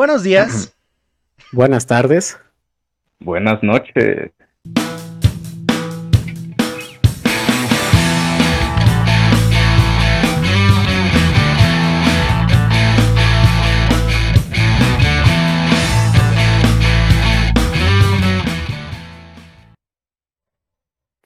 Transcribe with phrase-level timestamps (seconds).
[0.00, 0.74] Buenos días.
[1.52, 2.38] Buenas tardes.
[3.18, 4.30] Buenas noches.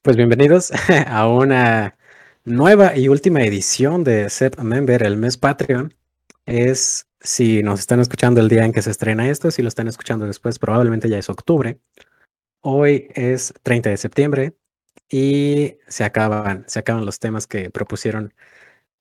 [0.02, 0.72] Pues bienvenidos
[1.06, 1.96] a una
[2.44, 5.94] nueva y última edición de SEP Member, el mes Patreon.
[6.44, 9.88] Es si nos están escuchando el día en que se estrena esto, si lo están
[9.88, 11.80] escuchando después, probablemente ya es octubre.
[12.60, 14.54] Hoy es 30 de septiembre
[15.10, 18.34] y se acaban, se acaban los temas que propusieron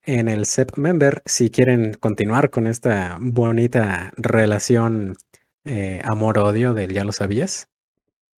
[0.03, 1.21] en el SEP Member.
[1.25, 5.17] Si quieren continuar con esta bonita relación
[5.65, 7.69] eh, amor-odio del ya lo sabías,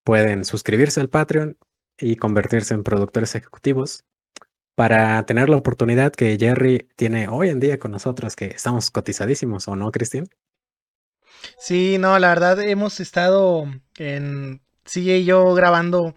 [0.03, 1.57] pueden suscribirse al Patreon
[1.99, 4.03] y convertirse en productores ejecutivos
[4.75, 9.67] para tener la oportunidad que Jerry tiene hoy en día con nosotros, que estamos cotizadísimos,
[9.67, 10.27] ¿o no, Cristian?
[11.57, 13.65] Sí, no, la verdad hemos estado
[13.97, 16.15] en sigue y yo grabando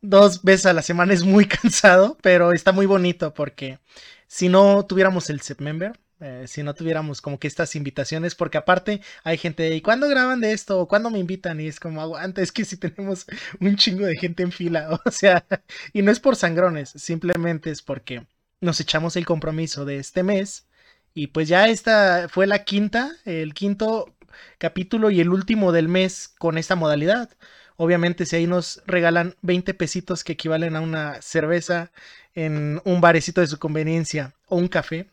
[0.00, 3.78] dos veces a la semana es muy cansado, pero está muy bonito porque
[4.26, 8.58] si no tuviéramos el set member, eh, si no tuviéramos como que estas invitaciones, porque
[8.58, 10.78] aparte hay gente, ¿y cuándo graban de esto?
[10.80, 11.60] ¿O cuándo me invitan?
[11.60, 13.26] Y es como, aguanta, es que si tenemos
[13.60, 15.44] un chingo de gente en fila, o sea,
[15.92, 18.26] y no es por sangrones, simplemente es porque
[18.60, 20.66] nos echamos el compromiso de este mes
[21.14, 24.14] y pues ya esta fue la quinta, el quinto
[24.58, 27.30] capítulo y el último del mes con esta modalidad.
[27.76, 31.90] Obviamente si ahí nos regalan 20 pesitos que equivalen a una cerveza
[32.34, 35.08] en un barecito de su conveniencia o un café,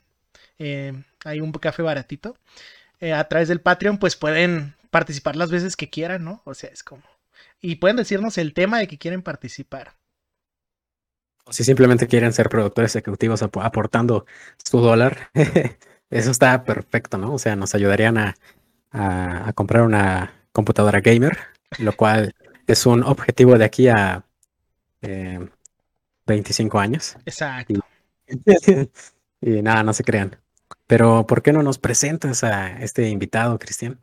[0.60, 0.94] eh,
[1.26, 2.38] hay un café baratito,
[3.00, 6.42] eh, a través del Patreon, pues pueden participar las veces que quieran, ¿no?
[6.46, 7.04] O sea, es como...
[7.62, 9.94] Y pueden decirnos el tema de que quieren participar.
[11.46, 14.26] O si simplemente quieren ser productores ejecutivos aportando
[14.64, 15.30] su dólar,
[16.10, 17.34] eso está perfecto, ¿no?
[17.34, 18.36] O sea, nos ayudarían a,
[18.92, 21.38] a, comprar una computadora gamer,
[21.80, 22.34] lo cual
[22.68, 24.24] es un objetivo de aquí a
[25.02, 27.16] 25 eh, años.
[27.26, 27.80] Exacto.
[29.42, 30.38] y nada, no se crean.
[30.88, 34.00] Pero, ¿por qué no nos presentas a este invitado, Cristian?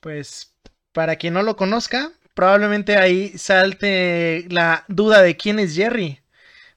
[0.00, 0.54] Pues,
[0.92, 6.20] para quien no lo conozca, probablemente ahí salte la duda de quién es Jerry.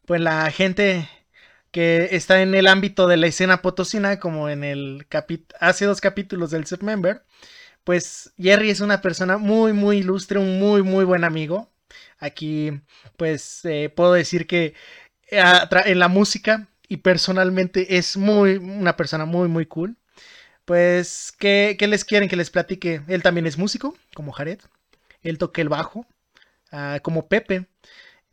[0.05, 1.07] Pues la gente
[1.71, 5.07] que está en el ámbito de la escena potosina, como en el
[5.59, 7.23] hace dos capítulos del Member,
[7.83, 11.69] pues Jerry es una persona muy, muy ilustre, un muy, muy buen amigo.
[12.19, 12.81] Aquí,
[13.17, 14.75] pues, eh, puedo decir que
[15.29, 15.43] eh,
[15.85, 19.95] en la música y personalmente es muy, una persona muy, muy cool.
[20.65, 23.01] Pues, ¿qué, les quieren que les platique?
[23.07, 24.59] Él también es músico, como Jared.
[25.23, 26.05] Él toca el bajo,
[26.69, 27.65] ah, como Pepe.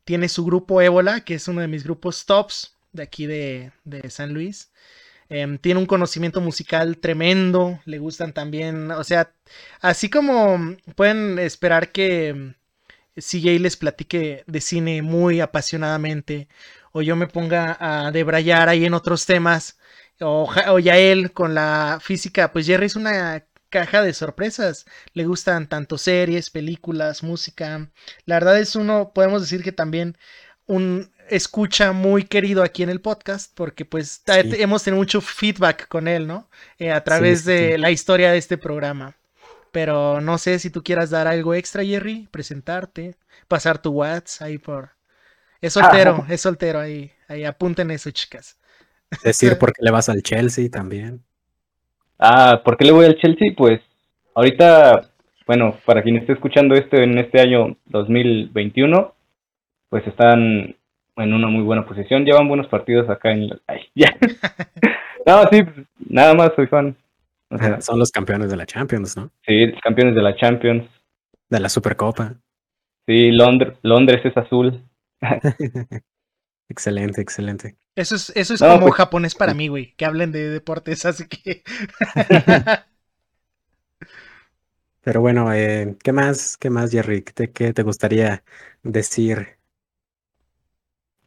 [0.05, 3.71] Tiene su grupo Ébola, que es uno de mis grupos tops de aquí de,
[4.09, 4.73] San Luis.
[5.29, 9.31] Em, tiene un conocimiento musical tremendo, le gustan también, o sea,
[9.81, 12.57] así como pueden esperar que
[13.15, 16.49] CJ les platique de cine muy apasionadamente
[16.99, 19.79] o yo me ponga a debrayar ahí en otros temas,
[20.21, 24.85] o, o ya él con la física, pues Jerry es una caja de sorpresas.
[25.13, 27.89] Le gustan tanto series, películas, música.
[28.25, 30.17] La verdad es uno, podemos decir que también
[30.67, 36.09] un escucha muy querido aquí en el podcast, porque pues hemos tenido mucho feedback con
[36.09, 36.49] él, ¿no?
[36.79, 39.15] Eh, a través de la historia de este programa.
[39.71, 43.17] Pero no sé si tú quieras dar algo extra, Jerry, presentarte,
[43.47, 44.98] pasar tu WhatsApp ahí por,
[45.61, 47.11] es soltero, es soltero ahí.
[47.29, 48.59] Ahí apunten eso, chicas.
[49.23, 51.23] Decir por qué le vas al Chelsea también.
[52.19, 53.53] Ah, ¿por qué le voy al Chelsea?
[53.57, 53.81] Pues
[54.35, 55.11] ahorita,
[55.47, 59.15] bueno, para quien esté escuchando esto en este año 2021,
[59.89, 60.75] pues están
[61.17, 62.25] en una muy buena posición.
[62.25, 63.51] Llevan buenos partidos acá en.
[63.67, 64.17] Ay, ya.
[65.27, 65.63] no, sí,
[66.09, 66.97] nada más soy fan.
[67.81, 69.31] Son los campeones de la Champions, ¿no?
[69.47, 70.87] Sí, campeones de la Champions.
[71.49, 72.35] De la Supercopa.
[73.07, 74.83] Sí, Londres, Londres es azul.
[76.69, 77.77] excelente, excelente.
[77.95, 81.29] Eso es, eso es como pues, japonés para mí, güey, que hablen de deportes, así
[81.29, 81.63] que.
[85.03, 87.23] Pero bueno, eh, ¿qué más, qué más, Jerry?
[87.23, 88.43] ¿Qué te, gustaría
[88.83, 89.57] decir?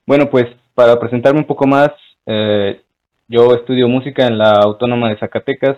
[0.05, 1.91] Bueno, pues para presentarme un poco más,
[2.25, 2.81] eh,
[3.27, 5.77] yo estudio música en la Autónoma de Zacatecas,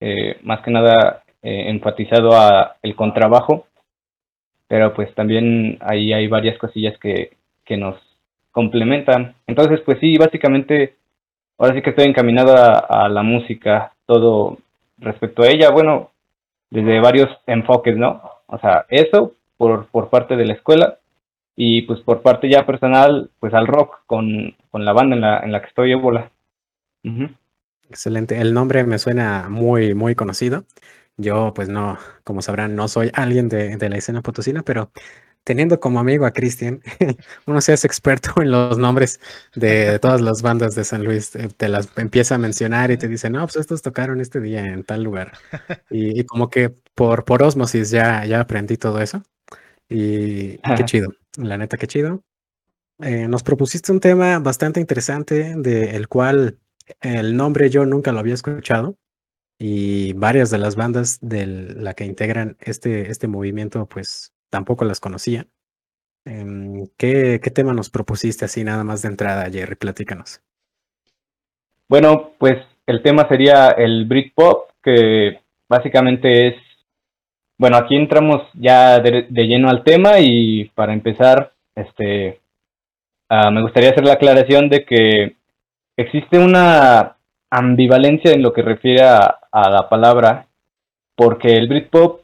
[0.00, 3.66] eh, más que nada enfatizado a el contrabajo
[4.68, 7.96] pero pues también ahí hay varias cosillas que, que nos
[8.50, 9.34] complementan.
[9.46, 10.96] Entonces, pues sí, básicamente,
[11.58, 14.58] ahora sí que estoy encaminado a, la música, todo
[14.98, 16.12] respecto a ella, bueno,
[16.70, 18.22] desde varios enfoques, ¿no?
[18.46, 20.98] O sea, eso por, por parte de la escuela
[21.56, 25.38] y pues por parte ya personal, pues al rock con, con la banda en la,
[25.40, 26.30] en la que estoy ébola.
[27.88, 28.40] Excelente.
[28.40, 30.64] El nombre me suena muy, muy conocido.
[31.16, 34.90] Yo, pues no, como sabrán, no soy alguien de, de la escena potosina, pero
[35.44, 36.82] teniendo como amigo a Cristian,
[37.46, 39.20] uno se hace experto en los nombres
[39.54, 41.34] de todas las bandas de San Luis.
[41.36, 44.66] eh, Te las empieza a mencionar y te dice, no, pues estos tocaron este día
[44.66, 45.32] en tal lugar.
[45.90, 49.22] Y, y como que por, por osmosis ya, ya aprendí todo eso.
[49.88, 52.24] Y qué chido, la neta, qué chido.
[53.00, 56.60] Eh, nos propusiste un tema bastante interesante, del cual
[57.00, 58.96] el nombre yo nunca lo había escuchado.
[59.58, 65.00] Y varias de las bandas de la que integran este, este movimiento, pues tampoco las
[65.00, 65.46] conocía.
[66.24, 69.74] Em, ¿qué, ¿Qué tema nos propusiste así nada más de entrada, Jerry?
[69.74, 70.40] Platícanos.
[71.88, 76.54] Bueno, pues el tema sería el Britpop, que básicamente es,
[77.58, 82.38] bueno, aquí entramos ya de, lleno al tema y para empezar, este,
[83.28, 85.34] ah, me gustaría hacer la aclaración de que
[85.96, 87.16] existe una
[87.50, 90.46] ambivalencia en lo que refiere a, a la palabra,
[91.16, 92.23] porque el Britpop,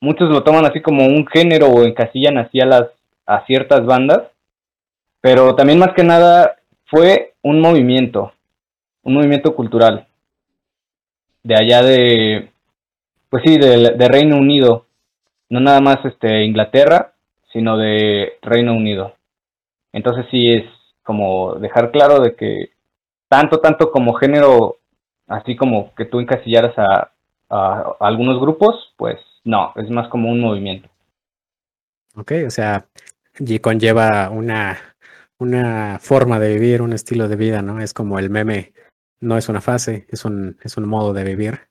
[0.00, 2.88] muchos lo toman así como un género o encasillan así a las
[3.26, 4.22] a ciertas bandas,
[5.20, 6.56] pero también más que nada
[6.86, 8.32] fue un movimiento,
[9.02, 10.08] un movimiento cultural
[11.42, 12.50] de allá de,
[13.28, 14.86] pues sí, de, de Reino Unido,
[15.48, 17.14] no nada más este Inglaterra,
[17.52, 19.14] sino de Reino Unido.
[19.92, 20.64] Entonces sí es
[21.02, 22.70] como dejar claro de que
[23.28, 24.78] tanto, tanto como género,
[25.26, 27.12] así como que tú encasillaras a,
[27.48, 30.88] a, a algunos grupos, pues no, es más como un movimiento.
[32.14, 32.88] Ok, o sea,
[33.38, 34.78] y conlleva una,
[35.38, 37.80] una forma de vivir, un estilo de vida, ¿no?
[37.80, 38.72] Es como el meme,
[39.20, 41.68] no es una fase, es un, es un modo de vivir,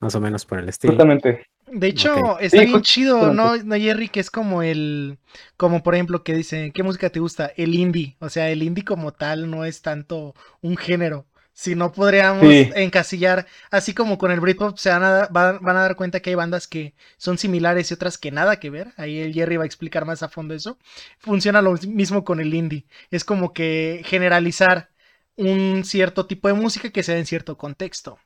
[0.00, 0.92] más o menos por el estilo.
[0.92, 1.46] Justamente.
[1.66, 4.08] De hecho, está Sí, bien chido, ¿no, no, Jerry?
[4.08, 5.18] Que es como el,
[5.56, 7.50] como por ejemplo que dice, ¿qué música te gusta?
[7.56, 8.16] El indie.
[8.20, 11.26] O sea, el indie como tal no es tanto un género.
[11.54, 12.72] Si no podríamos Sí.
[12.74, 16.30] encasillar, así como con el Britpop, se van a, van, van a dar cuenta que
[16.30, 18.92] hay bandas que son similares y otras que nada que ver.
[18.96, 20.78] Ahí el Jerry va a explicar más a fondo eso.
[21.18, 22.86] Funciona lo mismo con el indie.
[23.10, 24.90] Es como que generalizar
[25.36, 28.18] un cierto tipo de música que se da en cierto contexto.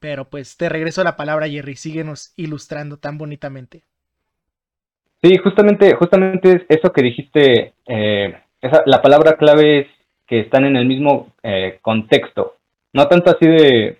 [0.00, 1.76] Pero pues te regreso la palabra, Jerry.
[1.76, 3.84] Síguenos ilustrando tan bonitamente.
[5.22, 9.86] Sí, justamente, justamente es eso que dijiste, eh, esa, la palabra clave es
[10.26, 12.56] que están en el mismo eh, contexto.
[12.96, 13.98] No tanto así de,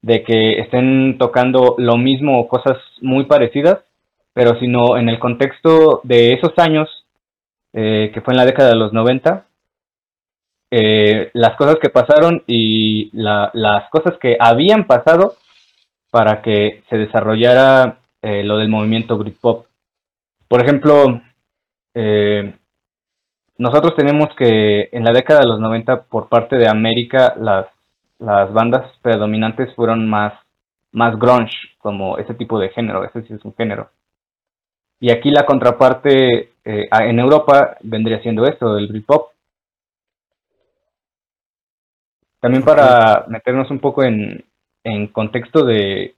[0.00, 3.80] de que estén tocando lo mismo o cosas muy parecidas,
[4.32, 6.88] pero sino en el contexto de esos años,
[7.74, 9.44] eh, que fue en la década de los 90,
[10.70, 15.36] eh, las cosas que pasaron y la- las cosas que habían pasado
[16.10, 19.66] para que se desarrollara eh, lo del movimiento Britpop.
[20.48, 21.20] Por ejemplo,
[23.58, 27.66] nosotros tenemos que en la década de los 90 por parte de América las,
[28.24, 30.32] las bandas predominantes fueron más,
[30.92, 33.90] más grunge, como ese tipo de género, ese sí es un género.
[34.98, 39.30] Y aquí la contraparte eh, en Europa vendría siendo esto, el Britpop.
[42.40, 44.44] También para meternos un poco en,
[44.84, 46.14] en contexto de,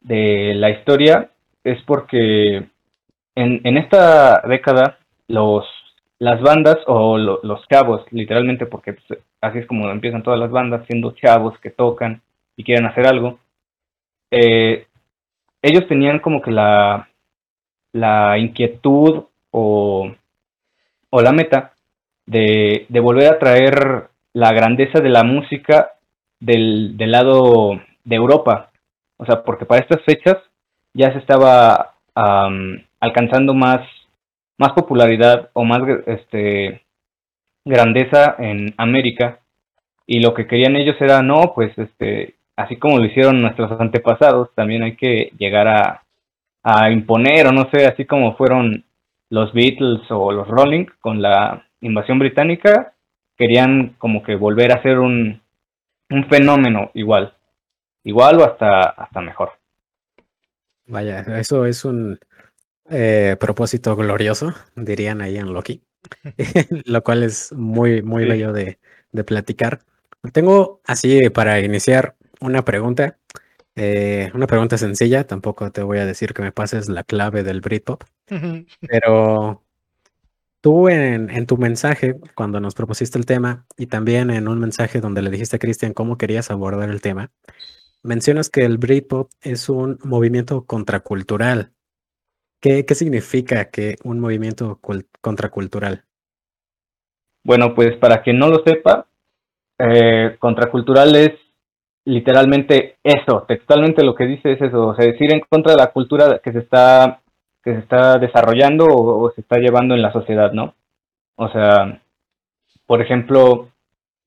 [0.00, 1.30] de la historia,
[1.64, 2.56] es porque
[3.36, 4.98] en, en esta década
[5.28, 5.66] los,
[6.18, 10.50] las bandas o lo- los chavos, literalmente, porque pues, así es como empiezan todas las
[10.50, 12.22] bandas, siendo chavos que tocan
[12.56, 13.38] y quieren hacer algo,
[14.30, 14.86] eh,
[15.62, 17.08] ellos tenían como que la,
[18.38, 20.12] inquietud o,
[21.12, 21.72] la meta
[22.26, 25.92] de, volver a traer la grandeza de la música
[26.40, 28.70] del, lado de Europa.
[29.16, 30.36] O sea, porque para estas fechas
[30.94, 31.94] ya se estaba
[33.00, 33.80] alcanzando más,
[34.58, 36.82] más popularidad o más este,
[37.68, 39.40] grandeza en América.
[40.06, 44.54] Y lo que querían ellos era, no, pues este, así como lo hicieron nuestros antepasados,
[44.54, 46.02] también hay que llegar a,
[46.62, 48.84] a imponer, o no sé, así como fueron
[49.30, 52.94] los Beatles o los Rolling con la invasión británica,
[53.36, 55.40] querían como que volver a ser un,
[56.10, 57.34] un fenómeno igual,
[58.04, 59.52] igual o hasta, hasta mejor.
[60.86, 62.18] Vaya, eso es un
[62.90, 65.82] eh, propósito glorioso, dirían ahí en Loki,
[66.86, 68.28] lo cual es muy, muy Sí.
[68.28, 68.78] bello de,
[69.12, 69.80] de platicar.
[70.32, 73.18] Tengo así para iniciar una pregunta,
[73.76, 77.60] eh, una pregunta sencilla, tampoco te voy a decir que me pases la clave del
[77.62, 78.04] Britpop,
[78.80, 79.64] pero
[80.60, 85.00] tú en, en tu mensaje, cuando nos propusiste el tema, y también en un mensaje
[85.00, 87.30] donde le dijiste a Cristian cómo querías abordar el tema,
[88.02, 91.72] mencionas que el Britpop es un movimiento contracultural.
[92.60, 96.04] ¿Qué, significa que un movimiento cul- contracultural?
[97.44, 99.06] Bueno, pues para quien no lo sepa,
[99.78, 101.30] eh, contracultural es
[102.04, 105.92] literalmente eso, textualmente lo que dice es eso, o sea, decir en contra de la
[105.92, 107.20] cultura que se está,
[107.62, 110.74] que se está desarrollando o, se está llevando en la sociedad, ¿no?
[111.36, 112.00] O sea,
[112.86, 113.68] por ejemplo,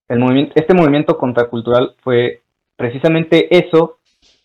[0.07, 2.41] el movimiento, este movimiento contracultural fue
[2.77, 3.97] precisamente eso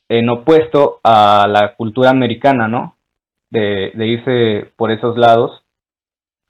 [0.08, 2.95] en opuesto a la cultura americana, ¿no?
[3.56, 5.62] De, de irse por esos lados.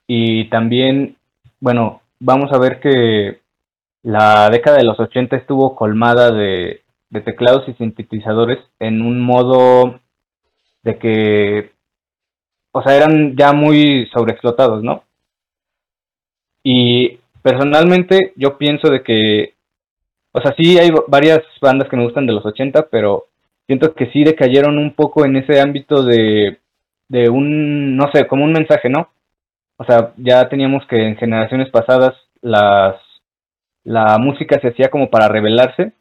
[0.07, 1.17] Y también,
[1.59, 3.39] bueno, vamos a ver que
[4.03, 6.81] la década de los 80 estuvo colmada de,
[7.25, 9.99] teclados y sintetizadores en un modo
[10.83, 11.71] de que,
[12.71, 15.03] o sea, eran ya muy sobreexplotados, ¿no?
[16.63, 19.55] Y personalmente yo pienso de que,
[20.31, 23.25] o sea, sí hay varias bandas que me gustan de los 80, pero
[23.65, 26.59] siento que sí decayeron un poco en ese ámbito de,
[27.09, 29.09] de un, no sé, como un mensaje, ¿no?
[29.77, 32.95] O sea, ya teníamos que en generaciones pasadas las
[33.87, 35.93] la música se hacía como para revelarse.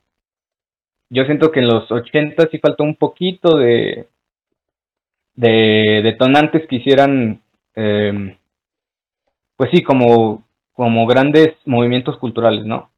[1.09, 4.09] Yo siento que en los 80 sí faltó un poquito de,
[5.37, 7.41] de detonantes que hicieran,
[7.77, 8.37] em,
[9.57, 12.91] pues sí, como, como grandes movimientos culturales, ¿no?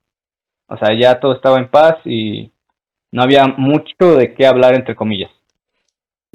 [0.68, 2.50] O sea, ya todo estaba en paz y
[3.12, 5.30] no había mucho de qué hablar, entre comillas.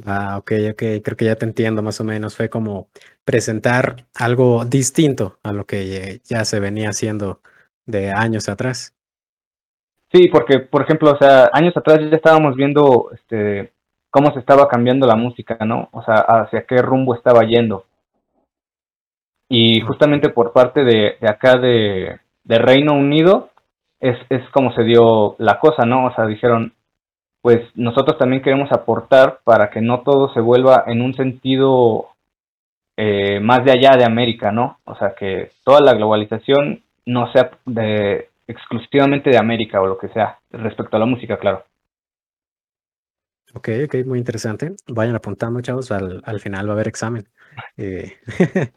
[0.06, 2.36] Ah, ok, ok, creo que ya te entiendo más o menos.
[2.36, 2.88] Fue como
[3.24, 7.42] presentar algo distinto a lo que ya se venía haciendo
[7.86, 8.96] de años atrás.
[10.12, 13.74] Sí, porque, por ejemplo, o sea, años atrás ya estábamos viendo este,
[14.10, 15.90] cómo se estaba cambiando la música, ¿no?
[15.92, 17.86] O sea, hacia qué rumbo estaba yendo.
[19.50, 23.50] Y justamente por parte de, acá de, de, Reino Unido
[24.00, 26.06] es, es como se dio la cosa, ¿no?
[26.06, 26.74] O sea, dijeron,
[27.44, 32.08] pues nosotros también queremos aportar para que no todo se vuelva en un sentido
[32.96, 34.80] eh, más de allá de América, ¿no?
[34.86, 40.08] O sea, que toda la globalización no sea de, exclusivamente de América o lo que
[40.08, 41.66] sea, respecto a la música, claro.
[43.54, 44.78] Ok, ok, muy interesante.
[44.88, 47.28] Vayan apuntando, chavos, al, al final va a haber examen.
[47.76, 48.14] Eh,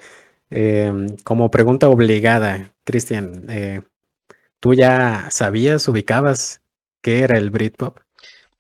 [0.51, 3.83] em, como pregunta obligada, Cristian, eh,
[4.59, 6.63] ¿tú ya sabías, ubicabas
[7.01, 7.99] qué era el Britpop?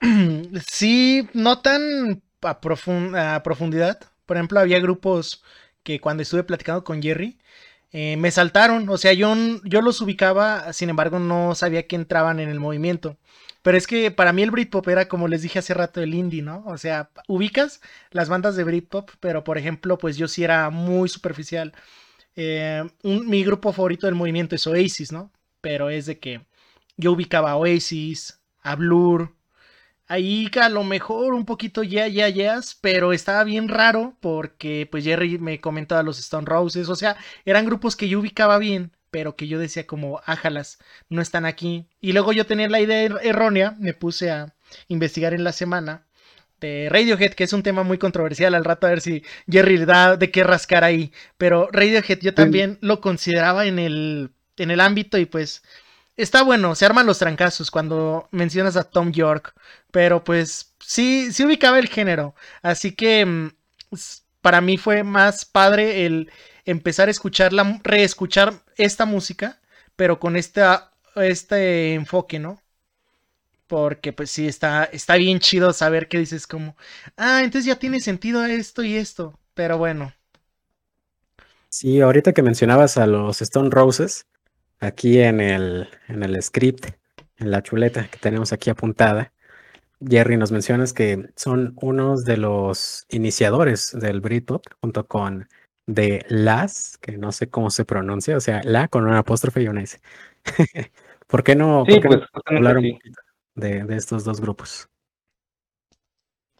[0.70, 2.60] Sí, no tan a,
[3.42, 4.00] profundidad.
[4.26, 5.42] Por ejemplo, había grupos
[5.82, 7.38] que cuando estuve platicando con Jerry,
[7.92, 9.34] eh, me saltaron, o sea, yo,
[9.64, 13.16] yo los ubicaba, sin embargo no sabía que entraban en el movimiento.
[13.62, 16.42] Pero es que para mí el Britpop era como les dije hace rato el indie,
[16.42, 16.62] ¿no?
[16.66, 21.08] O sea, ubicas las bandas de Britpop, pero por ejemplo, pues yo sí era muy
[21.08, 21.72] superficial.
[22.36, 25.32] Eh, mi grupo favorito del movimiento es Oasis, ¿no?
[25.60, 26.42] Pero es de que
[26.96, 29.35] yo ubicaba a Oasis, a Blur,
[30.08, 35.04] Ahí a lo mejor un poquito ya, ya, ya, pero estaba bien raro porque pues
[35.04, 39.34] Jerry me comentaba los Stone Roses, o sea, eran grupos que yo ubicaba bien, pero
[39.34, 41.86] que yo decía como, ájalas, no están aquí.
[42.00, 44.54] Y luego yo tenía la idea er-, errónea, me puse a
[44.88, 46.06] investigar en la semana
[46.60, 49.86] de Radiohead, que es un tema muy controversial, al rato a ver si Jerry le
[49.86, 54.80] da de qué rascar ahí, pero Radiohead yo también lo consideraba en el, en el
[54.80, 55.62] ámbito y pues
[56.16, 59.54] está bueno, se arman los trancazos cuando mencionas a Tom York,
[59.90, 63.50] pero pues sí, sí ubicaba el género, así que mm,
[64.40, 66.30] para mí fue más padre el
[66.64, 69.60] empezar a escucharla, reescuchar esta música,
[69.96, 72.60] pero con esta, este enfoque, ¿no?
[73.66, 76.76] Porque pues sí, está, está bien chido saber que dices como,
[77.16, 80.12] ah, entonces ya tiene sentido esto y esto, pero bueno.
[81.68, 84.26] Sí, ahorita que mencionabas a los Stone Roses,
[84.80, 86.86] aquí en el, en el script,
[87.38, 89.32] en la chuleta que tenemos aquí apuntada,
[90.06, 95.48] Jerry nos mencionas que son unos de los iniciadores del Britpop junto con
[95.86, 99.68] de las, que no sé cómo se pronuncia, o sea, la con una apóstrofe y
[99.68, 100.00] una S.
[101.26, 103.20] ¿Por qué no, pues, hablar un poquito
[103.54, 104.88] de, de estos dos grupos?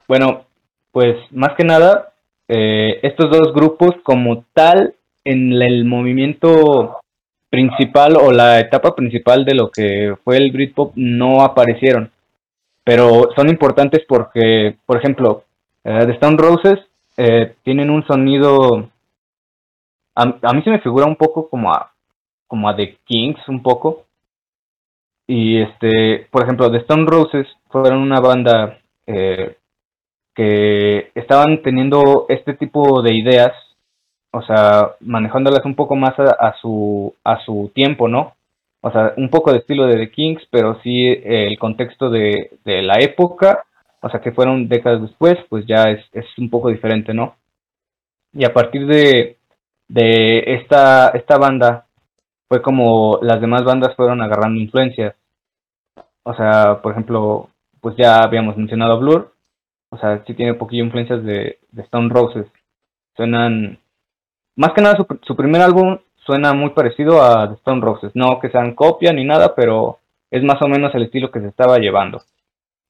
[0.08, 0.46] Bueno,
[0.92, 2.14] pues más que nada,
[2.49, 4.94] eh, estos dos grupos como tal
[5.25, 7.00] en el movimiento
[7.50, 12.11] principal o la etapa principal de lo que fue el Britpop no aparecieron.
[12.85, 15.45] Pero son importantes porque, por ejemplo,
[15.85, 16.79] eh, The Stone Roses
[17.17, 18.88] eh, tienen un sonido.
[20.15, 21.93] A, mí se me figura un poco como a,
[22.47, 24.05] como a The Kings, un poco.
[25.26, 29.57] Y este, por ejemplo, The Stone Roses fueron una banda eh,
[30.35, 33.53] que estaban teniendo este tipo de ideas
[34.37, 38.35] o sea, manejándolas un poco más a, su, a su tiempo, ¿no?
[38.83, 42.99] O sea, un poco de estilo de The Kings, pero sí el contexto de, la
[43.00, 43.64] época,
[44.02, 46.05] o sea, que fueron décadas después, pues ya es,
[46.37, 47.37] un poco diferente, ¿no?
[48.35, 49.38] Y a partir de,
[49.88, 51.87] de esta, esta banda,
[52.47, 55.14] fue como las demás bandas fueron agarrando influencias.
[56.25, 57.49] o sea, por ejemplo,
[57.81, 59.33] pues ya habíamos mencionado Blur,
[59.88, 62.47] o sea, sí tiene poquillo influencias de, Stone Roses.
[63.16, 63.78] Suenan,
[64.56, 68.75] más que nada su, primer álbum suena muy parecido a Stone Roses, no que sean
[68.75, 69.98] copia ni nada, pero
[70.30, 72.22] es más o menos el estilo que se estaba llevando.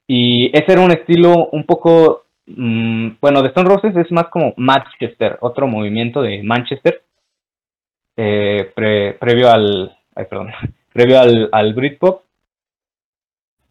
[0.06, 4.54] Y ese era un estilo un poco, mm, bueno, de Stone Roses es más como
[4.56, 7.02] Manchester, otro movimiento de Manchester,
[8.16, 10.50] eh, previo al, ay, perdón,
[10.92, 12.22] previo al, al Britpop.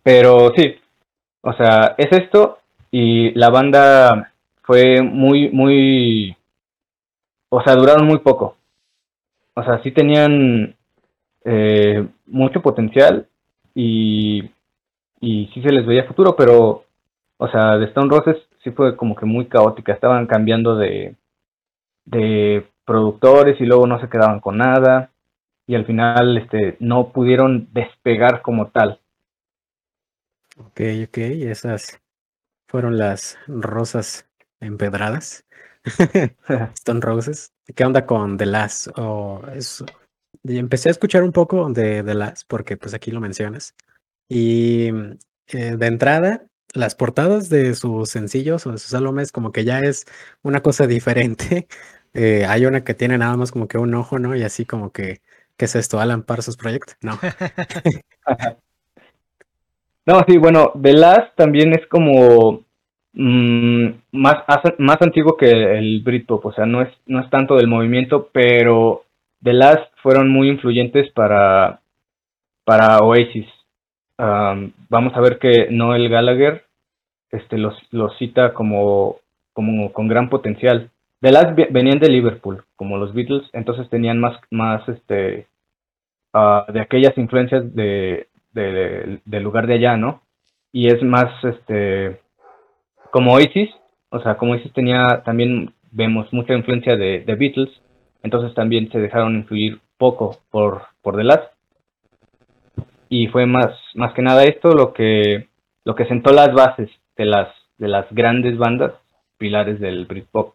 [0.03, 0.75] Pero sí,
[1.41, 2.59] o sea, es esto
[2.91, 4.31] y la banda
[4.63, 6.35] fue muy, muy,
[7.55, 8.57] o sea, duraron muy poco.
[9.53, 10.75] O sea, sí tenían
[11.45, 13.29] eh, mucho potencial
[13.73, 14.51] y,
[15.21, 16.83] sí se les veía futuro, pero,
[17.37, 19.93] o sea, de Stone Roses sí fue como que muy caótica.
[19.93, 21.15] Estaban cambiando de,
[22.03, 25.11] de productores y luego no se quedaban con nada
[25.65, 28.99] y al final este, no pudieron despegar como tal.
[30.57, 32.01] Ok, ok, esas
[32.67, 34.27] fueron las rosas
[34.59, 35.44] empedradas.
[36.75, 37.53] Stone Roses.
[37.75, 38.87] ¿Qué onda con The Last?
[38.97, 39.41] Oh,
[40.43, 43.75] empecé a escuchar un poco de The Last porque pues aquí lo mencionas.
[44.27, 44.89] Y
[45.47, 49.79] eh, de entrada, las portadas de sus sencillos o de sus álbumes como que ya
[49.79, 50.05] es
[50.43, 51.67] una cosa diferente.
[52.17, 54.37] Eh, hay una que tiene nada más como que un ojo, ¿no?
[54.37, 55.21] Y así como que,
[55.57, 55.99] ¿qué es esto?
[55.99, 57.19] Alan Parsons Project, no.
[60.05, 62.64] no, sí, bueno, The Last también es como
[63.15, 64.43] mm, más,
[64.77, 69.03] más antiguo que el Britpop, o sea, no es, no es tanto del movimiento, pero
[69.43, 71.81] The Last fueron muy influyentes para,
[72.63, 73.47] para Oasis.
[74.17, 76.65] vamos a ver que Noel Gallagher
[77.31, 79.17] este, los, los cita como,
[79.53, 80.89] como con gran potencial.
[81.21, 85.47] The Last venían de Liverpool, como los Beatles, entonces tenían más, más este,
[86.33, 90.21] ah, de aquellas influencias de, del lugar de allá, ¿no?
[90.71, 92.19] Y es más, este,
[93.15, 93.69] como Oasis,
[94.09, 97.69] o sea, como Oasis tenía, también vemos mucha influencia de, Beatles,
[98.23, 101.53] entonces también se dejaron influir poco por, por The Last.
[103.07, 105.47] Y fue más, más que nada esto lo que,
[105.85, 107.47] lo que sentó las bases de las,
[107.77, 108.91] de las grandes bandas
[109.37, 110.53] pilares del Britpop.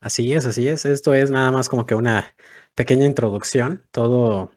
[0.00, 0.86] Así es, así es.
[0.86, 2.32] Esto es nada más como que una
[2.74, 3.82] pequeña introducción.
[3.90, 4.52] Todo,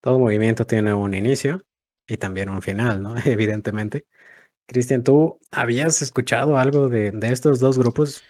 [0.00, 1.64] todo movimiento tiene un inicio
[2.06, 3.14] y también un final, ¿no?
[3.26, 4.06] Evidentemente.
[4.68, 8.22] Cristian, ¿tú habías escuchado algo de, de, estos dos grupos?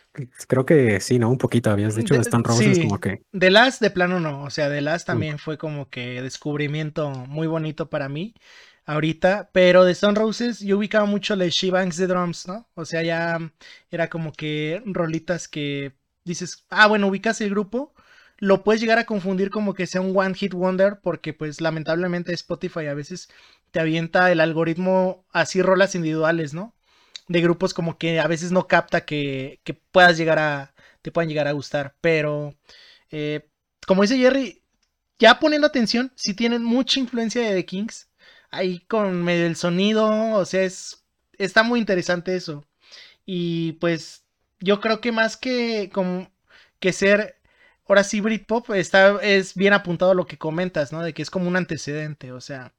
[0.47, 1.29] Creo que sí, ¿no?
[1.31, 3.23] Un poquito habías dicho de Stone Roses como que...
[3.37, 7.49] The Last de plano no, o sea, The Last también fue como que descubrimiento muy
[7.49, 8.35] bonito para mí
[8.87, 12.69] ahorita, pero de Stone Roses yo ubicaba mucho las She Banks de Drums, ¿no?
[12.75, 13.39] O sea, ya
[13.91, 15.93] era como que rolitas que
[16.25, 17.95] dices, ah, bueno, ubicas el grupo,
[18.39, 22.33] lo puedes llegar a confundir como que sea un One Hit Wonder, porque pues lamentablemente
[22.33, 23.29] Spotify a veces
[23.71, 26.75] te avienta el algoritmo así rolas individuales, ¿no?
[27.29, 31.29] De grupos como que a veces no capta que, que puedas llegar a, te puedan
[31.29, 32.55] llegar a gustar, pero
[33.11, 33.49] eh,
[33.87, 34.63] como dice Jerry,
[35.19, 38.09] ya poniendo atención, sí tienen mucha influencia de The Kings,
[38.51, 41.05] ahí con medio el sonido, o sea, es,
[41.39, 42.65] está muy interesante eso.
[43.27, 44.25] Y pues
[44.61, 46.31] yo creo que más que, como,
[46.81, 47.37] que ser,
[47.87, 51.03] ahora sí, Britpop, está, es bien apuntado lo que comentas, ¿no?
[51.03, 52.75] De que es como un antecedente, o sea,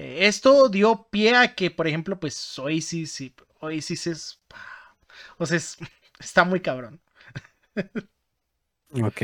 [0.00, 4.40] eh, esto dio pie a que, por ejemplo, pues Oasis y Oasis es,
[5.36, 5.58] o sea,
[6.18, 7.02] está muy cabrón.
[9.02, 9.20] ok,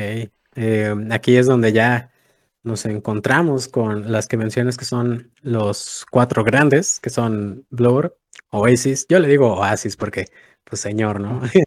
[0.55, 2.13] eh, aquí es donde ya
[2.63, 8.19] nos encontramos con las que mencionas que son los cuatro grandes, que son Blur,
[8.51, 10.27] Oasis, yo le digo Oasis porque,
[10.65, 11.41] pues señor, ¿no?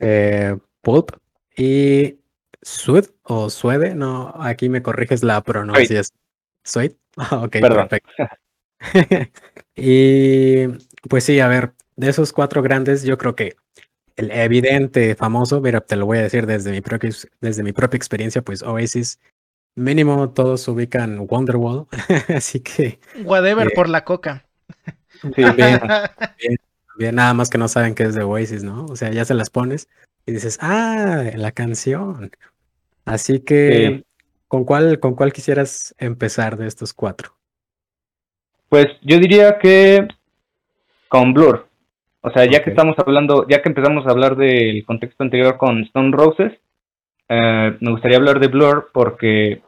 [0.00, 1.12] eh, Pulp
[1.56, 2.18] y
[2.60, 6.04] Sud o Suede, no, aquí me corriges la pronunciación.
[6.62, 6.98] Sweet.
[7.32, 8.10] ok, perfecto.
[9.76, 10.66] y
[11.08, 13.56] pues sí, a ver, de esos cuatro grandes, yo creo que
[14.16, 17.96] el evidente, famoso, mira, te lo voy a decir desde mi, propia, desde mi propia
[17.96, 19.18] experiencia, pues Oasis,
[19.74, 21.86] mínimo todos ubican Wonderwall,
[22.34, 23.00] así que...
[23.24, 24.46] Whatever eh, por la coca.
[25.22, 25.80] Sí, bien,
[26.98, 28.86] bien, nada más que no saben qué es de Oasis, ¿no?
[28.86, 29.88] O sea, ya se las pones
[30.26, 32.30] y dices, ah, la canción.
[33.06, 34.04] Así que,
[34.48, 37.39] ¿con, cuál, ¿con cuál quisieras empezar de estos cuatro?
[38.70, 40.06] Pues yo diría que
[41.08, 41.66] con Blur.
[42.20, 45.82] O sea, ya que estamos hablando, ya que empezamos a hablar del contexto anterior con
[45.82, 46.52] Stone Roses,
[47.28, 49.60] eh, me gustaría hablar de Blur porque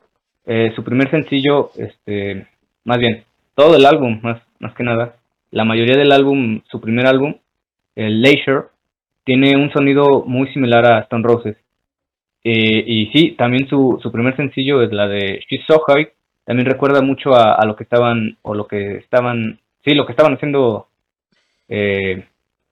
[0.47, 2.47] eh, su primer sencillo, este,
[2.85, 3.25] más bien,
[3.57, 5.17] todo el álbum, más, más que nada,
[5.51, 7.35] la mayoría del álbum, su primer álbum,
[7.97, 8.67] el Leisure,
[9.25, 11.57] tiene un sonido muy similar a Stone Roses.
[12.45, 16.09] Eh, y sí, también su, su primer sencillo es la de She's So High,
[16.45, 20.35] también recuerda mucho a, lo que estaban o lo que estaban sí, lo que estaban
[20.35, 20.89] haciendo
[21.69, 22.25] eh,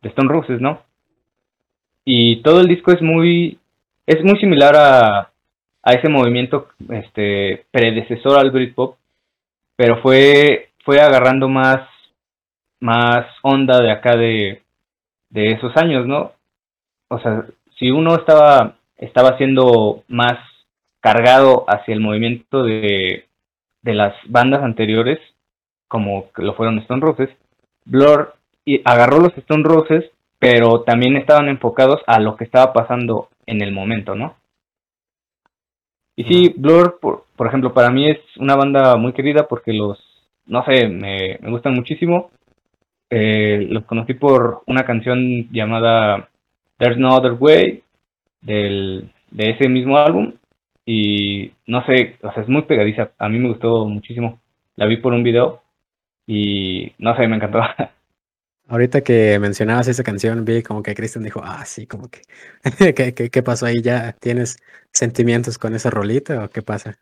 [0.02, 0.82] de Stone Roses, ¿no?
[2.04, 3.58] Y todo el disco es muy,
[4.06, 5.30] es muy similar a,
[5.82, 8.96] a ese movimiento este, predecesor al Britpop,
[9.76, 11.88] pero fue, fue agarrando más,
[12.80, 14.62] más onda de acá de,
[15.30, 16.32] de esos años, ¿no?
[17.08, 17.46] O sea,
[17.78, 20.38] si uno estaba, estaba siendo más
[21.00, 23.26] cargado hacia el movimiento de,
[23.82, 25.18] de las bandas anteriores,
[25.88, 27.30] como lo fueron Stone Roses,
[27.84, 33.28] Blur y agarró los Stone Roses, pero también estaban enfocados a lo que estaba pasando
[33.46, 34.36] en el momento, ¿no?
[36.16, 39.98] Y sí, Blur, por, por ejemplo, para mí es una banda muy querida porque los,
[40.46, 42.30] no sé, me, me gustan muchísimo.
[43.08, 46.28] Eh, los conocí por una canción llamada
[46.78, 47.82] There's No Other Way
[48.40, 50.34] del, de ese mismo álbum
[50.92, 53.12] y no sé, o sea, es muy pegadiza.
[53.16, 54.40] A mí me gustó muchísimo.
[54.74, 55.62] La vi por un video
[56.26, 57.60] y no sé, me encantó.
[58.68, 62.22] Ahorita que mencionabas esa canción, vi como que Cristian dijo, ah, sí, como que,
[62.94, 63.82] ¿qué, qué, qué pasó ahí?
[63.82, 64.58] ¿Ya tienes
[64.92, 66.98] sentimientos con esa rolita o qué pasa?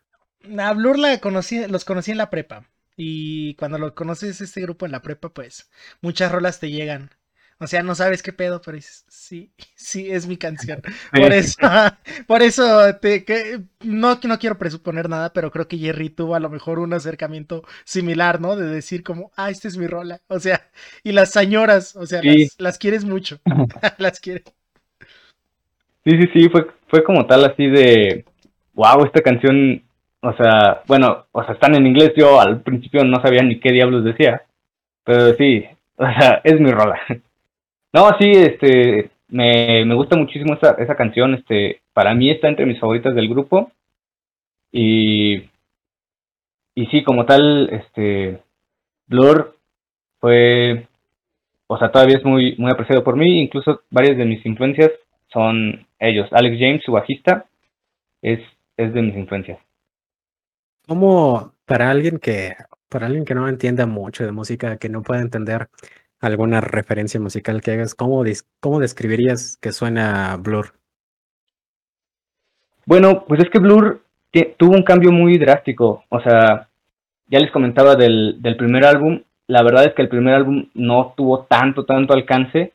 [0.59, 2.65] A Blur la conocí, los conocí en la prepa.
[2.95, 5.71] Y cuando lo conoces este grupo en la prepa, pues
[6.01, 7.09] muchas rolas te llegan.
[7.61, 10.81] O sea, no sabes qué pedo, pero dices, sí, sí, es mi canción.
[11.11, 11.57] Por eso,
[12.27, 16.39] por eso te, que, no, no quiero presuponer nada, pero creo que Jerry tuvo a
[16.39, 18.55] lo mejor un acercamiento similar, ¿no?
[18.55, 20.21] De decir como, ah, esta es mi rola.
[20.27, 20.69] O sea,
[21.03, 22.43] y las señoras, o sea, Sí.
[22.43, 23.39] las, las quieres mucho.
[23.97, 24.43] las quieres.
[26.05, 28.25] Sí, sí, sí, fue, fue como tal así de,
[28.73, 29.83] wow, esta canción,
[30.21, 33.71] o sea, bueno, o sea, están en inglés, yo al principio no sabía ni qué
[33.71, 34.43] diablos decía,
[35.03, 35.65] pero sí,
[35.97, 36.99] o sea, es mi rola.
[37.93, 42.65] No, sí, este, me, me gusta muchísimo esa, esa canción, este, para mí está entre
[42.65, 43.71] mis favoritas del grupo,
[44.71, 45.49] y,
[46.75, 48.41] y sí, como tal, este,
[49.07, 49.57] Blur
[50.19, 50.87] fue,
[51.67, 54.91] o sea, todavía es muy, muy apreciado por mí, incluso varias de mis influencias
[55.31, 56.27] son ellos.
[56.31, 57.45] Alex James, su bajista,
[58.21, 58.39] es,
[58.77, 59.59] es de mis influencias.
[60.87, 62.53] ¿Cómo para alguien que,
[62.89, 65.69] para alguien que no entienda mucho de música, que no pueda entender
[66.19, 68.23] alguna referencia musical que hagas, ¿cómo,
[68.59, 70.73] cómo describirías que suena Blur?
[72.85, 74.03] Bueno, pues es que Blur
[74.57, 76.03] tuvo un cambio muy drástico.
[76.09, 76.67] O sea,
[77.27, 79.21] ya les comentaba del, del primer álbum.
[79.47, 82.73] La verdad es que el primer álbum no tuvo tanto, tanto alcance.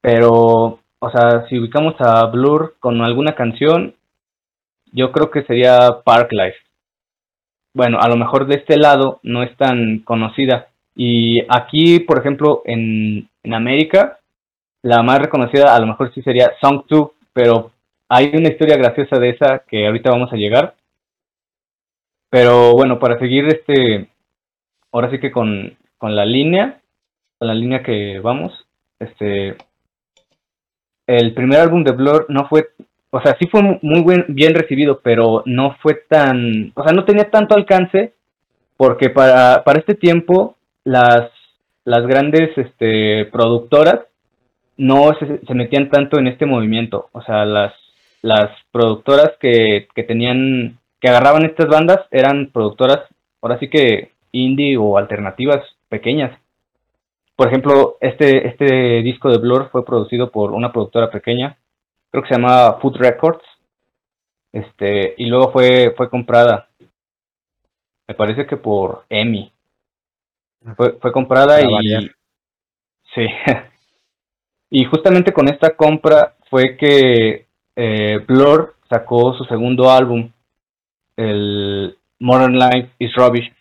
[0.00, 3.94] Pero, o sea, si ubicamos a Blur con alguna canción,
[4.92, 6.58] yo creo que sería Park Life.
[7.72, 10.69] Bueno, a lo mejor de este lado no es tan conocida.
[11.02, 14.18] Y aquí, por ejemplo, en, en América,
[14.82, 17.72] la más reconocida a lo mejor sí sería Song 2, pero
[18.08, 20.74] hay una historia graciosa de esa que ahorita vamos a llegar.
[22.30, 24.08] Pero bueno, para seguir este,
[24.92, 26.80] ahora sí que con, con la línea,
[27.38, 28.52] con la línea que vamos,
[29.00, 29.56] este,
[31.06, 32.68] el primer álbum de Blur no fue,
[33.10, 36.92] o sea, sí fue mu- muy buen, bien recibido, pero no fue tan, o sea,
[36.92, 38.14] no tenía tanto alcance,
[38.76, 41.30] porque para, para este tiempo las,
[41.84, 44.00] las grandes este, productoras
[44.76, 47.74] no se, metían tanto en este movimiento, o sea, las,
[48.22, 53.00] las productoras que, que tenían, que agarraban estas bandas eran productoras,
[53.42, 56.38] ahora sí que indie o alternativas pequeñas.
[57.36, 61.58] Por ejemplo, este, este disco de Blur fue producido por una productora pequeña,
[62.10, 63.44] creo que se llama Food Records,
[64.52, 66.68] este, y luego fue, fue comprada,
[68.08, 69.52] me parece que por EMI.
[70.76, 71.72] Fue, fue comprada Para y...
[71.72, 72.02] variar.
[73.14, 73.26] Sí.
[74.70, 77.46] y justamente con esta compra fue que
[77.76, 80.30] eh, Blur sacó su segundo álbum,
[81.16, 83.52] el Modern Life is Rubbish.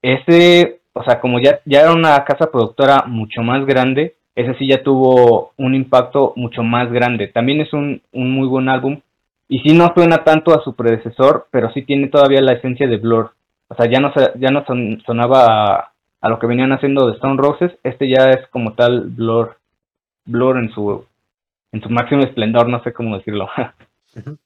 [0.00, 4.68] Ese, o sea, como ya, ya era una casa productora mucho más grande, ese sí
[4.68, 7.28] ya tuvo un impacto mucho más grande.
[7.28, 9.00] También es un, un muy buen álbum.
[9.48, 12.96] Y sí no suena tanto a su predecesor, pero sí tiene todavía la esencia de
[12.98, 13.32] Blur.
[13.68, 17.14] O sea, ya no, ya no son- sonaba a, a lo que venían haciendo de
[17.14, 17.72] Stone Roses.
[17.82, 19.56] Este ya es como tal Blur,
[20.24, 21.04] Blur en su,
[21.72, 23.48] en su máximo esplendor, no sé cómo decirlo.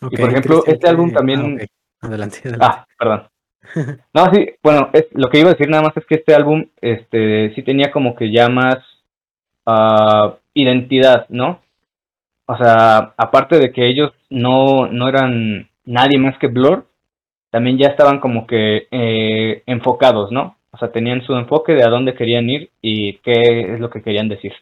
[0.00, 2.06] Ok, por ejemplo, este álbum ¿qué- también- ah.
[2.06, 2.64] Adelante, adelante.
[2.66, 3.28] Ah, perdón.
[4.14, 6.64] No, sí, bueno, es, lo que iba a decir nada más es que este álbum,
[6.80, 8.76] este, sí tenía como que ya más
[9.66, 11.60] ah, identidad, ¿no?
[12.46, 16.86] O sea, aparte de que ellos no, no eran nadie más que Blur,
[17.50, 20.56] también ya estaban como que eh, enfocados, ¿no?
[20.72, 24.02] O sea, tenían su enfoque de a dónde querían ir y qué es lo que
[24.02, 24.52] querían decir.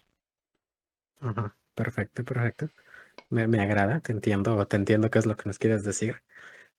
[1.20, 2.68] Ajá, perfecto, perfecto.
[3.30, 6.22] Me, me agrada, te entiendo, te entiendo qué es lo que nos quieres decir.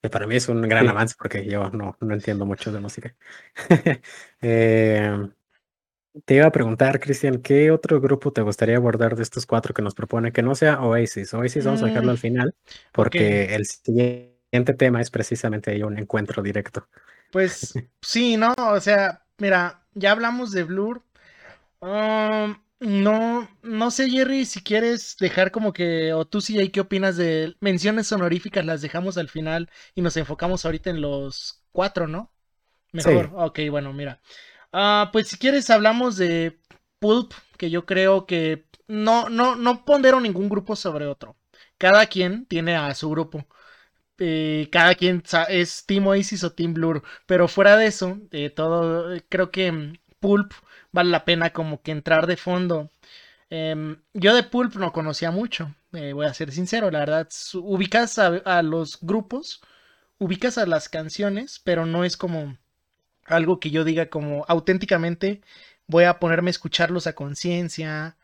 [0.02, 0.88] que para mí es un gran Sí.
[0.88, 3.16] avance porque yo no, no entiendo mucho de música.
[4.42, 5.30] Eh,
[6.24, 9.82] te iba a preguntar, Cristian, ¿qué otro grupo te gustaría abordar de estos cuatro que
[9.82, 10.32] nos propone?
[10.32, 11.34] Que no sea Oasis.
[11.34, 12.54] Oasis vamos a dejarlo Mm, al final
[12.92, 14.37] porque el siguiente
[14.76, 16.88] tema es precisamente ahí un encuentro directo.
[17.30, 18.54] Pues sí, ¿no?
[18.58, 21.02] O sea, mira, ya hablamos de Blur.
[21.80, 27.16] Um, no, no sé, Jerry, si quieres dejar como que, o tú sí, qué opinas
[27.16, 32.32] de menciones honoríficas, las dejamos al final y nos enfocamos ahorita en los cuatro, ¿no?
[32.92, 33.32] Mejor, Sí.
[33.34, 34.20] ok, bueno, mira.
[34.72, 36.60] Ah, pues si quieres hablamos de
[36.98, 41.36] Pulp, que yo creo que no, no, no pondero ningún grupo sobre otro.
[41.78, 43.46] Cada quien tiene a su grupo.
[44.18, 47.02] Eh, cada quien es Team Oasis o Team Blur.
[47.26, 50.52] Pero fuera de eso, eh, todo, creo que mm, Pulp
[50.92, 52.90] vale la pena como que entrar de fondo.
[53.50, 57.28] Em, yo de Pulp no conocía mucho, eh, voy a ser sincero, la verdad.
[57.54, 59.62] Ubicas a, a los grupos,
[60.18, 62.58] ubicas a las canciones, pero no es como
[63.26, 65.42] algo que yo diga como auténticamente
[65.86, 68.16] voy a ponerme a escucharlos a conciencia,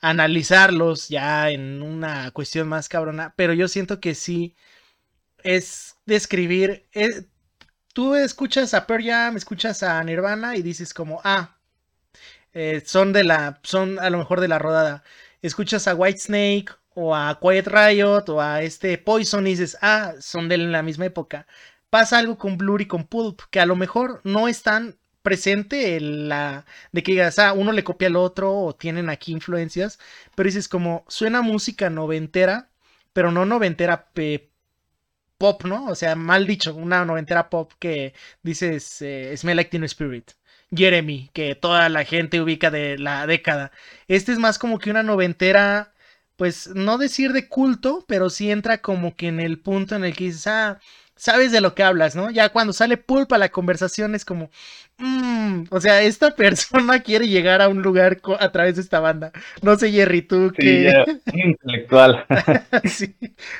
[0.00, 4.56] analizarlos ya en una cuestión más cabrona, pero yo siento que sí
[5.46, 6.86] es describir,
[7.92, 11.56] tú escuchas a Pearl escuchas a Nirvana y dices como, ah,
[12.54, 15.02] eh, son de la, son a lo mejor de la rodada.
[15.42, 20.48] Escuchas a Whitesnake o a Quiet Riot o a este Poison y dices, ah, son
[20.48, 21.46] de la misma época.
[21.90, 26.28] Pasa algo con Blur y con Pulp, que a lo mejor no están presente en
[26.28, 29.98] la de que digas, ah, uno le copia al otro o tienen aquí influencias,
[30.34, 32.70] pero dices como suena música noventera,
[33.12, 34.50] pero no noventera pe-
[35.38, 35.86] pop, ¿no?
[35.86, 40.32] O sea, mal dicho, una noventera pop que dices eh, Smell Like Teen Spirit.
[40.74, 43.70] Jeremy, que toda la gente ubica de la década.
[44.08, 45.94] Este es más como que una noventera,
[46.36, 50.16] pues no decir de culto, pero sí entra como que en el punto en el
[50.16, 50.80] que dices, ah,
[51.16, 52.30] sabes de lo que hablas, ¿no?
[52.30, 54.50] Ya cuando sale pulpa la conversación es como,
[54.98, 59.32] mm, o sea, esta persona quiere llegar a un lugar a través de esta banda.
[59.62, 61.04] No sé, Jerry, tú Sí, que...
[61.34, 62.24] intelectual.
[62.84, 63.14] sí,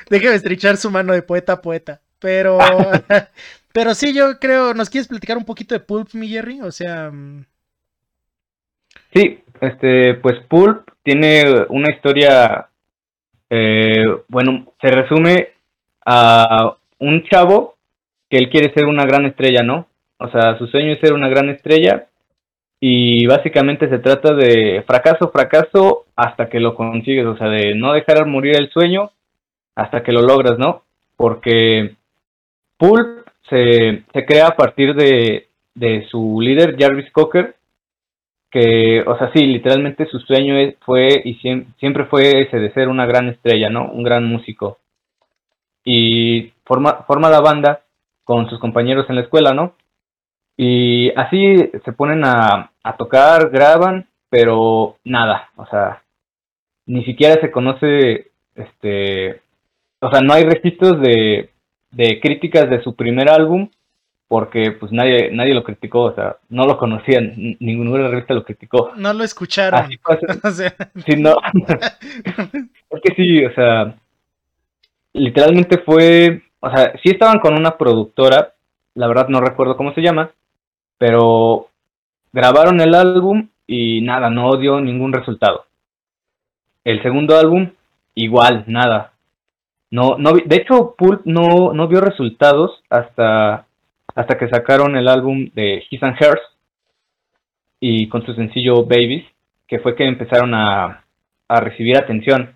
[0.09, 2.01] déjeme estrechar su mano de poeta a poeta.
[2.19, 2.57] Pero,
[3.73, 6.61] pero sí, yo creo, ¿nos quieres platicar un poquito de Pulp, mi Jerry?
[6.61, 7.45] O sea, mm,
[9.13, 12.69] Sí, este, pues Pulp tiene una historia,
[13.49, 15.49] eh, bueno, se resume
[16.05, 17.75] a un chavo
[18.29, 19.87] que él quiere ser una gran estrella, ¿no?
[20.19, 22.07] O sea, su sueño es ser una gran estrella
[22.79, 27.93] y básicamente se trata de fracaso, fracaso hasta que lo consigues, o sea, de no
[27.93, 29.11] dejar morir el sueño
[29.75, 30.83] hasta que lo logras, ¿no?
[31.15, 31.95] Porque
[32.77, 37.55] Pulp se, se crea a partir de, de su líder, Jarvis Cocker,
[38.51, 42.87] que, o sea, sí, literalmente su sueño fue y siem- siempre fue ese de ser
[42.87, 43.91] una gran estrella, ¿no?
[43.91, 44.79] Un gran músico.
[45.83, 47.83] Y forma, forma la banda
[48.23, 49.73] con sus compañeros en la escuela, ¿no?
[50.57, 56.03] Y así se ponen a, a tocar, graban, pero nada, o sea,
[56.85, 59.41] ni siquiera se conoce, este,
[59.99, 61.51] o sea, no hay registros de,
[61.91, 63.69] de críticas de su primer álbum,
[64.27, 68.91] porque pues nadie, nadie lo criticó, o sea, no lo conocían, ninguna revista lo criticó.
[68.95, 69.79] no lo escucharon.
[69.79, 69.97] Así
[70.43, 70.75] O sea,
[71.05, 71.37] sí, no,
[72.89, 73.95] es que sí, o sea,
[75.13, 78.53] literalmente fue, o sea, sí estaban con una productora,
[78.95, 80.31] la verdad no recuerdo cómo se llama,
[80.97, 81.67] pero
[82.33, 85.65] grabaron el álbum y nada, no dio ningún resultado.
[86.83, 87.71] El segundo álbum,
[88.15, 89.13] igual, nada.
[89.91, 93.65] No, no, de hecho, Pulp no, no vio resultados hasta,
[94.15, 96.41] hasta que sacaron el álbum de His and Hers
[97.79, 99.25] y con su sencillo Babies,
[99.67, 101.03] que fue que empezaron a,
[101.47, 102.55] a recibir atención.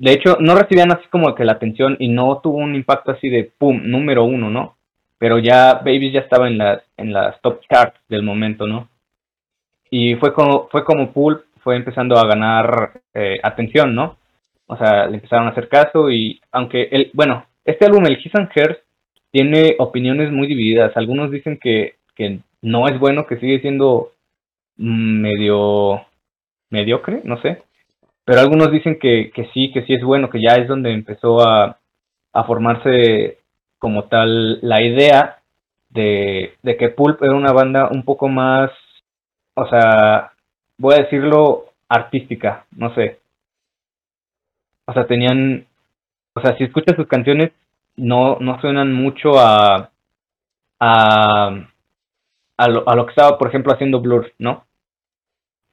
[0.00, 3.28] De hecho, no recibían así como que la atención y no tuvo un impacto así
[3.28, 4.76] de pum, número uno, ¿no?
[5.18, 8.88] Pero ya Babies ya estaba en las, en las top charts del momento, ¿no?
[9.90, 14.16] Y fue como, fue como Pulp fue empezando a ganar eh, atención, ¿no?
[14.66, 18.34] O sea, le empezaron a hacer caso y aunque el, bueno, este álbum, el His
[18.36, 18.78] and Hers,
[19.30, 20.96] tiene opiniones muy divididas.
[20.96, 24.12] Algunos dicen que, que no es bueno, que sigue siendo
[24.78, 26.06] mm, medio
[26.70, 27.62] mediocre, no sé.
[28.24, 31.40] Pero algunos dicen que, que sí, que sí es bueno, que ya es donde empezó
[31.46, 31.78] a,
[32.32, 33.38] a formarse
[33.78, 35.38] como tal la idea
[35.90, 38.70] de, de que Pulp era una banda un poco más,
[39.54, 40.32] o sea,
[40.78, 43.18] voy a decirlo, artística, no sé.
[44.86, 45.66] O sea, tenían,
[46.34, 47.52] o sea, si escuchas sus canciones,
[47.96, 49.90] no, no suenan mucho a,
[50.80, 51.66] a,
[52.56, 54.64] a, lo, a lo que estaba, por ejemplo, haciendo Blur, ¿no?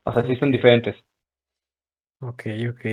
[0.05, 0.95] O sea, sí son diferentes.
[2.19, 2.85] Ok, ok.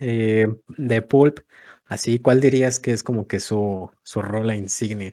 [0.00, 1.38] Eh, de Pulp,
[1.86, 5.12] así, ¿cuál dirías que es como que su, su rola insignia?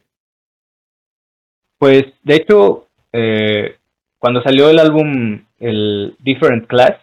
[1.77, 3.77] Pues, de hecho, eh,
[4.17, 6.97] cuando salió el álbum, el Different Class,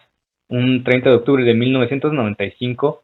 [0.49, 3.03] un 30 de octubre de 1995,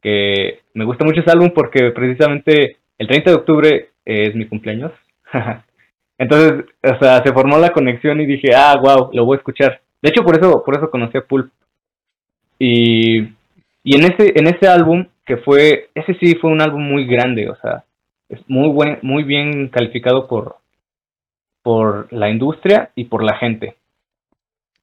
[0.00, 4.92] que me gusta mucho ese álbum porque precisamente el 30 de octubre es mi cumpleaños.
[6.18, 9.80] Entonces, o sea, se formó la conexión y dije, ah, wow, lo voy a escuchar.
[10.02, 11.52] De hecho, por eso, por eso conocí a Pulp.
[12.58, 13.20] Y,
[13.84, 17.48] y en ese, en ese álbum, que fue, ese sí fue un álbum muy grande,
[17.48, 17.84] o sea,
[18.28, 20.56] es muy buen, muy bien calificado por,
[21.62, 23.76] por la industria y por la gente.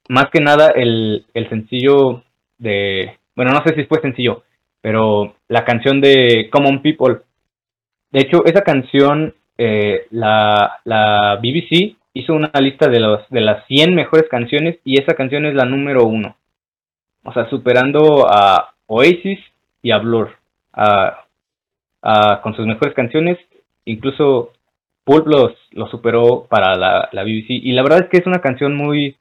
[0.08, 2.22] Más que nada el, el sencillo
[2.58, 4.44] de, bueno, no sé si fue sencillo,
[4.80, 7.18] pero la canción de Common People.
[8.12, 13.66] De hecho, esa canción, eh, la, la BBC hizo una lista de, los, de las
[13.66, 16.36] 100 mejores canciones y esa canción es la número uno.
[17.26, 19.40] O sea, superando a Oasis
[19.82, 20.30] y a Blur
[22.42, 23.38] con sus mejores canciones.
[23.84, 24.52] Incluso
[25.04, 27.50] Pulp los, superó para la, la, BBC.
[27.50, 29.16] Y la verdad es que es una canción muy,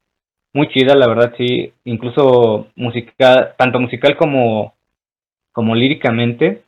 [0.53, 1.73] muy chida, la verdad, sí.
[1.83, 4.75] Incluso musical, tanto musical como,
[5.51, 6.63] como líricamente.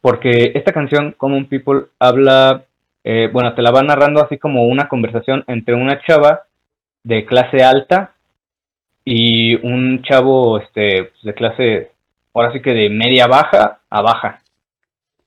[0.00, 2.64] Porque esta canción, Common People, habla,
[3.04, 6.42] eh, bueno, te la va narrando así como una conversación entre una chava
[7.04, 8.14] de clase alta
[9.12, 11.90] y un chavo este, de clase,
[12.32, 14.40] ahora sí que de media baja a baja.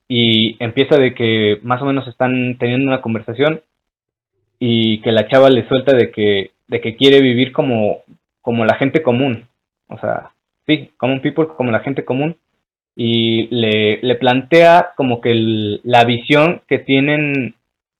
[0.07, 3.59] Y empieza de que más o menos están teniendo una conversación
[4.57, 8.03] y que la chava le suelta de que, de que quiere vivir como,
[8.39, 9.49] como la gente común,
[9.89, 10.31] o sea,
[10.65, 12.37] sí, como un people, como la gente común,
[12.95, 15.33] y le, le plantea como que
[15.83, 17.55] la visión que tienen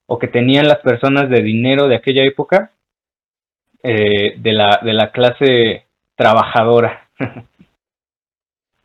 [0.05, 2.71] o que tenían las personas de dinero de aquella época
[3.83, 7.09] eh, de, la, de la clase trabajadora.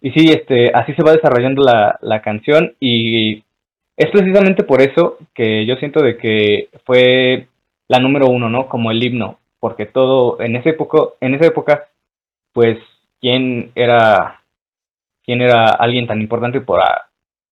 [0.00, 3.42] Y sí, este, así se va desarrollando la, la canción y
[3.96, 7.48] es precisamente por eso que yo siento de que fue
[7.88, 8.68] la número uno, ¿no?
[8.68, 11.88] Como el himno, porque todo, en esa época, en esa época,
[12.52, 12.78] pues,
[13.20, 14.42] ¿quién era,
[15.24, 17.08] quién era alguien tan importante para,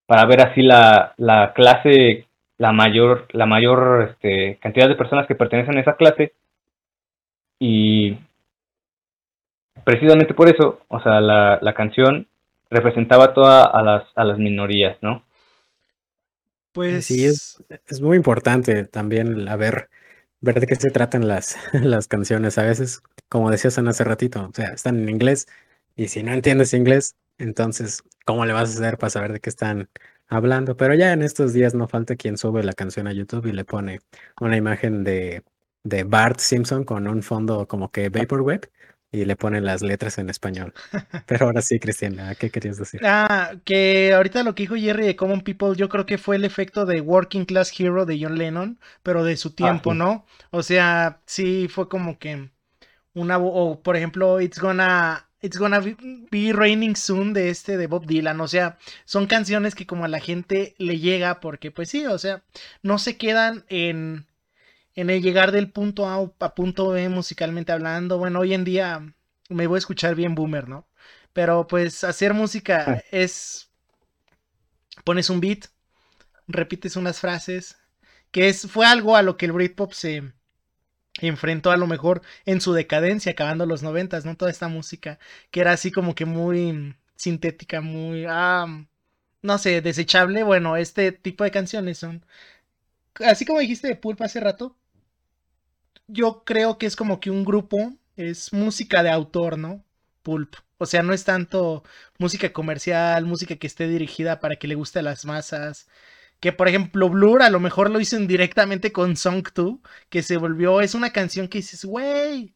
[0.06, 2.26] para ver así la, la clase,
[2.58, 6.32] la mayor, la mayor este, cantidad de personas que pertenecen a esa clase?
[7.58, 8.18] Y
[9.84, 12.26] precisamente por eso, o sea, la, la canción
[12.70, 15.24] representaba toda a las, a las minorías, ¿no?
[16.72, 19.88] Pues sí, es, es muy importante también a ver,
[20.40, 22.58] ver de qué se tratan las, las canciones.
[22.58, 25.46] A veces, como decías hace ratito, o sea, están en inglés
[25.96, 29.50] y si no entiendes inglés, entonces, ¿cómo le vas a hacer para saber de qué
[29.50, 29.88] están
[30.28, 30.76] hablando?
[30.76, 33.64] Pero ya en estos días no falta quien sube la canción a YouTube y le
[33.64, 34.00] pone
[34.40, 35.42] una imagen de,
[35.86, 38.70] de Bart Simpson con un fondo como que Vaporwave
[39.12, 40.74] y le ponen las letras en español.
[41.26, 43.00] Pero ahora sí, Cristiana, ¿qué querías decir?
[43.04, 46.44] Ah, que ahorita lo que dijo Jerry de Common People, yo creo que fue el
[46.44, 50.26] efecto de Working Class Hero de John Lennon, pero de su ah, tiempo, ¿no?
[50.50, 52.50] O sea, sí fue como que
[53.14, 58.06] una o por ejemplo, It's Gonna It's Gonna Be Raining Soon de este de Bob
[58.06, 62.06] Dylan, o sea, son canciones que como a la gente le llega porque pues sí,
[62.06, 62.42] o sea,
[62.82, 64.26] no se quedan en
[64.96, 68.18] en el llegar del punto A a punto B musicalmente hablando.
[68.18, 69.14] Bueno, hoy en día
[69.48, 70.88] me voy a escuchar bien boomer, ¿no?
[71.32, 73.02] Pero pues hacer música ah.
[73.12, 73.70] es
[75.04, 75.66] pones un beat,
[76.48, 77.78] repites unas frases,
[78.30, 80.32] que es fue algo a lo que el Britpop se
[81.20, 84.36] enfrentó a lo mejor en su decadencia, acabando los noventas, ¿no?
[84.36, 85.18] Toda esta música
[85.50, 88.66] que era así como que muy sintética, muy, ah,
[89.42, 90.42] no sé, desechable.
[90.42, 92.24] Bueno, este tipo de canciones son,
[93.26, 94.76] así como dijiste de Pulp hace rato,
[96.08, 99.84] yo creo que es como que un grupo, es música de autor, ¿no?
[100.22, 100.56] Pulp.
[100.78, 101.84] O sea, no es tanto
[102.18, 105.88] música comercial, música que esté dirigida para que le guste a las masas.
[106.40, 109.78] Que por ejemplo Blur a lo mejor lo hizo indirectamente con Song 2,
[110.10, 112.54] que se volvió, es una canción que dices, wey,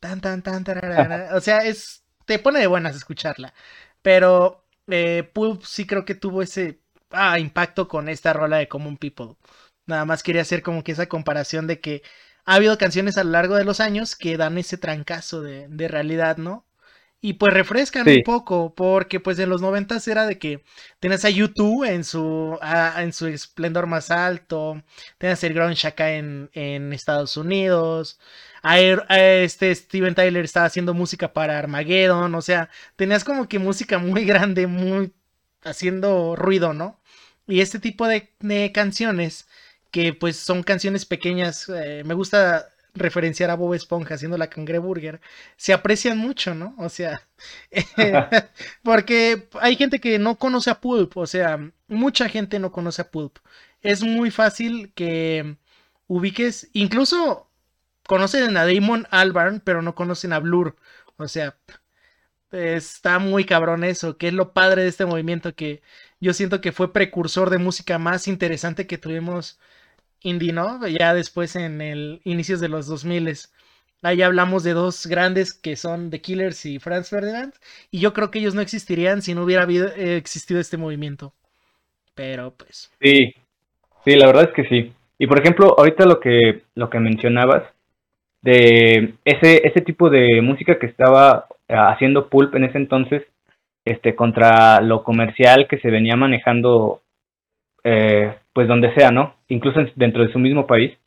[0.00, 1.30] tan, tan, tan, tararara.
[1.36, 3.54] o sea, es, te pone de buenas escucharla.
[4.02, 6.80] Pero eh, Pulp sí creo que tuvo ese
[7.10, 9.36] ah, impacto con esta rola de Common People.
[9.86, 12.02] Nada más quería hacer como que esa comparación de que
[12.48, 16.38] ha habido canciones a lo largo de los años que dan ese trancazo de, realidad,
[16.38, 16.64] ¿no?
[17.20, 20.64] Y pues refrescan un poco, porque pues en los noventas era de que
[20.98, 22.58] tenías a YouTube en su,
[22.96, 24.82] en su esplendor más alto,
[25.18, 28.18] tenías el grunge acá en, en Estados Unidos,
[28.62, 33.98] a, este Steven Tyler estaba haciendo música para Armageddon, o sea, tenías como que música
[33.98, 35.12] muy grande, muy
[35.64, 36.98] haciendo ruido, ¿no?
[37.46, 39.46] Y este tipo de, de canciones
[39.90, 41.68] que pues son canciones pequeñas.
[41.68, 45.20] Eh, me gusta referenciar a Bob Esponja haciendo la cangreburger,
[45.56, 46.74] se aprecian mucho, ¿no?
[46.78, 47.22] O sea,
[48.82, 53.10] porque hay gente que no conoce a Pulp, o sea, mucha gente no conoce a
[53.10, 53.38] Pulp.
[53.80, 55.56] Es muy fácil que
[56.08, 57.48] ubiques, incluso
[58.06, 60.76] conocen a Damon Albarn, pero no conocen a Blur.
[61.16, 61.56] O sea,
[62.50, 65.82] está muy cabrón eso, que es lo padre de este movimiento que
[66.20, 69.58] yo siento que fue precursor de música más interesante que tuvimos
[70.22, 70.86] indie, ¿no?
[70.86, 73.36] Ya después en el inicios de los 2000
[74.02, 77.52] Ahí hablamos de dos grandes que son The Killers y Franz Ferdinand.
[77.90, 81.32] Y yo creo que ellos no existirían si no hubiera eh, existido este movimiento.
[82.14, 82.92] Pero pues.
[83.00, 83.34] Sí,
[84.04, 84.92] sí, la verdad es que sí.
[85.18, 87.64] Y por ejemplo, ahorita lo que, lo que mencionabas,
[88.40, 93.24] de ese, ese tipo de música que estaba eh, haciendo Pulp en ese entonces,
[93.84, 97.02] este, contra lo comercial que se venía manejando,
[97.82, 99.36] eh, pues donde sea, ¿no?
[99.46, 100.98] Incluso dentro de su mismo país.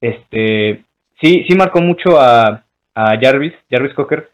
[0.00, 0.82] Este,
[1.20, 4.30] sí, sí marcó mucho a, a Jarvis, Jarvis Cocker,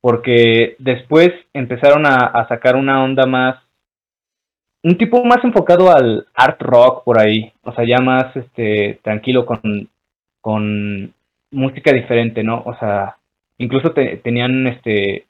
[0.00, 3.54] porque después empezaron a, sacar una onda más,
[4.82, 9.46] un tipo más enfocado al art rock por ahí, o sea, ya más este, tranquilo
[9.46, 9.88] con,
[10.40, 11.14] con
[11.52, 12.64] música diferente, ¿no?
[12.66, 13.16] O sea,
[13.58, 15.26] incluso tenían este,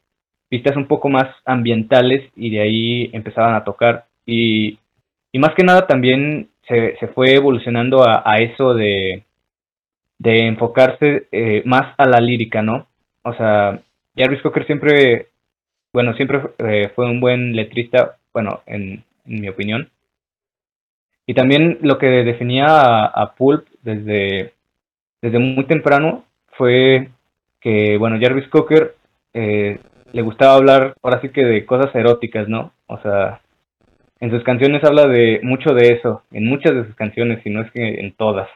[0.48, 4.06] pistas un poco más ambientales y de ahí empezaban a tocar.
[4.24, 4.78] Y,
[5.32, 9.24] y más que nada también se, se fue evolucionando a, a eso de,
[10.22, 12.86] de enfocarse eh, más a la lírica, ¿no?
[13.24, 13.82] O sea,
[14.16, 15.30] Jarvis Cocker siempre,
[15.92, 19.88] bueno, siempre eh, fue un buen letrista, bueno, en, mi opinión.
[21.26, 24.52] Y también lo que definía a, a Pulp desde,
[25.20, 26.24] desde muy temprano
[26.56, 27.08] fue
[27.60, 28.94] que, bueno, Jarvis Cocker
[29.32, 29.78] eh,
[30.12, 32.72] le gustaba hablar ahora sí que de cosas eróticas, ¿no?
[32.86, 33.40] O sea,
[34.22, 37.60] en sus canciones habla de mucho de eso, en muchas de sus canciones, y no
[37.60, 38.48] es que en todas.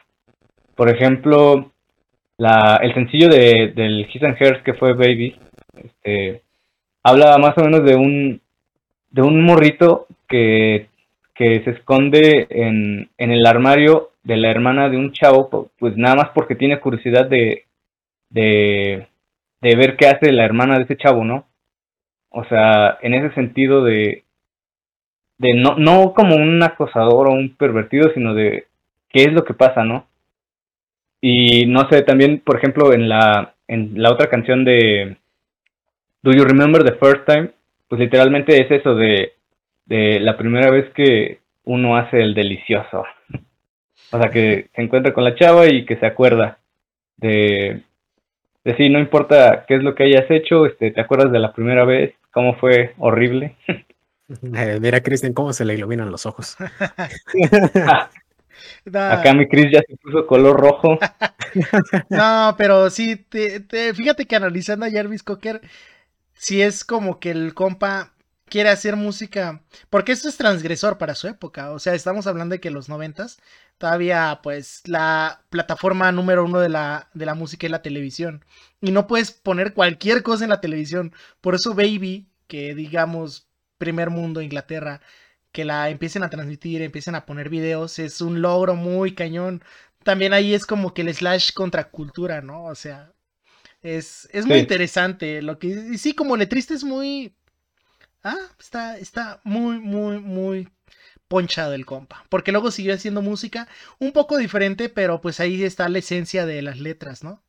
[0.75, 1.73] Por ejemplo,
[2.37, 5.37] la, el sencillo de, del His and Hers que fue Baby,
[5.75, 6.41] este,
[7.03, 8.39] habla más o menos de un,
[9.11, 10.87] de un morrito que,
[11.35, 16.15] que se esconde en, en el armario de la hermana de un chavo, pues nada
[16.15, 17.65] más porque tiene curiosidad de,
[18.29, 19.05] de,
[19.59, 21.45] de ver qué hace la hermana de ese chavo, ¿no?
[22.29, 24.23] O sea, en ese sentido de,
[25.37, 28.65] de no, no como un acosador o un pervertido, sino de
[29.09, 30.07] qué es lo que pasa, ¿no?
[31.21, 35.17] Y no sé, también, por ejemplo, en la, en la otra canción de
[36.21, 37.51] Do You Remember the First Time?
[37.87, 39.33] Pues literalmente es eso de,
[39.85, 43.05] de la primera vez que uno hace el delicioso.
[44.11, 46.59] O sea, que se encuentra con la chava y que se acuerda
[47.17, 47.81] de,
[48.63, 51.53] de sí, no importa qué es lo que hayas hecho, este, te acuerdas de la
[51.53, 53.55] primera vez, cómo fue horrible.
[54.29, 56.57] Eh, mira, Cristian, cómo se le iluminan los ojos.
[58.93, 60.99] Acá mi Chris ya se puso color rojo.
[62.09, 65.61] no, pero sí, te, te, fíjate que analizando a Jarvis Cocker,
[66.33, 68.13] sí es como que el compa
[68.49, 72.61] quiere hacer música, porque esto es transgresor para su época, o sea, estamos hablando de
[72.61, 73.41] que los noventas,
[73.77, 78.45] todavía pues la plataforma número uno de la, de la música es la televisión,
[78.79, 83.46] y no puedes poner cualquier cosa en la televisión, por eso Baby, que digamos
[83.77, 85.01] primer mundo, Inglaterra,
[85.51, 89.63] que la empiecen a transmitir, empiecen a poner videos, es un logro muy cañón,
[90.03, 92.65] también ahí es como que el slash contra cultura, ¿no?
[92.65, 93.11] O sea,
[93.81, 94.61] es, es muy sí.
[94.61, 97.35] interesante, lo que, y sí, como letrista es muy
[98.27, 100.67] ah, está, está muy, muy, muy
[101.27, 102.25] ponchado el compa.
[102.29, 103.67] Porque luego siguió haciendo música
[103.99, 107.41] un poco diferente, pero pues ahí está la esencia de las letras, ¿no?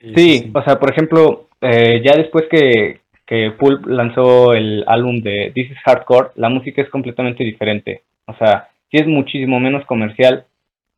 [0.00, 5.52] Sí, o sea, por ejemplo, eh, ya después que, que Pulp lanzó el álbum de
[5.54, 8.02] This is Hardcore, la música es completamente diferente.
[8.26, 10.44] O sea, sí es muchísimo menos comercial,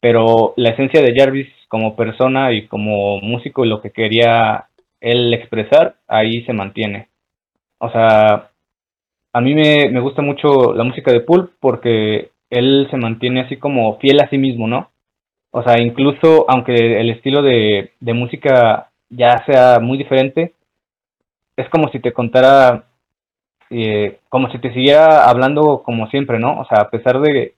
[0.01, 4.67] pero la esencia de Jarvis como persona y como músico y lo que quería
[5.01, 7.09] él expresar, ahí se mantiene.
[7.79, 8.51] O sea,
[9.33, 13.57] a mí me, me, gusta mucho la música de Pulp porque él se mantiene así
[13.57, 14.91] como fiel a sí mismo, ¿no?
[15.51, 20.53] O sea, incluso aunque el estilo de, de música ya sea muy diferente,
[21.57, 22.85] es como si te contara,
[23.71, 26.61] eh, como si te siguiera hablando como siempre, ¿no?
[26.61, 27.55] O sea, a pesar de,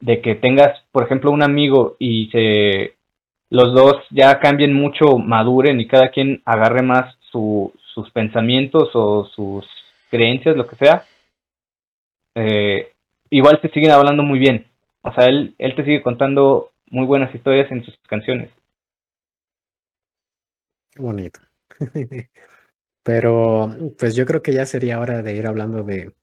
[0.00, 2.94] de que tengas, por ejemplo, un amigo y se
[3.50, 9.24] los dos ya cambien mucho, maduren y cada quien agarre más su, sus pensamientos o
[9.24, 9.66] sus
[10.10, 11.04] creencias, lo que sea,
[12.34, 12.92] eh,
[13.30, 14.66] igual te siguen hablando muy bien.
[15.02, 18.50] O sea, él, él te sigue contando muy buenas historias en sus canciones.
[20.90, 21.40] Qué bonito.
[23.08, 26.14] Pero, pues yo creo que ya sería hora de ir hablando de,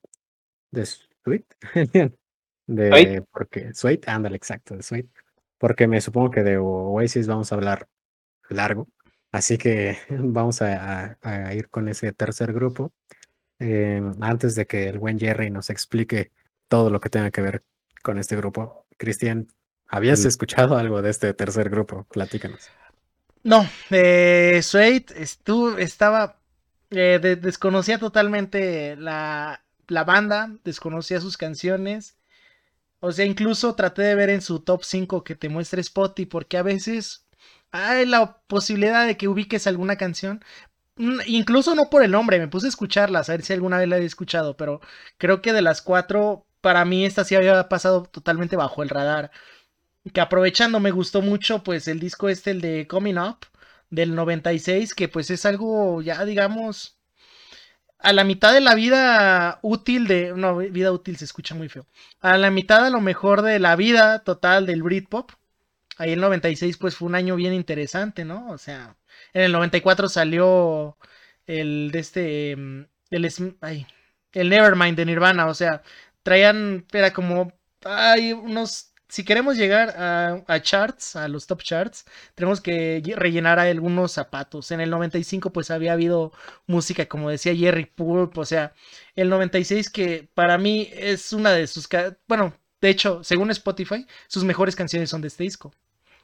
[0.72, 1.46] de Sweet.
[2.68, 3.24] de, ¿Sweet?
[3.32, 5.08] Porque, Sweet, ándale, exacto, de Sweet.
[5.58, 7.88] Porque me supongo que de Oasis vamos a hablar
[8.50, 8.88] largo.
[9.32, 12.94] Así que vamos a, a, a ir con ese tercer grupo.
[13.60, 16.32] Eh, antes de que el buen Jerry nos explique
[16.68, 17.64] todo lo que tenga que ver
[18.04, 18.86] con este grupo.
[18.98, 19.48] Cristian,
[19.88, 20.28] ¿Habías Mm.
[20.28, 22.06] escuchado algo de este tercer grupo?
[22.12, 22.70] Platícanos.
[23.44, 26.40] No, eh, Suede estu- estaba.
[26.92, 32.18] Eh, de- desconocía totalmente la, la banda, desconocía sus canciones.
[33.00, 36.58] O sea, incluso traté de ver en su top 5 que te muestre Spotify, porque
[36.58, 37.26] a veces
[37.72, 40.44] hay la posibilidad de que ubiques alguna canción.
[40.98, 43.90] Mm, Incluso no por el nombre, me puse a escucharlas, a ver si alguna vez
[43.90, 44.82] la había escuchado, pero
[45.18, 49.32] creo que de las cuatro, para mí esta sí había pasado totalmente bajo el radar.
[50.14, 53.40] Que aprovechando me gustó mucho, pues el disco este, el de Coming Up,
[53.90, 56.98] del 96, que pues es algo ya, digamos,
[58.00, 60.34] a la mitad de la vida útil de...
[60.36, 61.88] No, vida útil se escucha muy feo.
[62.20, 65.32] A la mitad a lo mejor de la vida total del Britpop.
[65.98, 68.50] Ahí el 96 pues fue un año bien interesante, ¿no?
[68.50, 68.98] O sea,
[69.34, 70.98] en el 94 salió
[71.48, 72.56] el de este...
[72.58, 73.88] mm, El, ay,
[74.34, 75.82] el Nevermind de Nirvana, o sea,
[76.24, 82.62] traían, era como, hay unos, si queremos llegar a, charts, a los top charts, tenemos
[82.62, 84.72] que lle- rellenar algunos zapatos.
[84.72, 86.32] En el 95 pues había habido
[86.68, 88.74] música, como decía Jerry Pulp, o sea,
[89.16, 91.88] el 96 que para mí es una de sus,
[92.28, 95.74] bueno, de hecho, según Spotify, sus mejores canciones son de este disco.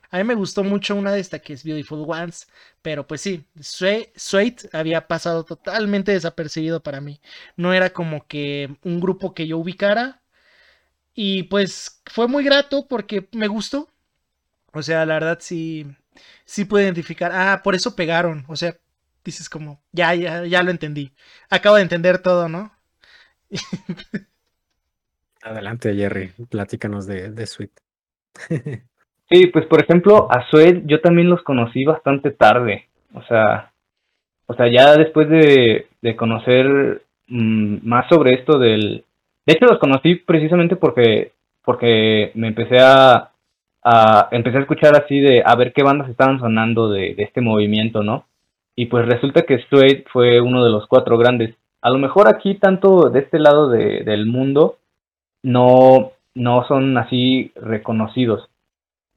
[0.09, 2.47] A mí me gustó mucho una de estas que es Beautiful Ones,
[2.81, 4.11] pero pues sí, Suede
[4.73, 7.21] había pasado totalmente desapercibido para mí.
[7.55, 10.20] No era como que un grupo que yo ubicara.
[11.13, 13.89] Y pues fue muy grato porque me gustó.
[14.73, 15.85] O sea, la verdad sí,
[16.45, 17.31] sí pude identificar.
[17.33, 18.45] Ah, por eso pegaron.
[18.47, 18.75] O sea,
[19.23, 21.13] dices como, ya, ya, ya lo entendí.
[21.49, 22.71] Acabo de entender todo, ¿no?
[25.43, 27.71] Adelante, Jerry, platícanos de, de Sweet.
[29.31, 32.89] Sí, pues por ejemplo, a Sued yo también los conocí bastante tarde.
[33.13, 33.71] O sea,
[34.45, 39.05] o sea, ya después de, de conocer mm, más sobre esto del...
[39.45, 41.33] De hecho, los conocí precisamente porque,
[41.63, 43.31] porque me empecé a,
[44.31, 48.25] empecé a escuchar así de a ver qué bandas estaban sonando de, este movimiento, ¿no?
[48.75, 51.55] Y pues resulta que Suede fue uno de los cuatro grandes.
[51.81, 54.77] A lo mejor aquí, tanto de este lado de- del mundo,
[55.43, 58.49] no, no son así reconocidos.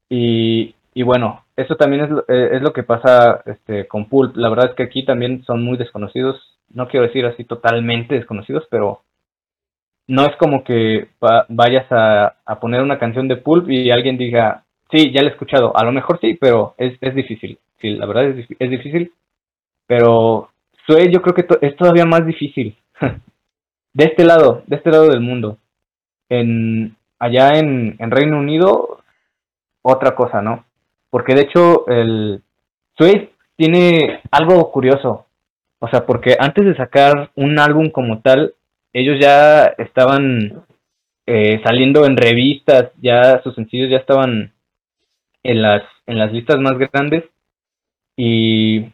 [0.09, 4.35] Y, y bueno, eso también es, lo- eh, es lo que pasa este, con Pulp.
[4.37, 6.57] La verdad es que aquí también son muy desconocidos.
[6.73, 9.01] No quiero decir así totalmente desconocidos, pero
[10.07, 14.17] no es como que va- vayas a, a poner una canción de Pulp y alguien
[14.17, 15.75] diga, sí, ya la he escuchado.
[15.77, 17.59] A lo mejor sí, pero es, es difícil.
[17.81, 19.11] Sí, la verdad es, es difícil.
[19.87, 20.49] Pero
[20.85, 22.77] Suede yo creo que to- es todavía más difícil.
[23.93, 25.57] de este lado, de este lado del mundo.
[26.29, 28.99] En, allá en, en Reino Unido,
[29.81, 30.65] otra cosa, ¿no?
[31.09, 32.41] Porque de hecho el
[32.97, 35.25] Suede tiene algo curioso.
[35.79, 38.53] O sea, porque antes de sacar un álbum como tal,
[38.95, 40.63] ellos ya estaban
[41.25, 44.53] eh, saliendo en revistas, ya sus sencillos ya estaban
[45.43, 47.25] en las, en las listas más grandes.
[48.15, 48.85] Y,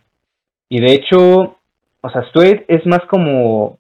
[0.70, 1.56] y de hecho,
[2.02, 3.78] o sea, Suede es más como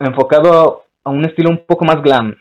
[0.00, 2.34] enfocado a, a un estilo un poco más glam.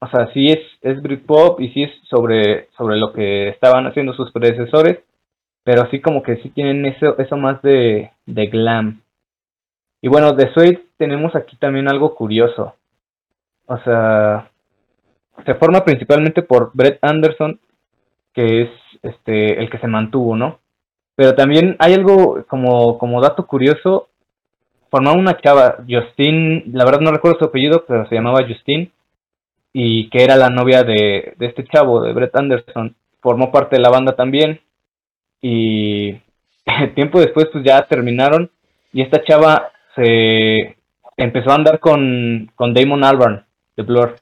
[0.00, 4.12] O sea, sí es, es Britpop y sí es sobre, sobre lo que estaban haciendo
[4.14, 5.04] sus predecesores,
[5.62, 9.02] pero sí como que sí tienen eso, eso más de, de glam.
[10.02, 12.74] Y bueno, de Suede tenemos aquí también algo curioso.
[13.66, 14.50] O sea,
[15.44, 17.60] se forma principalmente por Brett Anderson,
[18.32, 18.70] que es
[19.02, 20.58] este el que se mantuvo, ¿no?
[21.14, 24.08] Pero también hay algo como, como dato curioso,
[24.90, 28.90] formaba una chava, Justine, la verdad no recuerdo su apellido, pero se llamaba Justine,
[29.72, 33.82] y que era la novia de, de este chavo, de Brett Anderson, formó parte de
[33.82, 34.60] la banda también,
[35.42, 36.14] y
[36.94, 38.50] tiempo después pues ya terminaron,
[38.92, 40.76] y esta chava se
[41.16, 43.44] empezó a andar con, con Damon Albarn,
[43.76, 44.16] de Blur.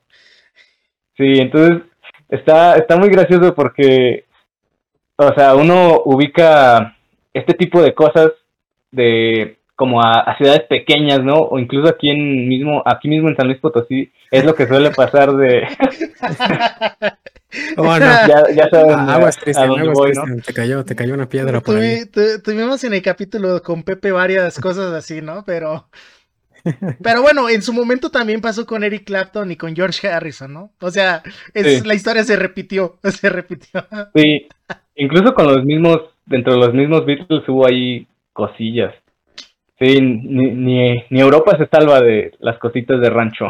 [1.16, 1.82] Sí, entonces
[2.28, 4.26] está, está muy gracioso porque,
[5.16, 6.96] o sea, uno ubica
[7.32, 8.32] este tipo de cosas
[8.90, 11.34] de como a, a ciudades pequeñas, ¿no?
[11.36, 14.90] O incluso aquí en mismo, aquí mismo en San Luis Potosí, es lo que suele
[14.90, 15.68] pasar de,
[17.78, 17.98] Oh, no.
[17.98, 20.22] ya, ya Ah, a- Aguas, Cristian, dónde aguas, voy, ¿no?
[20.22, 20.42] Cristian.
[20.42, 22.00] Te cayó, te cayó una piedra por ahí.
[22.04, 25.44] Tuvi- tu- tuvimos en el capítulo con Pepe varias cosas así, ¿no?
[25.46, 25.88] Pero.
[27.02, 30.72] Pero bueno, en su momento también pasó con Eric Clapton y con George Harrison, ¿no?
[30.80, 31.22] O sea,
[31.54, 31.86] es, Sí.
[31.86, 33.86] la historia se repitió, se repitió.
[34.14, 34.46] Sí,
[34.96, 38.92] incluso con los mismos, dentro de los mismos Beatles hubo ahí cosillas.
[39.80, 43.46] Sí, ni, ni, ni Europa se salva de las cositas de rancho.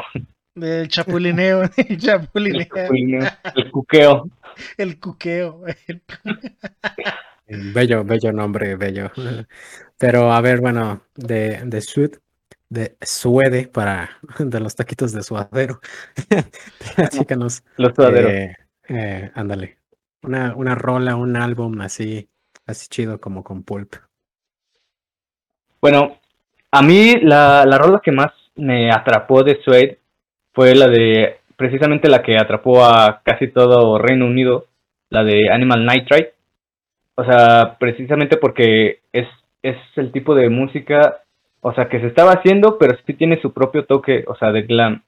[0.63, 4.29] El chapulineo, el El, chapulineo, el cuqueo.
[4.77, 5.65] el cuqueo.
[5.87, 6.03] el-
[7.73, 9.11] Bello, bello nombre, bello.
[9.99, 12.11] Pero a ver, bueno, de, de Sud,
[12.69, 15.81] de Suede para de los taquitos de suadero.
[16.97, 17.63] Platícanos.
[17.77, 18.33] Los sudaderos.
[18.33, 18.55] eh,
[18.89, 19.79] eh, ándale,
[20.23, 22.29] una, una rola, un álbum así,
[22.67, 23.95] así chido como con Pulp.
[25.81, 26.19] Bueno,
[26.71, 30.01] a mí la, la rola que más me atrapó de Suede
[30.59, 34.65] fue la de, precisamente la que atrapó a casi todo Reino Unido,
[35.09, 36.33] la de Animal Nitrite.
[37.15, 39.29] O sea, precisamente porque es,
[39.63, 41.19] es el tipo de música,
[41.61, 44.63] o sea, que se estaba haciendo, pero sí tiene su propio toque, o sea, de
[44.63, 45.05] glam.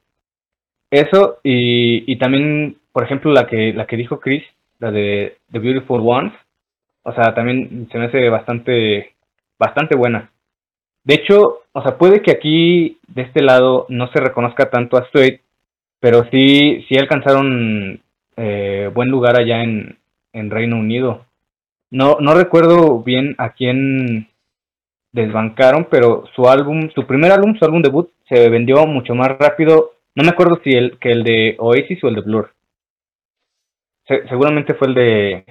[0.88, 4.44] Eso, y, y también, por ejemplo, la que, la que dijo Chris,
[4.78, 6.32] la de The Beautiful Ones,
[7.02, 9.14] o sea, también se me hace bastante,
[9.58, 10.30] bastante buena.
[11.02, 15.08] De hecho, o sea, puede que aquí de este lado no se reconozca tanto a
[15.10, 15.42] Suede,
[16.00, 18.00] pero sí, sí alcanzaron
[18.36, 19.98] eh, buen lugar allá en,
[20.32, 21.26] en Reino Unido.
[21.90, 24.28] No, no recuerdo bien a quién
[25.12, 29.92] desbancaron, pero su álbum, su primer álbum, su álbum debut, se vendió mucho más rápido.
[30.14, 32.52] No me acuerdo si el que el de Oasis o el de Blur.
[34.06, 35.44] seguramente fue el de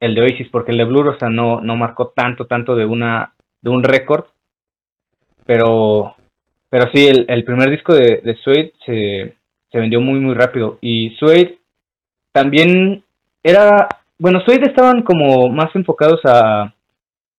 [0.00, 2.86] el de Oasis, porque el de Blur, o sea, no, no marcó tanto, tanto de
[2.86, 4.24] una, de un récord.
[5.50, 6.14] Pero,
[6.68, 9.34] pero sí, el, el primer disco de, de Suede se,
[9.72, 10.78] se vendió muy, muy rápido.
[10.80, 11.58] Y Suede
[12.30, 13.02] también
[13.42, 16.72] era, bueno, Suede estaban como más enfocados a,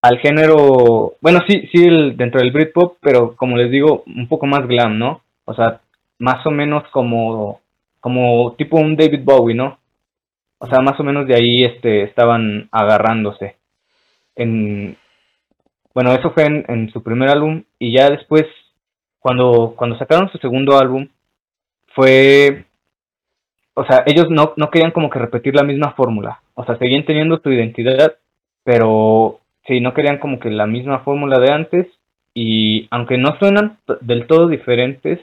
[0.02, 4.68] al género, bueno, sí, sí, dentro del Britpop, pero como les digo, un poco más
[4.68, 5.22] glam, ¿no?
[5.46, 5.80] O sea,
[6.18, 7.60] más o menos como,
[7.98, 9.78] como tipo un David Bowie, ¿no?
[10.58, 13.56] O sea, más o menos de ahí este, estaban agarrándose.
[14.36, 14.98] En,
[15.94, 18.44] bueno, eso fue en, su primer álbum y ya después,
[19.20, 21.08] cuando, cuando sacaron su segundo álbum,
[21.94, 22.64] fue
[23.74, 26.40] o sea, ellos no, no querían como que repetir la misma fórmula.
[26.54, 28.16] O sea, seguían teniendo su identidad,
[28.64, 31.86] pero sí, no querían como que la misma fórmula de antes.
[32.34, 35.20] Y aunque no suenan del todo diferentes,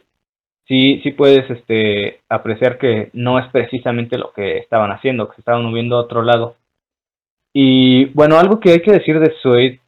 [0.67, 5.41] sí, sí puedes este, apreciar que no es precisamente lo que estaban haciendo, que se
[5.41, 6.55] estaban moviendo a otro lado.
[7.53, 9.80] Y bueno, algo que hay que decir de Suede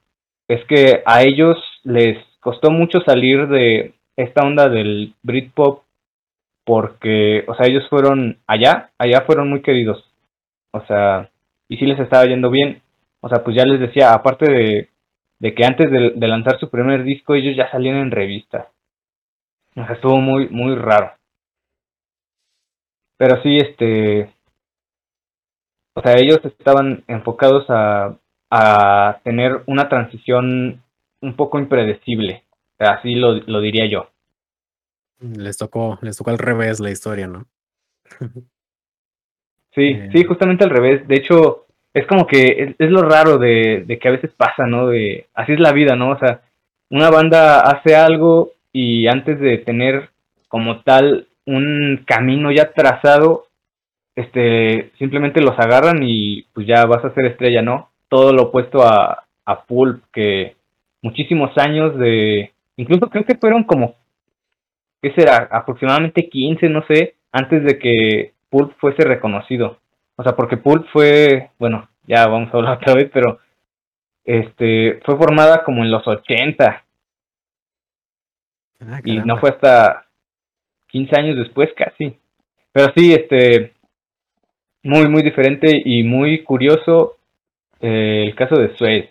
[0.51, 5.83] es que a ellos les costó mucho salir de esta onda del Britpop
[6.65, 10.03] porque, o sea, ellos fueron allá, allá fueron muy queridos,
[10.73, 11.31] o sea,
[11.69, 12.81] y sí les estaba yendo bien,
[13.21, 14.89] o sea, pues ya les decía, aparte de,
[15.39, 18.67] de que antes de, de, lanzar su primer disco, ellos ya salían en revistas,
[19.77, 21.13] o sea, estuvo muy, muy raro.
[23.17, 24.33] Pero sí, este,
[25.95, 28.17] o sea, ellos estaban enfocados a,
[28.51, 30.83] a tener una transición
[31.21, 32.43] un poco impredecible,
[32.77, 34.09] así lo, lo diría yo.
[35.19, 37.45] Les tocó, les tocó al revés la historia, ¿no?
[39.73, 40.09] sí, eh...
[40.13, 41.07] sí, justamente al revés.
[41.07, 44.65] De hecho, es como que es, es lo raro de, de, que a veces pasa,
[44.65, 44.87] ¿no?
[44.87, 46.11] De, así es la vida, ¿no?
[46.11, 46.41] O sea,
[46.89, 50.09] una banda hace algo y antes de tener
[50.47, 53.47] como tal un camino ya trazado,
[54.15, 57.90] este, simplemente los agarran y pues ya vas a ser estrella, ¿no?
[58.11, 60.55] Todo lo opuesto a, a Pulp, que
[61.01, 63.95] muchísimos años de, incluso creo que fueron como
[65.01, 65.49] ¿qué será?
[65.51, 69.79] Aproximadamente 15, no sé, antes de que Pulp fuese reconocido.
[70.15, 73.39] O sea, porque Pulp fue, bueno, ya vamos a hablar otra vez, pero
[74.23, 76.83] este fue formada como en los 80.
[78.81, 80.05] Ah, y no fue hasta
[80.87, 82.17] 15 años después casi.
[82.71, 83.73] Pero sí, este
[84.83, 87.17] muy muy diferente y muy curioso
[87.81, 89.09] eh, el caso de Suez.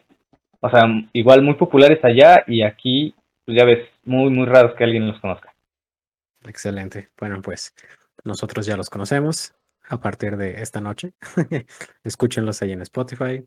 [0.61, 3.15] O sea, igual muy populares allá y aquí,
[3.45, 5.55] pues ya ves, muy muy raros que alguien los conozca.
[6.45, 7.11] Excelente.
[7.19, 7.75] Bueno, pues
[8.25, 9.55] nosotros ya los conocemos
[9.89, 11.13] a partir de esta noche.
[12.05, 13.47] Escúchenlos ahí en Spotify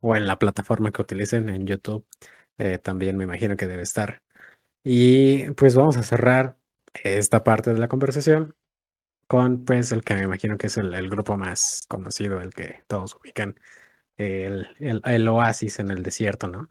[0.00, 2.06] o en la plataforma que utilicen en YouTube.
[2.58, 4.22] Eh, también me imagino que debe estar.
[4.84, 6.56] Y pues vamos a cerrar
[7.04, 8.54] esta parte de la conversación
[9.26, 12.82] con pues el que me imagino que es el, el grupo más conocido, el que
[12.86, 13.56] todos ubican,
[14.16, 16.68] el, el, el, oasis en el desierto, ¿no?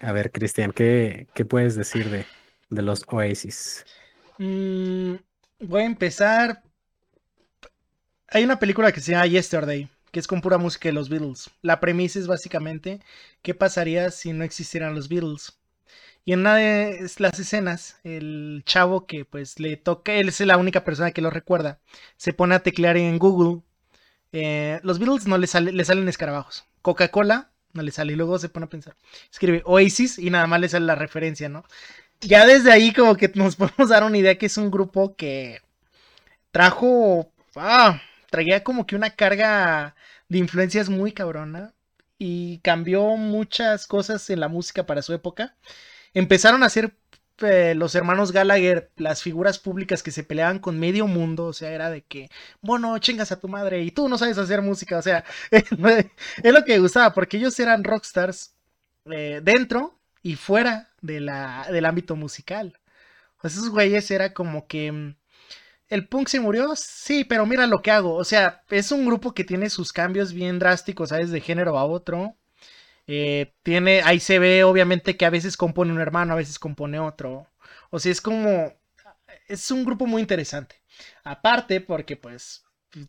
[0.00, 2.24] A ver, Cristian, ¿qué, ¿qué puedes decir de,
[2.70, 3.84] de los oasis?
[4.38, 5.14] Mm,
[5.60, 6.62] voy a empezar.
[8.28, 11.50] Hay una película que se llama Yesterday, que es con pura música de los Beatles.
[11.62, 13.00] La premisa es básicamente
[13.42, 15.58] qué pasaría si no existieran los Beatles.
[16.24, 20.58] Y en una de las escenas, el chavo que pues le toca, él es la
[20.58, 21.80] única persona que lo recuerda,
[22.18, 23.62] se pone a teclear en Google.
[24.32, 26.64] Eh, los Beatles no le, sale, le salen escarabajos.
[26.82, 28.12] Coca-Cola no le sale.
[28.12, 28.96] Y luego se pone a pensar.
[29.30, 31.64] Escribe Oasis y nada más le sale la referencia, ¿no?
[32.20, 35.60] ya desde ahí como que nos podemos dar una idea que es un grupo que
[36.50, 38.00] trajo, ah,
[38.30, 39.94] traía como que una carga
[40.28, 41.74] de influencias muy cabrona
[42.18, 45.54] y cambió muchas cosas en la música para su época.
[46.14, 46.94] Empezaron a hacer
[47.40, 51.70] eh, los hermanos Gallagher, las figuras públicas que se peleaban con medio mundo, o sea,
[51.72, 52.30] era de que,
[52.60, 56.64] bueno, chingas a tu madre y tú no sabes hacer música, o sea, es lo
[56.64, 58.54] que gustaba, porque ellos eran rockstars
[59.10, 62.78] eh, dentro y fuera de la, del ámbito musical.
[63.40, 64.92] Pues esos güeyes era como que...
[64.92, 65.16] Mm,
[65.88, 66.74] ¿El punk se murió?
[66.76, 68.14] Sí, pero mira lo que hago.
[68.14, 71.30] O sea, es un grupo que tiene sus cambios bien drásticos, ¿sabes?
[71.30, 72.36] De género a otro.
[73.08, 77.00] Eh, tiene, ahí se ve obviamente que a veces compone un hermano, a veces compone
[77.00, 77.48] otro.
[77.90, 78.74] O sea, es como,
[79.48, 80.82] es un grupo muy interesante.
[81.24, 82.64] Aparte, porque pues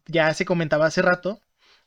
[0.08, 1.42] ya se comentaba hace rato,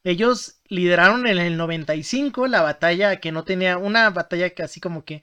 [0.04, 5.04] ellos lideraron en el 95 la batalla que no tenía, una batalla que así como
[5.04, 5.22] que,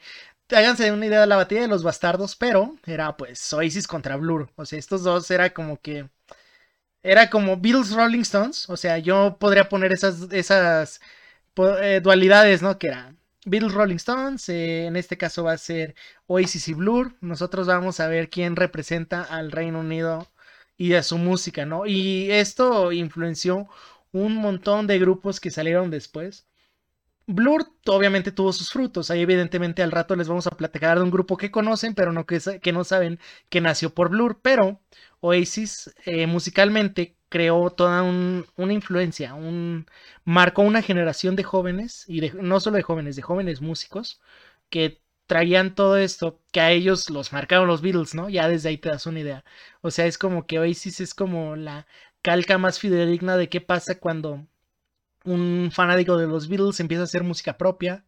[0.51, 4.49] háganse una idea de la batalla de los bastardos, pero era pues Oasis contra Blur.
[4.55, 6.09] O sea, estos dos era como que...
[7.03, 8.69] Era como Beatles Rolling Stones.
[8.69, 10.99] O sea, yo podría poner esas, esas
[11.57, 12.77] eh, dualidades, ¿no?
[12.77, 15.95] Que era Beatles Rolling Stones, eh, en este caso va a ser
[16.27, 17.15] Oasis y Blur.
[17.21, 20.27] Nosotros vamos a ver quién representa al Reino Unido
[20.77, 21.85] y a su música, ¿no?
[21.85, 23.67] Y esto influenció
[24.11, 26.47] un montón de grupos que salieron después.
[27.27, 29.11] Blur obviamente tuvo sus frutos.
[29.11, 32.25] Ahí evidentemente al rato les vamos a platicar de un grupo que conocen, pero no
[32.25, 33.19] que, que no saben
[33.49, 34.39] que nació por Blur.
[34.41, 34.81] Pero
[35.21, 39.87] Oasis eh, musicalmente creó toda una influencia, un,
[40.25, 44.19] marcó una generación de jóvenes, y no solo de jóvenes, de jóvenes músicos,
[44.69, 48.29] que traían todo esto, que a ellos los marcaron los Beatles, ¿no?
[48.29, 49.45] Ya desde ahí te das una idea.
[49.81, 51.87] O sea, es como que Oasis es como la
[52.23, 54.47] calca más fidedigna de qué pasa cuando
[55.25, 58.05] un fanático de los Beatles empieza a hacer música propia,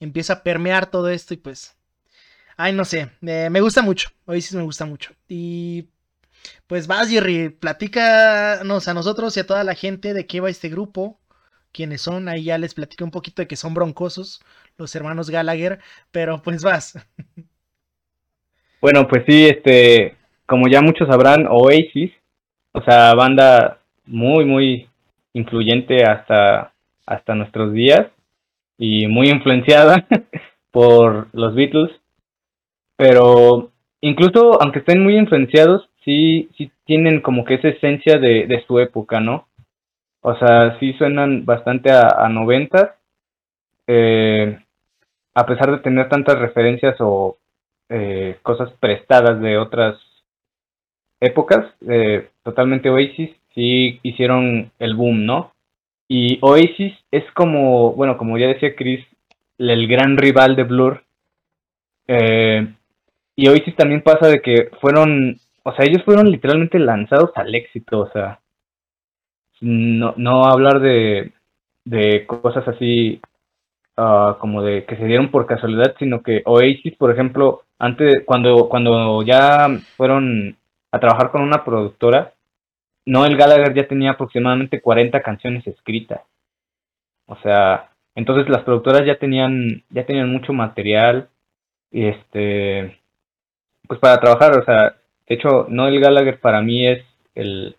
[0.00, 1.76] empieza a permear todo esto y pues...
[2.56, 5.12] Ay, no sé, eh, me gusta mucho, Oasis me gusta mucho.
[5.28, 5.88] Y
[6.66, 10.68] pues vas, Jerry, platícanos a nosotros y a toda la gente de qué va este
[10.68, 11.18] grupo,
[11.72, 12.28] quiénes son.
[12.28, 14.42] Ahí ya les platico un poquito de que son broncosos,
[14.76, 15.80] los hermanos Gallagher,
[16.10, 16.98] pero pues vas.
[18.80, 20.14] Bueno, pues sí, este,
[20.44, 22.12] como ya muchos sabrán, Oasis,
[22.72, 24.90] o sea, banda muy, muy
[25.32, 26.74] influyente hasta,
[27.06, 28.08] hasta nuestros días
[28.76, 30.06] y muy influenciada
[30.70, 31.92] por los Beatles,
[32.96, 33.70] pero
[34.02, 38.78] incluso aunque estén muy influenciados, sí, sí tienen como que esa esencia de, de su
[38.78, 39.46] época, ¿no?
[40.26, 42.92] O sea, sí suenan bastante a, noventas,
[43.86, 44.58] eh,
[45.34, 47.36] a pesar de tener tantas referencias o
[47.90, 49.98] eh, cosas prestadas de otras
[51.20, 55.52] épocas, eh, totalmente Oasis, sí hicieron el boom, ¿no?
[56.08, 59.04] Y Oasis es como, bueno, como ya decía Chris,
[59.58, 61.04] el gran rival de Blur.
[63.36, 68.00] y Oasis también pasa de que fueron o sea, ellos fueron literalmente lanzados al éxito,
[68.00, 68.40] o sea,
[69.60, 71.32] no, no hablar de,
[71.84, 73.20] de cosas así
[73.96, 78.68] uh, como de que se dieron por casualidad, sino que Oasis, por ejemplo, antes, cuando,
[78.68, 80.56] cuando ya fueron
[80.92, 82.34] a trabajar con una productora,
[83.06, 86.20] Noel Gallagher ya tenía aproximadamente 40 canciones escritas.
[87.26, 91.28] O sea, entonces las productoras ya tenían, ya tenían mucho material,
[91.90, 92.98] este,
[93.88, 94.96] pues para trabajar, o sea,
[95.26, 97.02] de hecho, Noel Gallagher para mí es
[97.34, 97.76] el,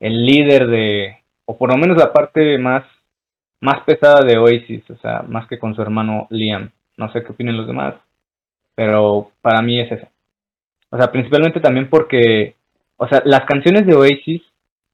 [0.00, 2.84] líder de, o por lo menos la parte más,
[3.60, 6.70] más pesada de Oasis, o sea, más que con su hermano Liam.
[6.96, 7.94] No sé qué opinan los demás,
[8.74, 10.06] pero para mí es eso.
[10.90, 12.54] O sea, principalmente también porque,
[12.96, 14.42] o sea, las canciones de Oasis,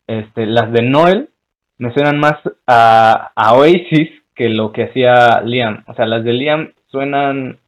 [0.07, 1.29] este, las de Noel,
[1.77, 2.37] me suenan más
[2.67, 5.85] a, a Oasis que lo que hacía Liam.
[5.87, 7.59] O sea, las de Liam suenan...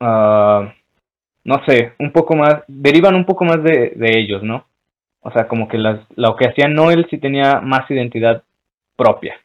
[0.00, 0.68] Uh,
[1.44, 4.66] no sé, un poco más, derivan un poco más de, de ellos, ¿no?
[5.20, 8.42] O sea, como que las, lo que hacía Noel sí tenía más identidad
[8.96, 9.36] propia.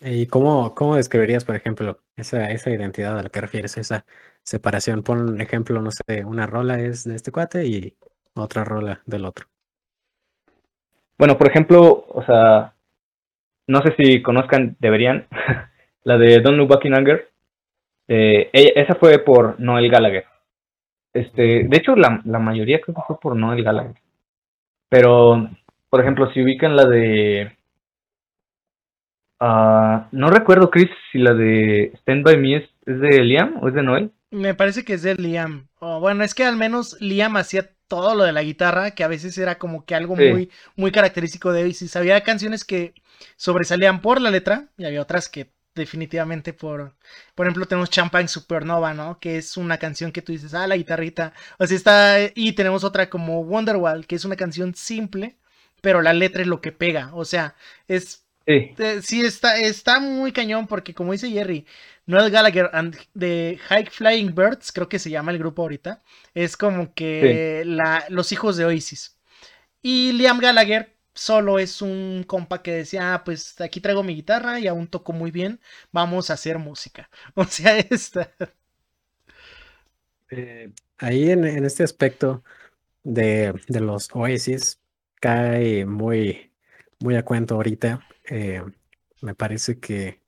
[0.00, 4.04] ¿Y cómo, cómo describirías, por ejemplo, esa, esa identidad a la que refieres, esa
[4.42, 5.02] separación?
[5.02, 7.96] Pon un ejemplo, no sé, una rola es de este cuate y
[8.34, 9.46] otra rola del otro.
[11.16, 12.74] Bueno, por ejemplo, o sea,
[13.66, 15.26] no sé si conozcan, deberían,
[16.04, 17.30] la de Don't Look Back in Anger.
[18.08, 20.24] Eh, esa fue por Noel Gallagher.
[21.12, 23.94] Este, de hecho, la, la mayoría creo que fue por Noel Gallagher.
[24.88, 25.48] Pero,
[25.88, 27.56] por ejemplo, si ubican la de.
[29.40, 33.74] Uh, no recuerdo, Chris, si la de Stand By Me es, de Liam o es
[33.74, 34.12] de Noel.
[34.30, 35.68] Me parece que es de Liam.
[35.80, 39.36] bueno, es que al menos Liam hacía todo lo de la guitarra, que a veces
[39.38, 41.96] era como que algo muy, muy característico de Oasis.
[41.96, 42.94] Había canciones que
[43.36, 46.94] sobresalían por la letra y había otras que definitivamente por,
[47.34, 49.18] por ejemplo, tenemos Champagne Supernova, ¿no?
[49.20, 52.84] Que es una canción que tú dices, ah, la guitarrita, o sea, está, y tenemos
[52.84, 55.36] otra como Wonderwall, que es una canción simple,
[55.80, 57.54] pero la letra es lo que pega, o sea,
[57.88, 58.74] es Sí.
[58.76, 61.66] Eh, sí, está, está muy cañón porque como dice Jerry,
[62.06, 66.02] Noel Gallagher and the High Flying Birds, creo que se llama el grupo ahorita,
[66.34, 69.16] es como que la, los hijos de Oasis.
[69.80, 74.60] Y Liam Gallagher solo es un compa que decía, ah, pues aquí traigo mi guitarra
[74.60, 75.60] y aún toco muy bien,
[75.92, 77.10] vamos a hacer música.
[77.34, 78.30] O sea, está...
[80.30, 82.42] Eh, ahí en, este aspecto
[83.04, 84.80] de, los Oasis
[85.20, 86.52] cae muy,
[87.00, 88.06] muy a cuento ahorita.
[88.30, 88.62] eh,
[89.22, 90.20] me parece que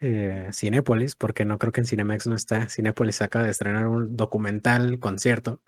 [0.00, 2.68] eh, Cinépolis, porque no creo que en Cinemex no está.
[2.68, 5.60] Cinépolis acaba de estrenar un documental concierto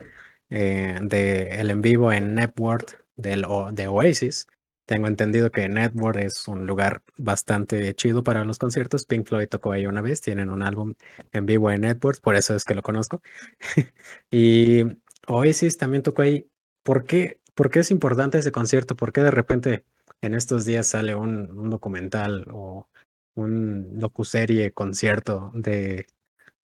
[0.50, 4.46] eh, de el en vivo en Network del, de Oasis.
[4.90, 9.06] Tengo entendido que Network es un lugar bastante chido para los conciertos.
[9.06, 10.94] Pink Floyd tocó ahí una vez, tienen un álbum
[11.32, 13.22] en vivo en Network, por eso es que lo conozco.
[14.32, 14.82] Y
[15.28, 16.48] Oasis también tocó ahí.
[16.82, 18.96] ¿Por qué, por qué es importante ese concierto?
[18.96, 19.84] ¿Por qué de repente
[20.22, 22.88] en estos días sale un, un documental o
[23.34, 26.06] un docuserie concierto de,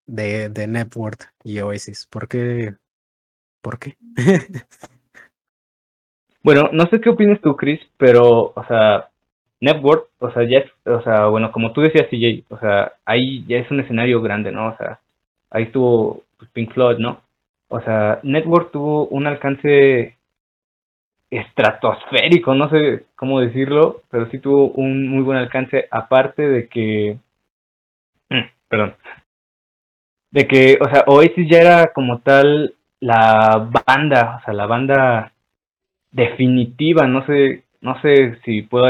[0.07, 2.07] de, de Network y Oasis?
[2.09, 2.77] ¿Por qué?
[3.63, 3.97] ¿Por qué?
[6.47, 9.09] Bueno, no sé qué opinas tú, Chris, pero, o sea,
[9.61, 13.45] Network, o sea, ya es, o sea, bueno, como tú decías, CJ, o sea, ahí
[13.49, 14.69] ya es un escenario grande, ¿no?
[14.69, 15.01] O sea,
[15.51, 17.21] ahí estuvo pues, Pink Floyd, ¿no?
[17.67, 20.17] O sea, Network tuvo un alcance
[21.31, 27.19] estratosférico, no sé cómo decirlo, pero sí tuvo un muy buen alcance, aparte de que,
[28.69, 28.95] perdón,
[30.31, 35.33] de que, o sea, Oasis ya era como tal la banda, o sea, la banda
[36.17, 38.87] definitiva, no sé, no sé si puedo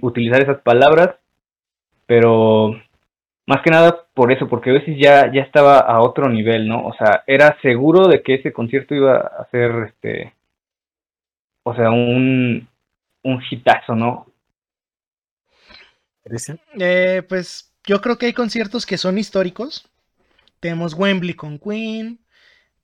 [0.00, 1.16] utilizar esas palabras,
[2.06, 2.80] pero
[3.46, 6.86] más que nada por eso, porque Oasis ya, ya estaba a otro nivel, ¿no?
[6.86, 10.32] O sea, era seguro de que ese concierto iba a ser, este,
[11.62, 12.66] o sea, un,
[13.22, 14.26] un hitazo, ¿no?
[16.78, 19.88] Eh, pues yo creo que hay conciertos que son históricos.
[20.58, 22.18] Tenemos Wembley con Queen.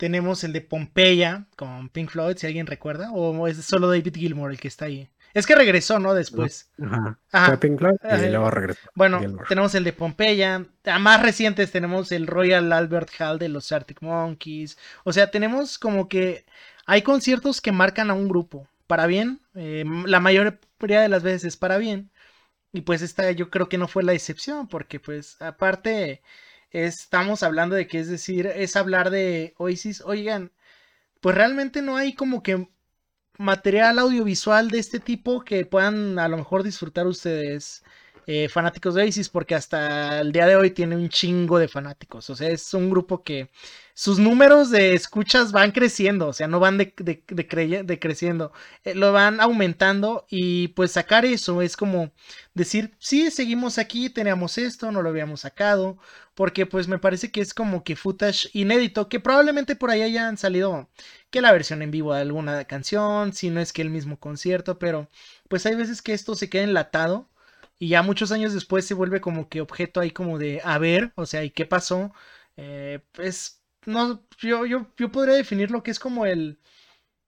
[0.02, 3.12] Tenemos el de Pompeya con Pink Floyd, si alguien recuerda.
[3.12, 5.08] O es solo David Gilmour el que está ahí.
[5.32, 6.12] Es que regresó, ¿no?
[6.12, 6.72] Después.
[6.84, 7.20] Ajá.
[7.30, 7.46] Ajá.
[7.46, 8.26] Fue Pink Floyd y Ajá.
[8.26, 8.80] luego regresó.
[8.96, 10.66] Bueno, tenemos el de Pompeya.
[10.86, 14.76] A más recientes tenemos el Royal Albert Hall de los Arctic Monkeys.
[15.04, 16.46] O sea, tenemos como que
[16.84, 18.66] hay conciertos que marcan a un grupo.
[18.88, 22.10] Para bien, eh, la mayoría de las veces para bien.
[22.72, 26.22] Y pues esta yo creo que no fue la excepción, porque pues aparte
[26.72, 30.52] estamos hablando de que es decir, es hablar de Oasis, oigan,
[31.20, 32.68] pues realmente no hay como que
[33.38, 37.82] material audiovisual de este tipo que puedan a lo mejor disfrutar ustedes
[38.26, 42.30] eh, fanáticos de Oasis, porque hasta el día de hoy tiene un chingo de fanáticos,
[42.30, 43.50] o sea, es un grupo que
[43.94, 46.94] sus números de escuchas van creciendo, o sea, no van de,
[47.84, 48.52] decreciendo,
[48.84, 52.12] eh, lo van aumentando y pues sacar eso es como
[52.54, 55.98] decir, sí, seguimos aquí, teníamos esto, no lo habíamos sacado,
[56.34, 60.38] porque pues me parece que es como que footage inédito, que probablemente por ahí hayan
[60.38, 60.88] salido
[61.30, 64.78] que la versión en vivo de alguna canción, si no es que el mismo concierto,
[64.78, 65.08] pero
[65.48, 67.28] pues hay veces que esto se queda enlatado
[67.78, 71.12] y ya muchos años después se vuelve como que objeto ahí como de a ver,
[71.16, 72.12] o sea, ¿y qué pasó?
[72.56, 76.58] Eh, pues no, yo, yo, yo podría definir lo que es como el,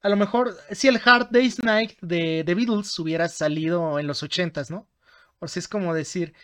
[0.03, 4.23] a lo mejor, si el Hard Day's Night de The Beatles hubiera salido en los
[4.23, 4.89] ochentas, ¿no?
[5.41, 6.35] O sea, es como decir,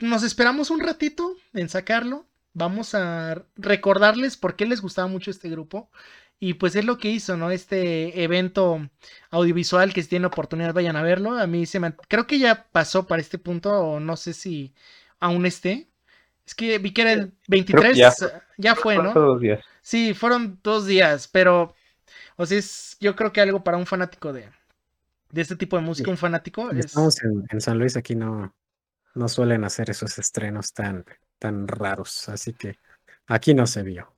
[0.00, 5.48] nos esperamos un ratito en sacarlo, vamos a recordarles por qué les gustaba mucho este
[5.48, 5.90] grupo.
[6.42, 7.50] Y pues es lo que hizo, ¿no?
[7.50, 8.88] Este evento
[9.30, 11.38] audiovisual que si tienen oportunidad vayan a verlo.
[11.38, 11.92] A mí se me...
[12.08, 14.72] Creo que ya pasó para este punto o no sé si
[15.18, 15.90] aún esté.
[16.46, 18.12] Es que vi que era el 23, ya
[18.56, 19.20] ya, fue, Fueron ¿no?
[19.20, 19.60] dos días.
[19.82, 21.74] Sí, fueron dos días, pero,
[22.36, 24.48] o sea, es, yo creo que algo para un fanático de,
[25.30, 28.52] de este tipo de música, un fanático, es, Estamos en, en San Luis, aquí no,
[29.14, 31.04] no suelen hacer esos estrenos tan,
[31.38, 32.78] tan raros, así que
[33.26, 34.14] aquí no se vio.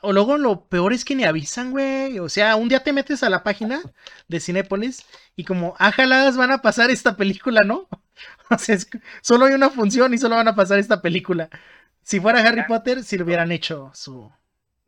[0.00, 3.22] o luego lo peor es que ni avisan, güey, o sea, un día te metes
[3.22, 3.80] a la página
[4.28, 7.88] de Cinépolis y como, ájalas, van a pasar esta película, ¿no?
[8.50, 11.48] O sea, es que solo hay una función y solo van a pasar esta película.
[12.02, 14.30] Si fuera Harry Potter, si le hubieran hecho su,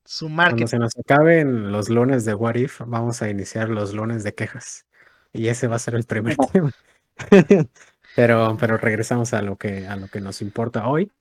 [0.05, 0.67] su Cuando marketing.
[0.67, 4.87] se nos acaben los lunes de What If, vamos a iniciar los lunes de quejas.
[5.33, 6.71] Y ese va a ser el primer tema.
[8.17, 11.13] Pero, pero regresamos a lo que, a lo que nos importa hoy.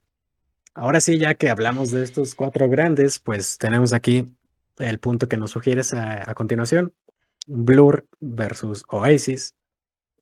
[0.74, 4.34] Ahora sí, ya que hablamos de estos cuatro grandes, pues tenemos aquí
[4.78, 6.94] el punto que nos sugieres a, continuación.
[7.48, 9.56] Blur versus Oasis.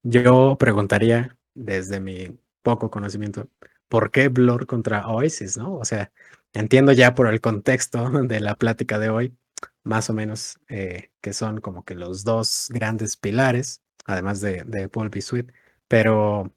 [0.02, 3.48] Yo preguntaría, desde mi poco conocimiento,
[3.88, 5.76] ¿por qué Blur contra Oasis, no?
[5.76, 6.12] O sea,
[6.54, 9.38] entiendo ya por el contexto de la plática de hoy,
[9.84, 14.90] más o menos, eh, que son como que los dos grandes pilares, además de, de
[14.90, 15.22] Paul B.
[15.22, 15.52] Sweet,
[15.88, 16.52] Pero,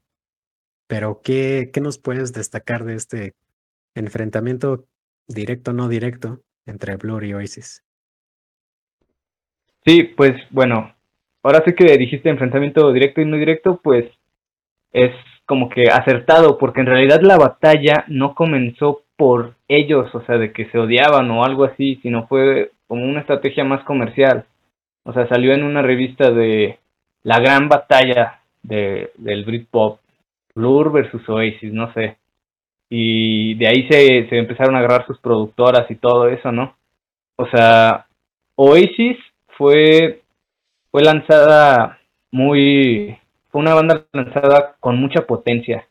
[0.87, 3.33] pero ¿qué, ¿qué nos puedes destacar de este
[3.95, 4.85] enfrentamiento
[5.27, 7.83] directo no directo entre Blur y Oasis?
[9.85, 10.93] Sí, pues bueno,
[11.43, 14.05] ahora sí que dijiste enfrentamiento directo y no directo, pues
[14.91, 15.11] es
[15.45, 20.51] como que acertado, porque en realidad la batalla no comenzó por ellos, o sea, de
[20.51, 24.45] que se odiaban o algo así, sino fue como una estrategia más comercial.
[25.03, 26.79] O sea, salió en una revista de
[27.23, 29.99] la gran batalla de, del Britpop,
[30.57, 32.17] Blur versus Oasis, no sé.
[32.89, 36.75] Y de ahí se, empezaron a agarrar sus productoras y todo eso, ¿no?
[37.35, 38.07] O sea,
[38.55, 39.17] Oasis
[39.49, 40.23] fue,
[40.89, 41.99] fue lanzada
[42.31, 43.17] muy,
[43.51, 45.87] fue una banda lanzada con mucha potencia.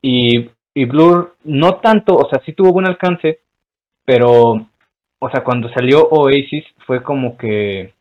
[0.00, 3.40] Y, y Blur no tanto, o sea, sí tuvo buen alcance,
[4.06, 4.66] pero,
[5.18, 7.92] o sea, cuando salió Oasis fue como que,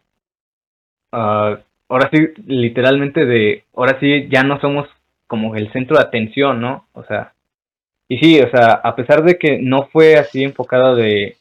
[1.11, 1.57] uh,
[1.89, 4.87] ahora sí, literalmente de, ahora sí ya no somos
[5.27, 6.87] como el centro de atención, ¿no?
[6.93, 7.33] O sea,
[8.07, 11.37] y sí, o sea, a pesar de que no fue así enfocada de,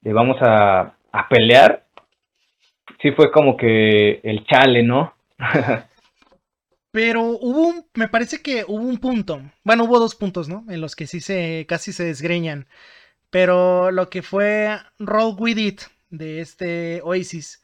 [0.00, 1.84] de vamos a, a pelear,
[3.02, 5.14] sí fue como que el chale, ¿no?
[6.90, 10.64] Pero hubo un, me parece que hubo un punto, bueno, hubo dos puntos, ¿no?
[10.68, 12.66] En los que sí se, casi se desgreñan.
[13.30, 17.62] Pero lo que fue Roll With It de este Oasis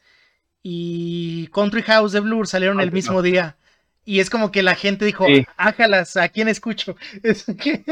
[0.67, 3.55] y Country House de Blur salieron el mismo día.
[4.03, 5.45] Y es como que la gente dijo, sí.
[5.57, 6.95] ájalas, ¿a quién escucho?
[7.21, 7.83] Es, que,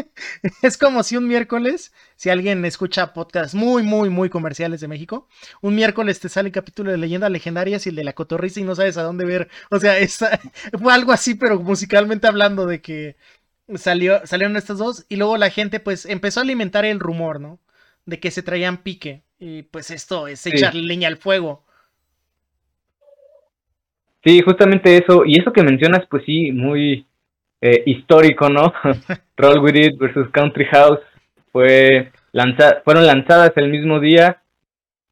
[0.63, 5.27] es como si un miércoles, si alguien escucha podcasts muy, muy, muy comerciales de México,
[5.61, 8.63] un miércoles te sale el capítulo de Leyendas Legendarias y el de la Cotorrisa y
[8.63, 9.49] no sabes a dónde ver.
[9.69, 10.17] O sea, es,
[10.81, 13.17] fue algo así, pero musicalmente hablando de que
[13.75, 17.59] salió, salieron estas dos y luego la gente pues empezó a alimentar el rumor, ¿no?
[18.07, 19.21] De que se traían pique.
[19.37, 20.87] Y pues esto es echarle sí.
[20.87, 21.63] leña al fuego.
[24.23, 27.05] Sí, justamente eso, y eso que mencionas, pues sí, muy
[27.61, 28.73] eh, histórico, ¿no?
[29.37, 30.99] Roll With It versus Country House
[31.51, 34.41] fue lanza fueron lanzadas el mismo día,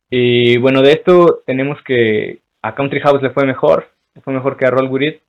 [0.09, 4.57] y bueno, de esto tenemos que a Country House le fue mejor, le fue mejor
[4.57, 5.22] que a Roll With It,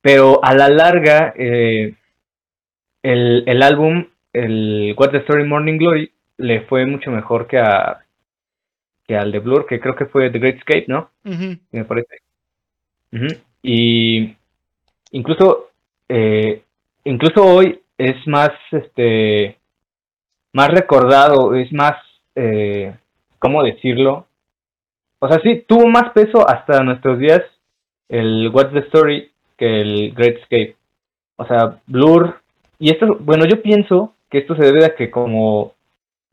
[0.00, 1.94] pero a la larga, eh,
[3.02, 8.02] el, el álbum, el What's the Story Morning Glory, le fue mucho mejor que a
[9.06, 11.10] que al de Blur, que creo que fue The Great Escape, ¿no?
[11.24, 11.60] Uh -huh.
[11.70, 12.25] Me parece.
[13.62, 14.36] Y
[15.10, 15.70] incluso,
[16.08, 16.62] eh,
[17.04, 19.58] incluso hoy es más, este,
[20.52, 21.96] más recordado, es más,
[22.34, 22.94] eh,
[23.38, 24.26] ¿cómo decirlo?
[25.18, 27.42] O sea, sí, tuvo más peso hasta nuestros días
[28.08, 30.76] el What's the Story que el Great Escape.
[31.36, 32.40] O sea, Blur,
[32.78, 35.72] y esto, bueno, yo pienso que esto se debe a que como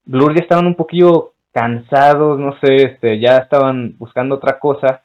[0.05, 5.03] Blur ya estaban un poquillo cansados, no sé, este, ya estaban buscando otra cosa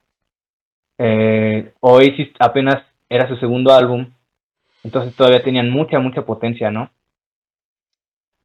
[0.99, 4.11] eh, Oasis apenas era su segundo álbum,
[4.82, 6.90] entonces todavía tenían mucha, mucha potencia, ¿no?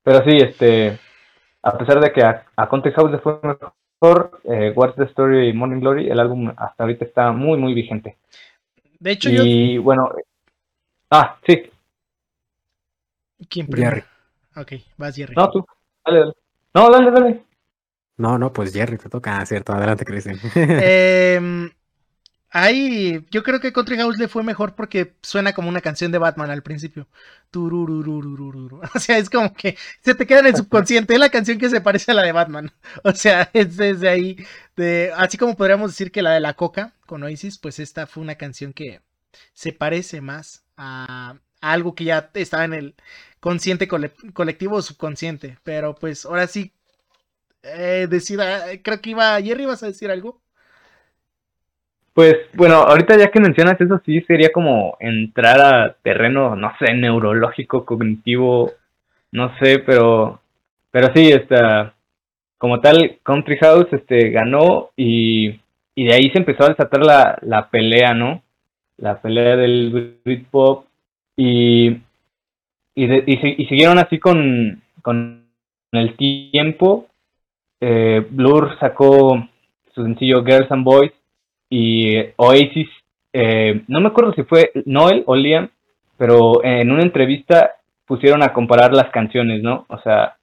[0.03, 0.99] Pero sí, este,
[1.61, 5.49] a pesar de que a, a Context House le fue mejor, eh, What's the Story
[5.49, 8.17] y Morning Glory, el álbum hasta ahorita está muy, muy vigente.
[8.99, 9.81] De hecho, y yo...
[9.83, 10.09] bueno,
[11.09, 11.69] ah, sí.
[13.49, 13.95] ¿Quién primero?
[13.95, 14.07] Jerry.
[14.55, 15.35] Ok, vas Jerry.
[15.35, 15.65] No, tú,
[16.05, 16.33] dale, dale.
[16.73, 17.43] No, dale, dale.
[18.17, 20.37] No, no, pues Jerry, te toca, ah, cierto, adelante, Cristian.
[20.55, 21.69] eh,
[22.55, 26.19] Ahí, yo creo que Country House le fue mejor porque suena como una canción de
[26.19, 27.07] Batman al principio.
[28.95, 31.13] O sea, es como que se te queda en el subconsciente.
[31.13, 32.71] Es la canción que se parece a la de Batman.
[33.03, 34.37] O sea, es desde ahí.
[34.75, 38.21] De, así como podríamos decir que la de la Coca con Oasis, pues esta fue
[38.23, 39.01] una canción que
[39.53, 42.95] se parece más a, algo que ya estaba en el
[43.39, 45.57] consciente cole, colectivo o subconsciente.
[45.63, 46.71] Pero pues ahora sí,
[47.63, 50.42] eh, decida, creo que iba, Jerry, ¿vas a decir algo?
[52.13, 56.93] Pues bueno, ahorita ya que mencionas eso, sí sería como entrar a terreno, no sé,
[56.93, 58.71] neurológico, cognitivo,
[59.31, 60.39] no sé, pero,
[60.91, 61.95] pero sí, está,
[62.59, 65.59] como tal, Country House este, ganó y,
[65.95, 68.43] y de ahí se empezó a desatar la, la pelea, ¿no?
[68.97, 70.85] La pelea del Britpop
[71.35, 71.97] y,
[72.93, 75.43] y, de, y, y, siguieron así con, con
[75.91, 77.07] el tiempo.
[77.81, 79.47] Eh, Blur sacó
[79.95, 81.11] su sencillo Girls and Boys
[81.69, 82.89] y Oasis,
[83.33, 85.69] eh, no me acuerdo si fue Noel o Liam,
[86.17, 87.71] pero en una entrevista
[88.05, 89.85] pusieron a comparar las canciones, ¿no?
[89.89, 90.37] O sea,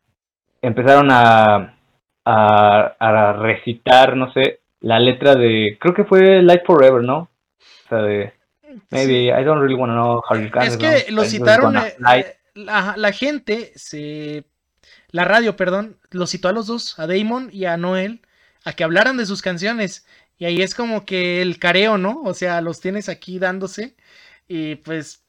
[0.60, 1.76] empezaron a,
[2.24, 7.28] a, a recitar, no sé, la letra de, creo que fue Light Forever, ¿no?
[7.58, 8.32] O sea, de,
[8.90, 10.62] maybe, I don't really want to know how you can.
[10.62, 11.94] Es que lo citaron, eh,
[12.54, 14.44] la, la gente, se,
[15.10, 18.20] la radio, perdón, lo citó a los dos, a Damon y a Noel,
[18.64, 20.06] a que hablaran de sus canciones.
[20.40, 22.22] Y ahí es como que el careo, ¿no?
[22.24, 23.94] O sea, los tienes aquí dándose.
[24.48, 25.22] Y pues,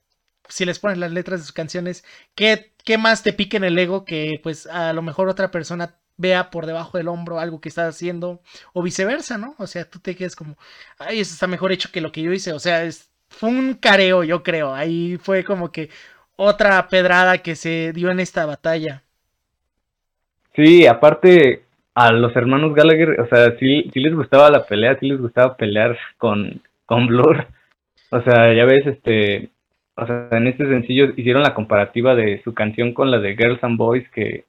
[0.48, 3.78] si les pones las letras de sus canciones, ¿qué, qué más te pique en el
[3.78, 7.68] ego que pues a lo mejor otra persona vea por debajo del hombro algo que
[7.68, 8.42] estás haciendo
[8.72, 9.54] o viceversa, ¿no?
[9.58, 10.58] O sea, tú te quedas como,
[10.98, 12.54] ay, eso está mejor hecho que lo que yo hice.
[12.54, 14.74] O sea, es, fue un careo, yo creo.
[14.74, 15.90] Ahí fue como que
[16.38, 19.04] otra pedrada que se dio en esta batalla.
[20.56, 25.08] Sí, aparte a los hermanos Gallagher, o sea, sí, sí les gustaba la pelea, sí
[25.08, 27.46] les gustaba pelear con, con Blur.
[28.12, 29.50] O sea, ya ves, este,
[29.96, 33.64] o sea, en este sencillo hicieron la comparativa de su canción con la de Girls
[33.64, 34.46] and Boys que,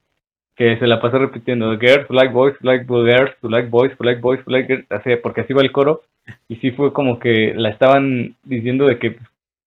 [0.57, 4.68] que se la pasó repitiendo, Girls like boys, like girls, like boys, like boys, like
[4.68, 6.03] girls, así, porque así va el coro,
[6.49, 9.16] y sí fue como que la estaban diciendo de que,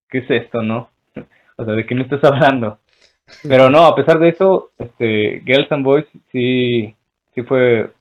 [0.09, 0.89] ¿qué es esto, no?
[1.57, 2.79] O sea, de que no estás hablando.
[3.47, 6.93] Pero no, a pesar de eso, este, Girls and Boys sí,
[7.35, 7.91] sí fue,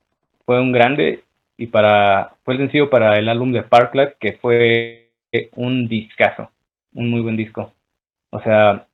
[0.46, 1.24] fue un grande
[1.56, 5.10] y para, fue el sencillo para el álbum de Parklife que fue
[5.56, 6.50] un discazo,
[6.94, 7.72] un muy buen disco.
[8.30, 8.86] O sea,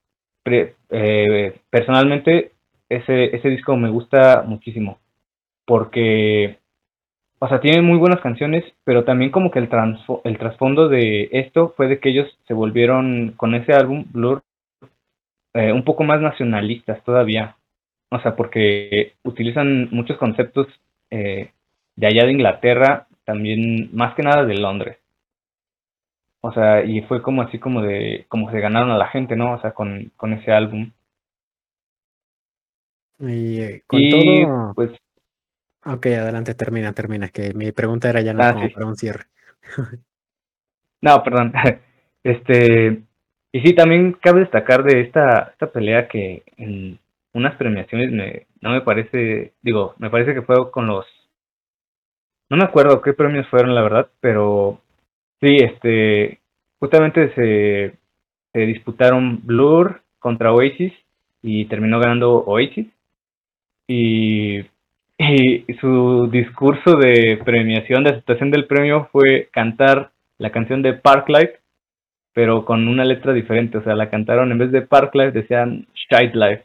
[0.47, 2.53] eh, personalmente
[2.89, 4.99] ese, ese disco me gusta muchísimo
[5.67, 6.59] porque,
[7.39, 9.69] o sea, tiene muy buenas canciones, pero también como que el,
[10.25, 14.43] el trasfondo de esto fue de que ellos se volvieron con ese álbum, Blur,
[15.55, 17.57] eh, un poco más nacionalistas todavía.
[18.11, 20.67] O sea, porque utilizan muchos conceptos
[21.11, 21.53] eh,
[21.97, 24.99] de allá de Inglaterra, también más que nada de Londres.
[26.41, 29.55] O sea, y fue como así como de, como se ganaron a la gente, ¿no?
[29.55, 30.91] O sea, con, con ese álbum.
[33.21, 34.75] Y eh, con todo...
[34.75, 34.91] pues...
[35.85, 39.25] Ok, adelante, termina, termina, que mi pregunta era ya no ah, como para un cierre.
[41.03, 41.53] no, perdón.
[42.23, 43.01] Este,
[43.51, 46.99] y sí, también cabe destacar de esta, esta pelea que en
[47.33, 51.07] unas premiaciones me, no me parece, digo, me parece que fue con los,
[52.49, 54.81] no me acuerdo qué premios fueron la verdad, pero
[55.41, 56.41] sí, este,
[56.79, 57.97] justamente se,
[58.53, 60.93] se disputaron Blur contra Oasis
[61.43, 62.89] y terminó ganando Oasis.
[63.87, 64.59] Y,
[65.19, 71.61] y su discurso de premiación, de aceptación del premio fue cantar la canción de Parklight
[72.33, 75.87] pero con una letra diferente, o sea, la cantaron en vez de Park Life decían
[75.95, 76.65] Shite Life,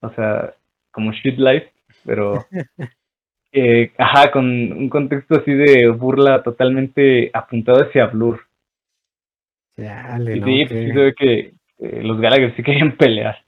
[0.00, 0.54] o sea,
[0.90, 1.70] como Shit Life,
[2.04, 2.44] pero
[3.52, 8.40] eh, ajá, con un contexto así de burla totalmente apuntado hacia Blur.
[9.76, 11.38] y sí, pues sí se ve que
[11.78, 13.38] eh, los Gallagher sí querían pelear.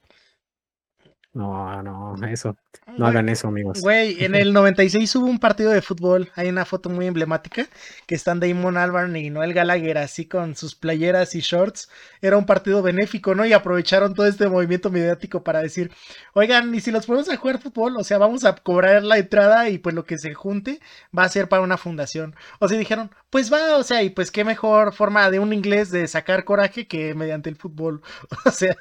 [1.35, 2.57] No, no, eso.
[2.99, 3.81] No hagan eso, amigos.
[3.81, 6.31] Güey, en el 96 hubo un partido de fútbol.
[6.35, 7.69] Hay una foto muy emblemática
[8.07, 11.89] que están Damon Albarn y Noel Gallagher así con sus playeras y shorts.
[12.21, 13.47] Era un partido benéfico, ¿no?
[13.47, 15.91] Y aprovecharon todo este movimiento mediático para decir,
[16.35, 17.97] oigan, ¿y si los ponemos a jugar fútbol?
[17.97, 20.81] O sea, vamos a cobrar la entrada y pues lo que se junte
[21.17, 22.37] va a ser para una fundación.
[22.59, 25.91] O sea, dijeron, pues va, o sea, y pues qué mejor forma de un inglés
[25.91, 28.03] de sacar coraje que mediante el fútbol.
[28.45, 28.77] O sea...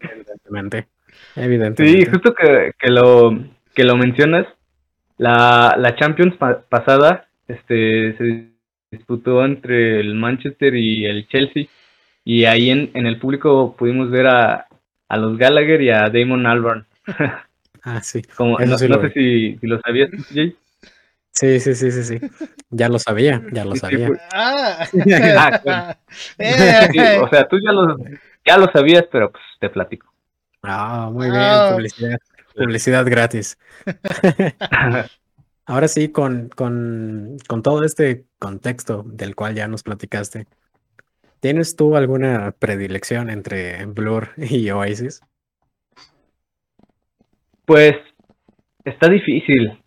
[0.00, 0.86] Evidentemente.
[1.34, 2.04] Evidentemente.
[2.04, 3.38] Sí, justo que, que, lo,
[3.74, 4.46] que lo mencionas,
[5.18, 6.36] la, la Champions
[6.68, 8.48] pasada este, se
[8.90, 11.66] disputó entre el Manchester y el Chelsea.
[12.24, 14.66] Y ahí en, en el público pudimos ver a,
[15.08, 16.86] a los Gallagher y a Damon Albarn.
[17.88, 18.20] Ah, sí.
[18.20, 20.56] Como, no, sé si, si, lo sabías, Jay.
[21.30, 22.18] Sí, sí, sí, sí, sí.
[22.68, 24.08] Ya lo sabía, ya lo sabía.
[24.32, 24.84] Ah,
[25.68, 25.96] ah
[26.38, 27.18] eh.
[27.20, 27.96] o sea, tú ya lo,
[28.46, 30.12] ya lo sabías, pero pues te platico.
[30.62, 31.70] Ah, muy bien, ah.
[31.72, 32.18] publicidad,
[32.54, 33.58] publicidad gratis.
[35.66, 40.46] Ahora sí, con, con, con todo este contexto del cual ya nos platicaste,
[41.40, 45.20] ¿tienes tú alguna predilección entre Blur y Oasis?
[47.64, 47.96] Pues
[48.84, 49.82] está difícil.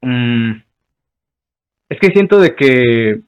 [0.00, 0.62] Mm,
[1.90, 3.20] es que siento de que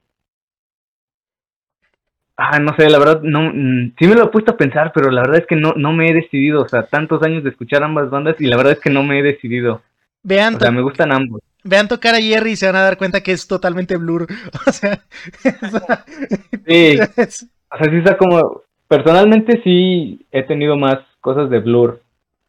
[2.40, 5.10] Ah, no sé, la verdad, no, mm, sí me lo he puesto a pensar, pero
[5.10, 7.82] la verdad es que no, no me he decidido, o sea, tantos años de escuchar
[7.82, 9.82] ambas bandas y la verdad es que no me he decidido.
[10.22, 11.42] Vean, o sea, me gustan ambos.
[11.64, 14.28] Vean tocar a Jerry y se van a dar cuenta que es totalmente blur.
[14.66, 15.00] O sea,
[16.64, 22.00] sí, o sea, sí está como, personalmente sí he tenido más cosas de blur,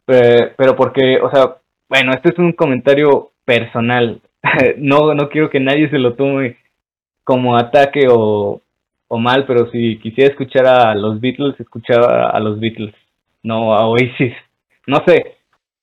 [0.06, 1.56] pero porque, o sea,
[1.88, 4.22] bueno, este es un comentario personal,
[4.78, 6.58] no, no quiero que nadie se lo tome
[7.24, 8.62] como ataque o
[9.10, 12.94] o mal, pero si quisiera escuchar a los Beatles, escuchaba a los Beatles,
[13.44, 14.34] no a Oasis.
[14.86, 15.38] No sé,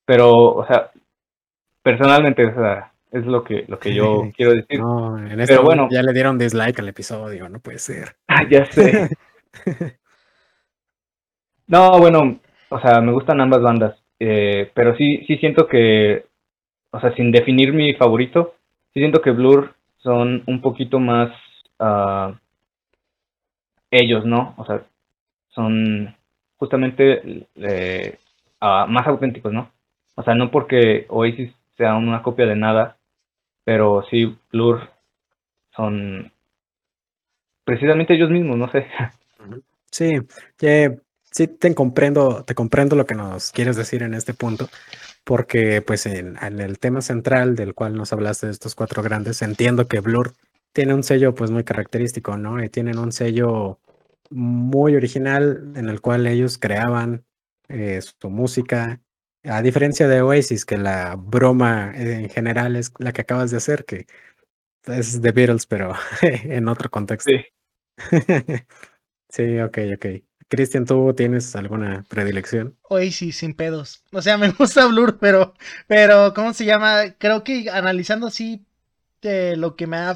[0.05, 0.93] pero, o sea,
[1.83, 4.79] personalmente, o sea, es lo que, lo que yo quiero decir.
[4.79, 8.17] No, en pero bueno, ya le dieron dislike al episodio, no puede ser.
[8.29, 9.09] Ah, ya sé.
[11.67, 12.39] no, bueno,
[12.69, 16.27] o sea, me gustan ambas bandas, eh, pero sí, sí siento que,
[16.93, 18.55] o sea, sin definir mi favorito,
[18.95, 21.33] sí siento que Blur son un poquito más...
[21.79, 22.35] Uh,
[24.01, 24.55] ellos, ¿no?
[24.57, 24.83] O sea,
[25.49, 26.15] son
[26.57, 28.19] justamente eh,
[28.61, 29.71] ah, más auténticos, ¿no?
[30.15, 32.97] O sea, no porque Oasis sea una copia de nada,
[33.65, 34.89] pero sí Blur
[35.75, 36.33] son
[37.65, 38.87] precisamente ellos mismos, no sé.
[39.91, 40.19] Sí,
[41.31, 44.69] sí te comprendo, te comprendo lo que nos quieres decir en este punto,
[45.25, 49.87] porque pues en, el tema central del cual nos hablaste de estos cuatro grandes, entiendo
[49.89, 50.35] que Blur
[50.73, 52.63] tiene un sello pues muy característico, ¿no?
[52.63, 53.79] Y tienen un sello
[54.31, 57.25] muy original en el cual ellos creaban
[57.69, 59.01] eh, su música,
[59.45, 63.85] a diferencia de Oasis, que la broma en general es la que acabas de hacer,
[63.85, 64.07] que
[64.87, 67.31] es The Beatles, pero en otro contexto.
[67.31, 67.45] Sí.
[69.29, 70.07] sí, ok, ok.
[70.49, 72.77] Cristian, ¿tú tienes alguna predilección?
[72.89, 74.05] Oasis, sin pedos.
[74.13, 75.55] O sea, me gusta Blur, pero,
[75.87, 77.15] pero, ¿cómo se llama?
[77.19, 78.65] Creo que analizando así
[79.23, 80.15] de lo que me ha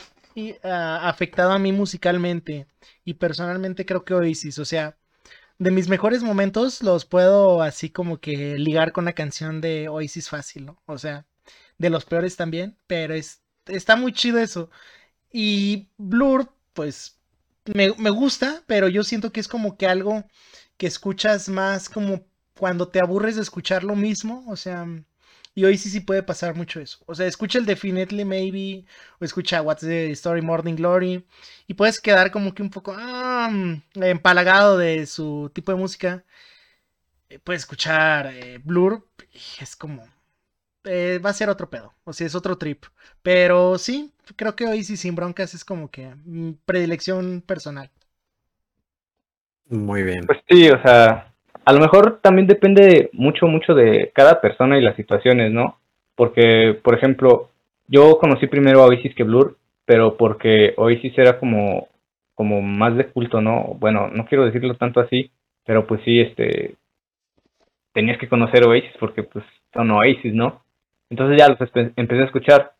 [0.62, 2.66] afectado a mí musicalmente
[3.05, 4.97] y personalmente creo que Oasis, o sea,
[5.59, 10.28] de mis mejores momentos los puedo así como que ligar con la canción de Oasis
[10.28, 10.82] fácil, ¿no?
[10.86, 11.27] O sea,
[11.78, 14.70] de los peores también, pero es, está muy chido eso.
[15.32, 17.19] Y Blur, pues,
[17.74, 20.24] me, me gusta, pero yo siento que es como que algo
[20.77, 22.24] que escuchas más como
[22.59, 24.86] cuando te aburres de escuchar lo mismo, o sea,
[25.55, 26.98] y hoy sí sí puede pasar mucho eso.
[27.06, 28.85] O sea, escucha el Definitely Maybe
[29.20, 31.24] o escucha What's the Story Morning Glory
[31.66, 33.51] y puedes quedar como que un poco ah,
[33.94, 36.24] empalagado de su tipo de música.
[37.28, 40.06] Eh, puedes escuchar eh, Blur y es como...
[40.85, 42.85] Eh, va a ser otro pedo, o sea, es otro trip.
[43.22, 46.14] Pero sí, creo que hoy sí sin broncas es como que
[46.64, 47.90] predilección personal.
[49.68, 50.27] Muy bien.
[50.27, 51.30] Pues sí, o sea,
[51.70, 55.78] a lo mejor también depende mucho, mucho de cada persona y las situaciones, ¿no?
[56.16, 57.51] Porque, por ejemplo,
[57.86, 61.86] yo conocí primero a Oasis que Blur, pero porque Oasis era como,
[62.34, 63.76] como más de culto, ¿no?
[63.78, 65.30] Bueno, no quiero decirlo tanto así,
[65.64, 66.74] pero pues sí, este,
[67.92, 70.64] tenías que conocer Oasis porque pues son Oasis, ¿no?
[71.09, 71.59] Entonces ya los
[71.94, 72.72] empecé a escuchar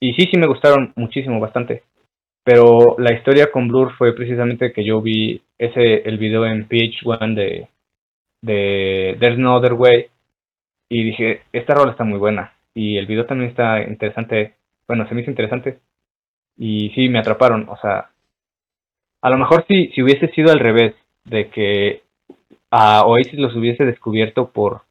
[0.00, 1.82] y sí, sí me gustaron muchísimo, bastante.
[2.44, 7.34] Pero la historia con Blur fue precisamente que yo vi ese el video en PH1
[7.34, 7.68] de
[8.40, 10.06] de There's No Other Way
[10.88, 14.54] y dije, esta rola está muy buena y el video también está interesante,
[14.86, 15.78] bueno, se me hizo interesante
[16.56, 18.10] y sí, me atraparon, o sea,
[19.20, 20.94] a lo mejor si, si hubiese sido al revés,
[21.24, 22.02] de que
[22.70, 24.82] a Oasis los hubiese descubierto por,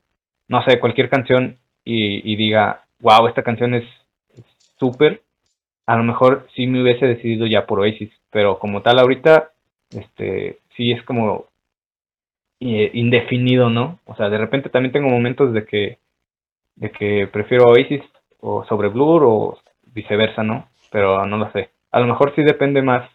[0.47, 3.85] no sé, cualquier canción y, diga, wow, esta canción es
[4.77, 5.21] súper,
[5.85, 9.51] a lo mejor sí me hubiese decidido ya por Oasis, pero como tal ahorita,
[9.91, 11.45] este, sí es como
[12.59, 13.99] eh, indefinido, ¿no?
[14.05, 15.99] O sea, de repente también tengo momentos de que,
[16.75, 18.01] de que prefiero Oasis
[18.39, 19.59] o sobre Blur o
[19.93, 20.67] viceversa, ¿no?
[20.91, 21.69] Pero no lo sé.
[21.91, 23.09] A lo mejor sí depende más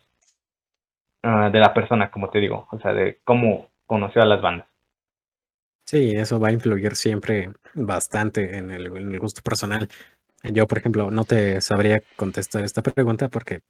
[1.23, 4.67] ah, de la persona, como te digo, o sea, de cómo conoció a las bandas.
[5.85, 9.89] Sí, eso va a influir siempre bastante en el, en el gusto personal.
[10.45, 13.61] Yo, por ejemplo, no te sabría contestar esta pregunta porque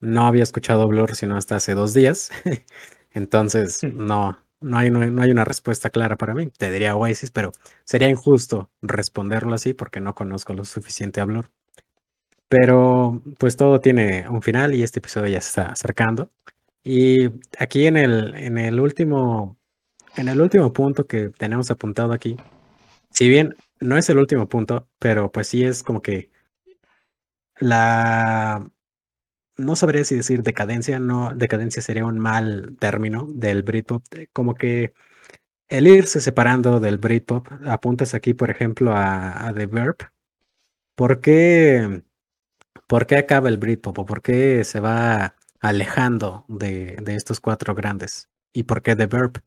[0.00, 2.30] no había escuchado Blur sino hasta hace dos días.
[3.12, 6.48] Entonces, no, no hay, no, hay una respuesta clara para mí.
[6.56, 7.52] Te diría Oasis, pero
[7.84, 11.50] sería injusto responderlo así porque no conozco lo suficiente a Blur.
[12.48, 16.30] Pero pues todo tiene un final y este episodio ya se está acercando.
[16.84, 19.56] Y aquí en el, en el último,
[20.16, 22.36] en el último punto que tenemos apuntado aquí,
[23.10, 26.30] si bien no es el último punto, pero pues sí es como que
[27.58, 28.70] la
[29.64, 34.54] no sabría si decir decadencia, no, decadencia sería un mal término del Britpop, eh, como
[34.54, 34.92] que
[35.68, 39.96] el irse separando del Britpop, apuntas aquí, por ejemplo, a, The Verb.
[40.94, 42.02] ¿Por qué,
[42.86, 47.74] ¿Por qué acaba el Britpop o por qué se va alejando de, de estos cuatro
[47.74, 48.28] grandes?
[48.52, 49.42] ¿Y por qué The Verb?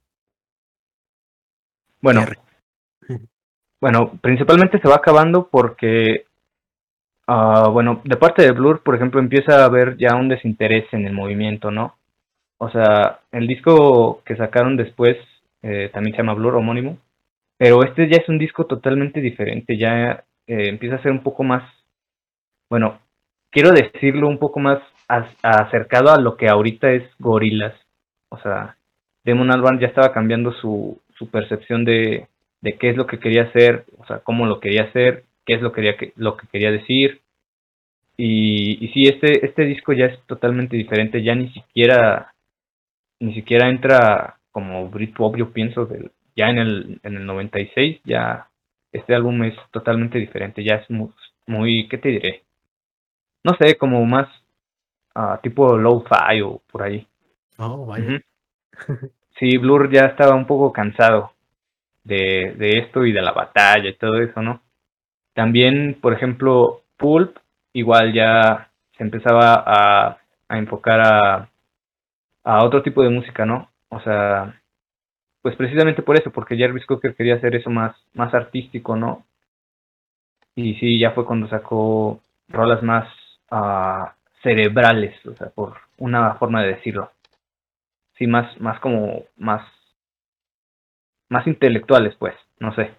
[2.02, 2.26] Bueno,
[3.82, 6.26] bueno, principalmente se va acabando porque
[7.28, 11.08] Ah, bueno, de parte de Blur, por ejemplo, empieza a haber ya un desinterés en
[11.08, 11.96] el movimiento, ¿no?
[12.58, 15.18] O sea, el disco que sacaron después
[15.64, 16.98] eh, también se llama Blur, homónimo,
[17.58, 21.44] pero este ya es un disco totalmente diferente, ya eh, empieza a ser un poco
[21.44, 21.64] más,
[22.70, 23.00] bueno,
[23.50, 24.80] quiero decirlo un poco más
[25.42, 27.74] acercado a lo que ahorita es Gorilas.
[28.30, 28.76] O sea,
[29.24, 32.28] Demon Albarn ya estaba cambiando su, su percepción de,
[32.62, 35.62] de qué es lo que quería hacer, o sea, cómo lo quería hacer, qué es
[35.62, 37.22] lo que quería, lo que quería decir.
[38.18, 42.34] Y, y sí, este, este disco ya es totalmente diferente, ya ni siquiera,
[43.20, 48.48] ni siquiera entra como Britpop, yo pienso, del, ya en el, en el 96, ya
[48.92, 51.10] este álbum es totalmente diferente, ya es muy,
[51.46, 52.44] muy ¿qué te diré?
[53.44, 54.30] No sé, como más
[55.16, 57.06] uh, tipo low-fi o por ahí.
[57.58, 58.22] Oh, vaya.
[59.40, 61.34] sí, Blur ya estaba un poco cansado
[62.04, 64.62] de, de esto y de la batalla y todo eso, ¿no?
[65.36, 67.38] También, por ejemplo, Pulp
[67.74, 70.18] igual ya se empezaba a,
[70.48, 71.50] a enfocar a,
[72.44, 73.70] a otro tipo de música, ¿no?
[73.90, 74.60] O sea,
[75.42, 79.26] pues precisamente por eso, porque Jarvis Cocker quería hacer eso más, más artístico, ¿no?
[80.56, 83.08] Y sí, ya fue cuando sacó rolas más
[83.52, 84.10] uh,
[84.42, 87.12] cerebrales, o sea, por una forma de decirlo.
[88.18, 89.62] Sí, más, más como, más,
[91.30, 92.96] más intelectuales, pues, no sé.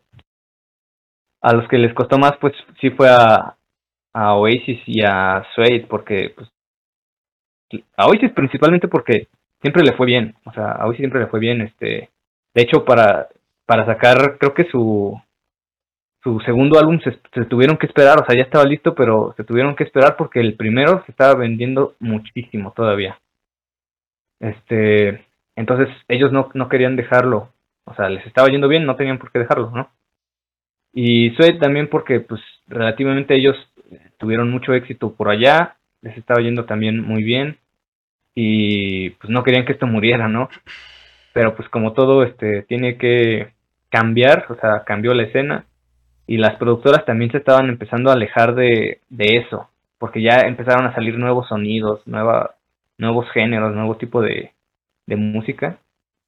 [1.46, 3.54] A los que les costó más, pues, sí fue a,
[4.12, 6.48] a Oasis y a Suede, porque, pues,
[7.96, 9.28] a Oasis principalmente porque
[9.60, 12.10] siempre le fue bien, o sea, a Oasis siempre le fue bien, este,
[12.52, 13.28] de hecho, para,
[13.64, 15.16] para sacar, creo que su,
[16.20, 17.12] su segundo álbum se,
[17.44, 20.56] tuvieron que esperar, o sea, ya estaba listo, pero se tuvieron que esperar porque el
[20.56, 23.20] primero se estaba vendiendo muchísimo todavía.
[24.40, 25.24] Este,
[25.54, 27.52] entonces ellos no, no querían dejarlo,
[27.84, 29.88] o sea, les estaba yendo bien, no tenían por qué dejarlo, ¿no?
[30.98, 33.54] Y Suede también porque, pues, relativamente ellos
[34.16, 37.58] tuvieron mucho éxito por allá, les estaba yendo también muy bien
[38.34, 40.48] y pues no querían que esto muriera, ¿no?
[41.34, 43.52] Pero pues como todo este tiene que
[43.90, 45.66] cambiar, o sea, cambió la escena
[46.26, 49.68] y las productoras también se estaban empezando a alejar de, de eso,
[49.98, 52.54] porque ya empezaron a salir nuevos sonidos, nueva,
[52.96, 54.52] nuevos géneros, nuevo tipo de,
[55.04, 55.78] de música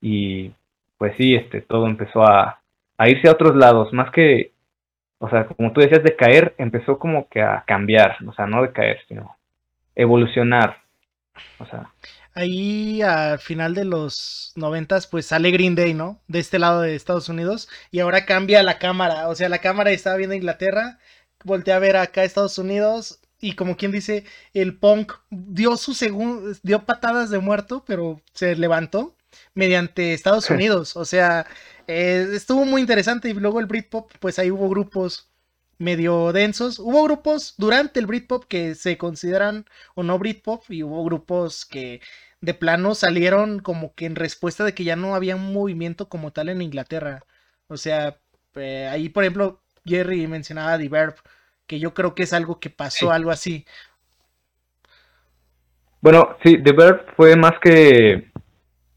[0.03, 0.53] y
[0.99, 2.61] pues sí, este, todo empezó a,
[2.99, 4.53] a irse a otros lados, más que,
[5.19, 8.63] o sea, como tú decías, de caer, empezó como que a cambiar, o sea, no
[8.63, 9.37] de caer, sino
[9.95, 10.83] evolucionar,
[11.59, 11.93] o sea.
[12.35, 16.21] Ahí al final de los noventas, pues sale Green Day, ¿no?
[16.29, 17.69] De este lado de Estados Unidos.
[17.91, 19.29] Y ahora cambia la cámara.
[19.29, 21.01] O sea, la cámara estaba viendo Inglaterra,
[21.43, 23.21] voltea a ver acá Estados Unidos.
[23.41, 24.25] Y como quien dice,
[24.55, 29.17] el punk dio su segundo, dio patadas de muerto, pero se levantó
[29.55, 30.97] mediante Estados Unidos.
[30.97, 31.47] O sea,
[31.89, 33.29] eh, estuvo muy interesante.
[33.29, 35.29] Y luego el Britpop, pues ahí hubo grupos
[35.79, 36.79] medio densos.
[36.79, 42.01] Hubo grupos durante el Britpop que se consideran o no Britpop y hubo grupos que
[42.41, 46.31] de plano salieron como que en respuesta de que ya no había un movimiento como
[46.33, 47.25] tal en Inglaterra.
[47.69, 48.17] O sea,
[48.55, 51.15] eh, ahí por ejemplo Jerry mencionaba The Verb,
[51.67, 53.65] que yo creo que es algo que pasó, algo así.
[56.01, 58.31] Bueno, sí, The Verb fue más que,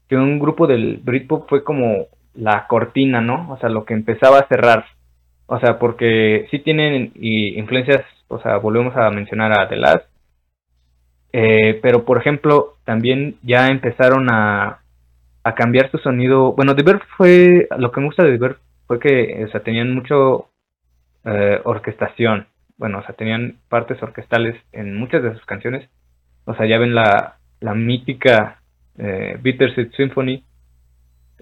[0.08, 3.50] que un grupo del Britpop, fue como la cortina, ¿no?
[3.50, 4.84] O sea, lo que empezaba a cerrar
[5.54, 10.06] o sea, porque sí tienen influencias, o sea, volvemos a mencionar a The Last.
[11.30, 14.78] Eh, pero, por ejemplo, también ya empezaron a,
[15.54, 16.52] cambiar su sonido.
[16.54, 19.62] Bueno, The Verb fue, lo que me gusta de The Verb fue que, o sea,
[19.62, 20.48] tenían mucho
[21.26, 22.46] eh, orquestación.
[22.78, 25.86] Bueno, o sea, tenían partes orquestales en muchas de sus canciones.
[26.46, 28.62] O sea, ya ven la, la mítica
[28.96, 30.44] eh, Bittersweet Symphony.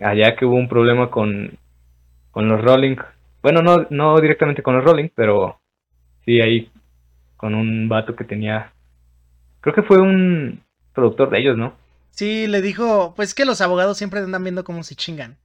[0.00, 1.58] Allá que hubo un problema con,
[2.30, 2.96] con los Rolling
[3.42, 5.60] bueno, no, no directamente con los Rolling, pero
[6.24, 6.70] sí ahí
[7.36, 8.72] con un vato que tenía.
[9.60, 10.62] Creo que fue un
[10.92, 11.74] productor de ellos, ¿no?
[12.10, 15.38] Sí, le dijo, pues que los abogados siempre andan viendo cómo se chingan.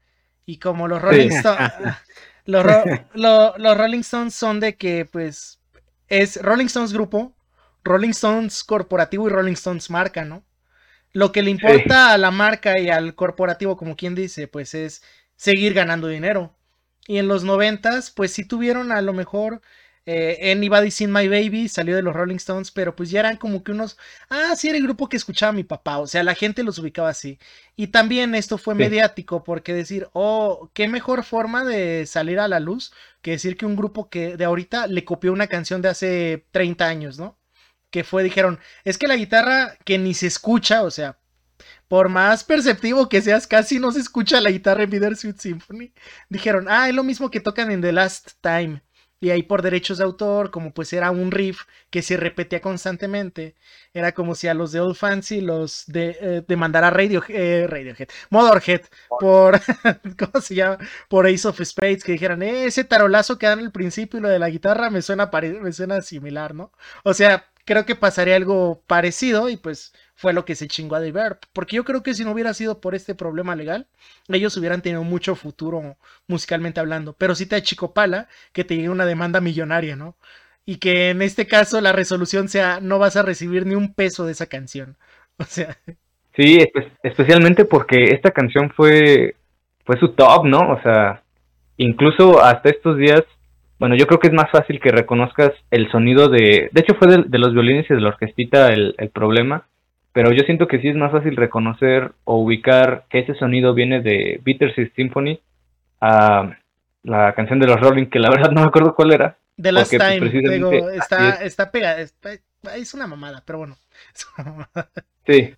[0.45, 1.71] Y como los Rolling Stones.
[2.45, 2.65] los,
[3.13, 5.59] los Rolling Stones son de que, pues,
[6.09, 7.33] es Rolling Stones grupo,
[7.83, 10.43] Rolling Stones corporativo y Rolling Stones marca, ¿no?
[11.15, 15.01] Lo que le importa a la marca y al corporativo, como quien dice, pues es
[15.37, 16.53] seguir ganando dinero.
[17.07, 19.61] Y en los noventas, pues sí tuvieron a lo mejor
[20.05, 23.63] eh, Anybody Seen My Baby, salió de los Rolling Stones, pero pues ya eran como
[23.63, 23.97] que unos,
[24.29, 27.07] ah, sí era el grupo que escuchaba mi papá, o sea, la gente los ubicaba
[27.07, 27.39] así.
[27.77, 32.59] Y también esto fue mediático, porque decir, oh, qué mejor forma de salir a la
[32.59, 36.45] luz que decir que un grupo que de ahorita le copió una canción de hace
[36.51, 37.37] 30 años, ¿no?
[37.95, 41.17] Que fue, dijeron, es que la guitarra que ni se escucha, o sea,
[41.87, 45.93] por más perceptivo que seas, casi no se escucha la guitarra en Bittersweet Symphony.
[46.27, 48.81] Dijeron, ah, es lo mismo que tocan en The Last Time.
[49.21, 53.55] Y ahí por derechos de autor, como pues era un riff que se repetía constantemente,
[53.93, 58.09] era como si a los de Old Fancy los de, eh, demandara Radio, eh, Radiohead,
[58.29, 58.81] Motorhead,
[59.21, 59.61] por,
[60.19, 60.79] ¿cómo se llama?
[61.07, 64.27] Por Ace of Spades, que dijeran, eh, ese tarolazo que dan al principio y lo
[64.27, 65.31] de la guitarra me suena,
[65.61, 66.73] me suena similar, ¿no?
[67.05, 70.99] O sea, creo que pasaría algo parecido y pues fue lo que se chingó a
[70.99, 71.39] Verb.
[71.51, 73.87] Porque yo creo que si no hubiera sido por este problema legal,
[74.29, 75.97] ellos hubieran tenido mucho futuro
[76.27, 77.13] musicalmente hablando.
[77.13, 80.15] Pero sí te achicopala que te llegue una demanda millonaria, ¿no?
[80.65, 84.25] Y que en este caso la resolución sea no vas a recibir ni un peso
[84.25, 84.95] de esa canción.
[85.37, 85.77] O sea.
[86.37, 86.59] Sí,
[87.03, 89.35] especialmente porque esta canción fue,
[89.83, 90.59] fue su top, ¿no?
[90.71, 91.21] O sea,
[91.75, 93.23] incluso hasta estos días
[93.79, 96.69] bueno, yo creo que es más fácil que reconozcas el sonido de...
[96.71, 99.65] De hecho fue de, los violines y de la orquestita el, el, problema,
[100.13, 104.01] pero yo siento que sí es más fácil reconocer o ubicar que ese sonido viene
[104.01, 105.39] de Bittersweet Symphony
[105.99, 106.55] a
[107.03, 109.37] la canción de los Rolling, que la verdad no me acuerdo cuál era.
[109.61, 112.05] The Last pues, Time, digo, está, está pegada,
[112.75, 113.77] es una mamada, pero bueno.
[115.27, 115.55] Sí.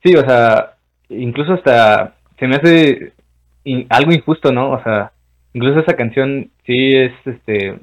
[0.00, 0.76] Sí, o sea,
[1.08, 3.12] incluso hasta se me hace
[3.88, 4.70] algo injusto, ¿no?
[4.70, 5.10] O sea,
[5.52, 7.78] incluso esa canción sí es, este,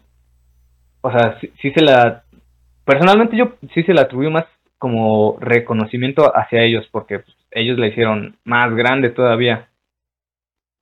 [1.02, 2.24] o sea, sí, se la,
[2.84, 4.46] personalmente yo sí se la atribuyo más
[4.78, 9.70] como reconocimiento hacia ellos, porque pues, ellos la hicieron más grande todavía.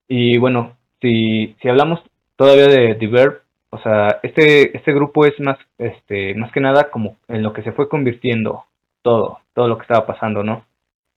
[0.08, 2.02] Y bueno, si, si hablamos
[2.36, 6.90] todavía de The Verb, o sea, este, este grupo es más, este, más que nada
[6.92, 8.66] como en lo que se fue convirtiendo
[9.02, 10.66] todo, todo lo que estaba pasando, ¿no?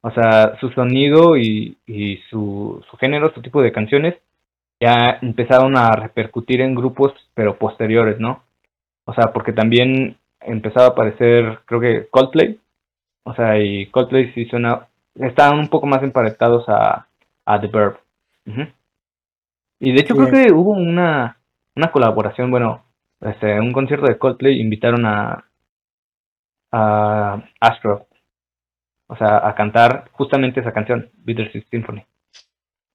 [0.00, 4.14] O sea, su sonido y, y su, su género, su tipo de canciones,
[4.80, 8.42] ya empezaron a repercutir en grupos, pero posteriores, ¿no?
[9.04, 12.60] O sea, porque también empezaba a aparecer, creo que Coldplay,
[13.24, 17.06] o sea, y Coldplay sí suena, estaban un poco más emparentados a,
[17.44, 17.98] a The Verb.
[19.78, 21.38] Y de hecho creo que hubo una,
[21.74, 22.84] una colaboración, bueno,
[23.20, 25.44] este, un concierto de Coldplay invitaron a,
[26.72, 28.06] a Astro,
[29.08, 32.04] o sea, a cantar justamente esa canción, Bittersweet Symphony.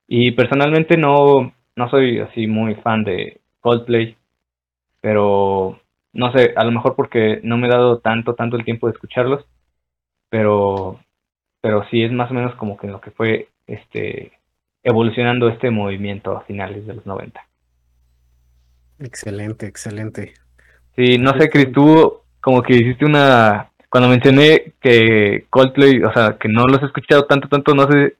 [0.08, 4.18] Y personalmente no, no soy así muy fan de Coldplay,
[5.02, 5.80] pero
[6.14, 8.94] no sé, a lo mejor porque no me he dado tanto, tanto el tiempo de
[8.94, 9.46] escucharlos,
[10.30, 11.00] pero,
[11.62, 14.34] pero sí es más o menos como que lo que fue este
[14.84, 17.40] evolucionando este movimiento a finales de los 90.
[19.00, 20.34] Excelente, excelente.
[20.96, 23.70] Sí, no sé, Chris, tú como que hiciste una...
[23.90, 28.16] Cuando mencioné que Coldplay, o sea, que no los he escuchado tanto, tanto, no sé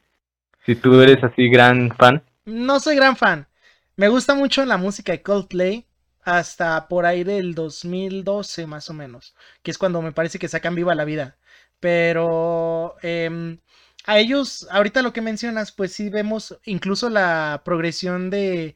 [0.66, 2.22] si tú eres así gran fan.
[2.46, 3.48] No soy gran fan.
[3.96, 5.88] Me gusta mucho la música de Coldplay
[6.24, 10.76] hasta por ahí del 2012 más o menos, que es cuando me parece que sacan
[10.76, 11.38] viva la vida.
[11.80, 13.58] Pero eh,
[14.06, 18.76] a ellos, ahorita lo que mencionas, pues sí vemos incluso la progresión de,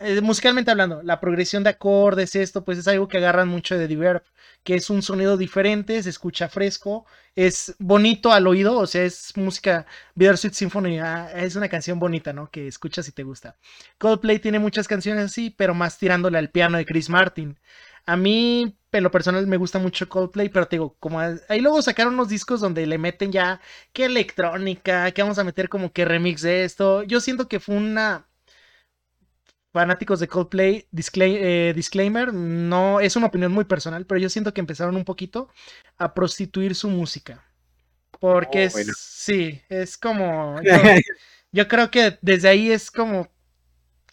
[0.00, 3.88] eh, musicalmente hablando, la progresión de acordes, esto, pues es algo que agarran mucho de
[3.88, 4.22] Diverb,
[4.64, 9.36] que es un sonido diferente, se escucha fresco, es bonito al oído, o sea, es
[9.36, 12.50] música, Bittersweet Symphony, ah, es una canción bonita, ¿no?
[12.50, 13.56] Que escuchas y te gusta.
[13.98, 17.58] Coldplay tiene muchas canciones así, pero más tirándole al piano de Chris Martin.
[18.06, 21.82] A mí, en lo personal, me gusta mucho Coldplay, pero te digo, como ahí luego
[21.82, 23.60] sacaron unos discos donde le meten ya
[23.92, 27.02] que electrónica, que vamos a meter como que remix de esto.
[27.02, 28.26] Yo siento que fue una.
[29.78, 34.60] Fanáticos de Coldplay, eh, disclaimer, no es una opinión muy personal, pero yo siento que
[34.60, 35.50] empezaron un poquito
[35.98, 37.44] a prostituir su música.
[38.18, 40.56] Porque oh, sí, es como.
[41.52, 43.28] Yo, creo que desde ahí es como.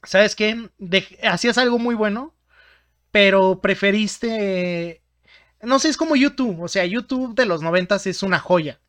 [0.03, 0.69] ¿Sabes qué?
[1.23, 2.35] hacías algo muy bueno
[3.15, 5.01] pero preferiste,
[5.61, 8.81] no sé, es como YouTube, o sea, YouTube de los noventas es una joya.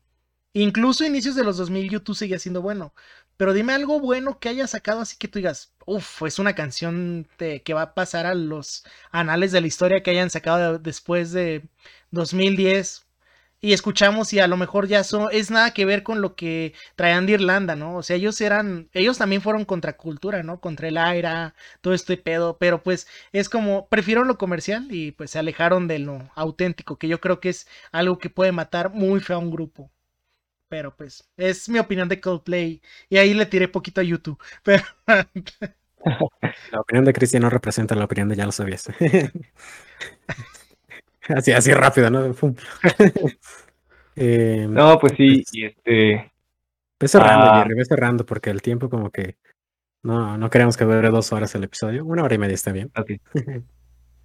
[0.51, 2.93] Incluso inicios de los 2000 YouTube seguía siendo bueno.
[3.37, 7.27] Pero dime algo bueno que haya sacado así que tú digas, uff, es una canción
[7.37, 11.67] que va a pasar a los anales de la historia que hayan sacado después de
[12.11, 13.07] 2010
[13.59, 16.73] y escuchamos y a lo mejor ya son, es nada que ver con lo que
[16.95, 17.95] traían de Irlanda, ¿no?
[17.97, 20.59] O sea, ellos eran, ellos también fueron contra cultura, ¿no?
[20.59, 25.31] Contra el aire, todo este pedo, pero pues es como, prefiero lo comercial y pues
[25.31, 29.19] se alejaron de lo auténtico, que yo creo que es algo que puede matar muy
[29.21, 29.91] feo a un grupo.
[30.69, 34.83] Pero pues, es mi opinión de Coldplay y ahí le tiré poquito a YouTube, pero...
[36.71, 38.89] La opinión de Cristian no representa la opinión de ya lo sabías.
[41.29, 42.33] Así, así rápido, ¿no?
[44.15, 46.31] Em, no, pues sí, pues y este.
[46.97, 49.35] Ve cerrando, ah, Jerry, ve cerrando, porque el tiempo como que.
[50.03, 52.05] No, no queremos que dure dos horas el episodio.
[52.05, 52.91] Una hora y media está bien.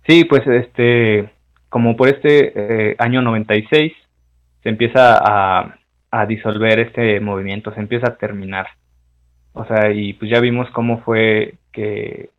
[0.07, 1.33] sí, pues este.
[1.69, 3.93] Como por este eh, año 96
[4.63, 5.77] se empieza a,
[6.13, 8.67] a disolver este movimiento, se empieza a terminar.
[9.55, 12.31] O sea, y pues ya vimos cómo fue que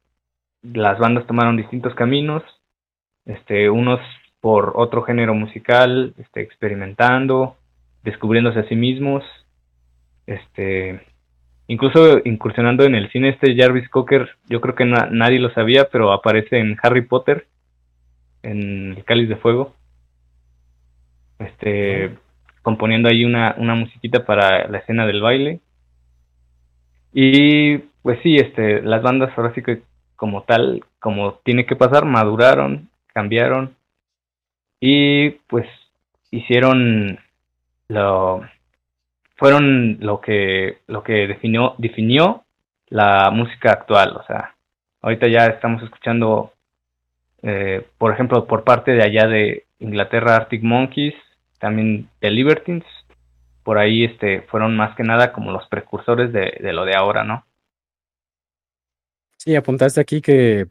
[0.61, 2.43] las bandas tomaron distintos caminos.
[3.25, 3.99] Este, unos
[4.39, 7.57] por otro género musical, este, experimentando,
[8.03, 9.23] descubriéndose a sí mismos,
[10.27, 11.01] este,
[11.67, 16.11] incluso incursionando en el cine este Jarvis Cocker, yo creo que nadie lo sabía, pero
[16.11, 17.47] aparece en Harry Potter,
[18.43, 19.73] en El Cáliz de Fuego,
[21.39, 22.17] este,
[22.63, 25.59] componiendo ahí una, una musiquita para la escena del baile.
[27.13, 29.83] Y pues sí, este, las bandas ahora sí que
[30.15, 33.75] como tal, como tiene que pasar, maduraron, cambiaron,
[34.85, 35.65] y pues
[36.29, 37.17] hicieron
[37.87, 38.41] lo
[39.37, 42.43] fueron lo que lo que definió definió
[42.89, 44.55] la música actual o sea
[45.01, 46.51] ahorita ya estamos escuchando
[47.43, 51.15] eh, por ejemplo por parte de allá de Inglaterra Arctic Monkeys
[51.63, 52.83] también The Libertines
[53.63, 57.23] por ahí este, fueron más que nada como los precursores de, de lo de ahora,
[57.23, 57.45] ¿no?
[59.37, 60.67] Sí, apuntaste aquí que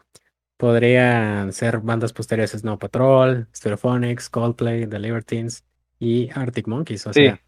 [0.59, 5.65] podrían ser bandas posteriores Snow Patrol, Stereophonics, Coldplay, The Libertines
[5.99, 7.07] y Arctic Monkeys.
[7.07, 7.41] O sea,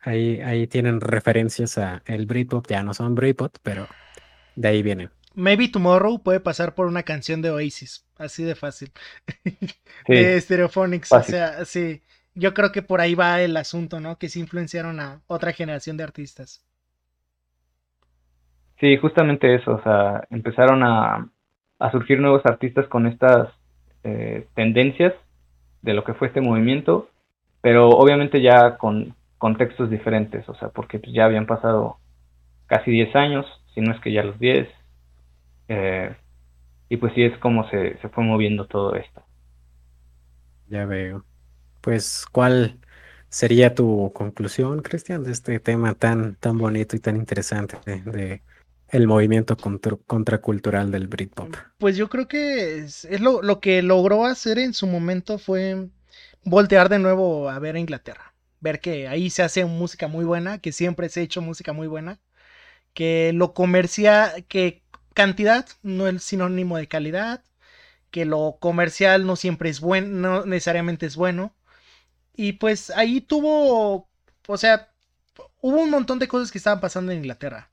[0.00, 2.66] ahí, ahí tienen referencias a el Britpop.
[2.68, 3.86] Ya no son Britpop, pero
[4.56, 5.10] de ahí vienen.
[5.34, 8.90] Maybe Tomorrow puede pasar por una canción de Oasis, así de fácil.
[10.08, 12.02] de Stereophonics, o sea, sí.
[12.36, 14.18] Yo creo que por ahí va el asunto, ¿no?
[14.18, 16.62] Que sí influenciaron a otra generación de artistas.
[18.78, 21.30] Sí, justamente eso, o sea, empezaron a,
[21.78, 23.48] a surgir nuevos artistas con estas
[24.04, 25.14] eh, tendencias
[25.82, 27.08] de lo que fue este movimiento,
[27.62, 31.96] pero obviamente ya con contextos diferentes, o sea, porque pues, ya habían pasado
[32.66, 34.68] casi 10 años, si no es que ya los 10,
[35.68, 36.14] eh,
[36.88, 39.22] y pues sí es como se, se fue moviendo todo esto.
[40.68, 41.24] Ya veo.
[41.86, 42.80] Pues, ¿cuál
[43.28, 48.42] sería tu conclusión, Cristian, de este tema tan, tan bonito y tan interesante de,
[48.88, 49.56] el movimiento
[50.04, 51.54] contracultural del Britpop?
[51.78, 55.86] Pues yo creo que es, lo, lo, que logró hacer en su momento fue
[56.42, 58.34] voltear de nuevo a ver a Inglaterra.
[58.58, 61.86] Ver que ahí se hace música muy buena, que siempre se ha hecho música muy
[61.86, 62.18] buena,
[62.94, 64.82] que lo comercial, que
[65.14, 67.44] cantidad no es sinónimo de calidad,
[68.10, 71.55] que lo comercial no siempre es bueno, no necesariamente es bueno,
[72.36, 74.08] y pues ahí tuvo,
[74.46, 74.90] o sea,
[75.60, 77.70] hubo un montón de cosas que estaban pasando en Inglaterra,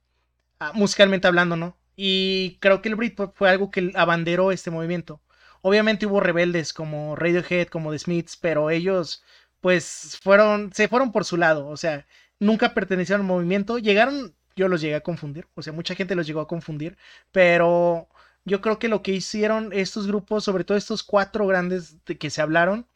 [0.59, 1.77] ah, musicalmente hablando, ¿no?
[1.95, 5.21] Y creo que el Britpop fue algo que abanderó este movimiento.
[5.61, 9.23] Obviamente hubo rebeldes como Radiohead, como The Smiths, pero ellos
[9.61, 12.05] pues fueron, se fueron por su lado, o sea,
[12.39, 16.27] nunca pertenecieron al movimiento, llegaron, yo los llegué a confundir, o sea, mucha gente los
[16.27, 16.97] llegó a confundir,
[17.31, 18.09] pero
[18.43, 22.29] yo creo que lo que hicieron estos grupos, sobre todo estos cuatro grandes de que
[22.29, 22.87] se hablaron,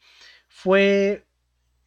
[0.48, 1.26] fue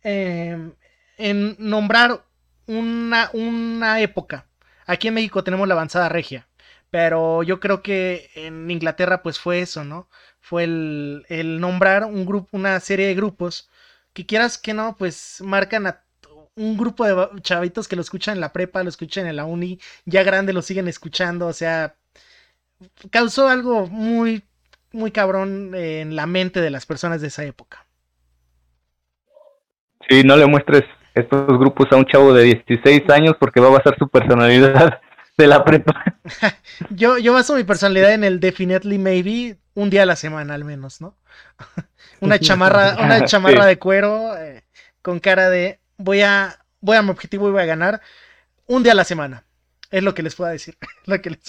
[0.03, 0.73] Em,
[1.17, 2.23] en nombrar
[2.67, 4.47] una, una época.
[4.85, 6.47] Aquí en México tenemos la avanzada regia,
[6.89, 10.09] pero yo creo que en Inglaterra pues fue eso, ¿no?
[10.39, 13.69] Fue el, el nombrar un grupo, una serie de grupos
[14.13, 16.03] que quieras que no, pues marcan a
[16.55, 19.79] un grupo de chavitos que lo escuchan en la prepa, lo escuchan en la uni,
[20.05, 21.95] ya grande lo siguen escuchando, o sea,
[23.11, 24.43] causó algo muy,
[24.91, 27.85] muy cabrón en la mente de las personas de esa época.
[30.11, 30.83] Sí, no le muestres
[31.15, 34.99] estos grupos a un chavo de 16 años porque va a basar su personalidad
[35.37, 36.03] de la prepa.
[36.89, 40.65] yo, yo baso mi personalidad en el Definitely Maybe un día a la semana al
[40.65, 41.15] menos, ¿no?
[42.19, 44.65] una chamarra, una chamarra de cuero eh,
[45.01, 48.01] con cara de voy a, voy a mi objetivo y voy a ganar
[48.67, 49.45] un día a la semana.
[49.91, 50.77] Es lo que les puedo decir.
[51.05, 51.39] lo que les...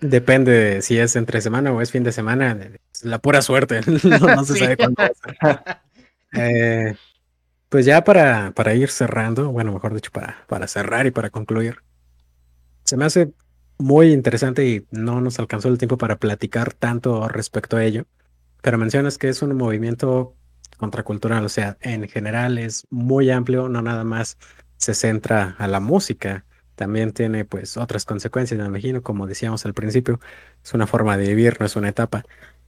[0.00, 2.58] Depende si es entre semana o es fin de semana.
[3.02, 3.80] La pura suerte.
[3.86, 5.04] no, se sabe cuándo.
[6.34, 6.96] Eh,
[7.68, 11.82] pues ya para, para ir cerrando, bueno, mejor dicho, para, para cerrar y para concluir,
[12.84, 13.32] se me hace
[13.78, 18.06] muy interesante y no nos alcanzó el tiempo para platicar tanto respecto a ello,
[18.62, 20.36] pero mencionas que es un movimiento
[20.78, 24.38] contracultural, o sea, en general es muy amplio, no nada más
[24.76, 26.44] se centra a la música,
[26.74, 30.20] también tiene pues otras consecuencias, me imagino, como decíamos al principio,
[30.62, 32.24] es una forma de vivir, no es una etapa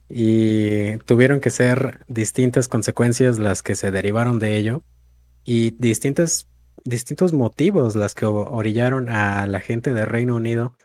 [0.09, 4.83] y tuvieron que ser distintas consecuencias las que se derivaron de ello
[5.43, 6.47] y distintas,
[6.83, 10.75] distintos motivos las que orillaron a la gente de Reino Unido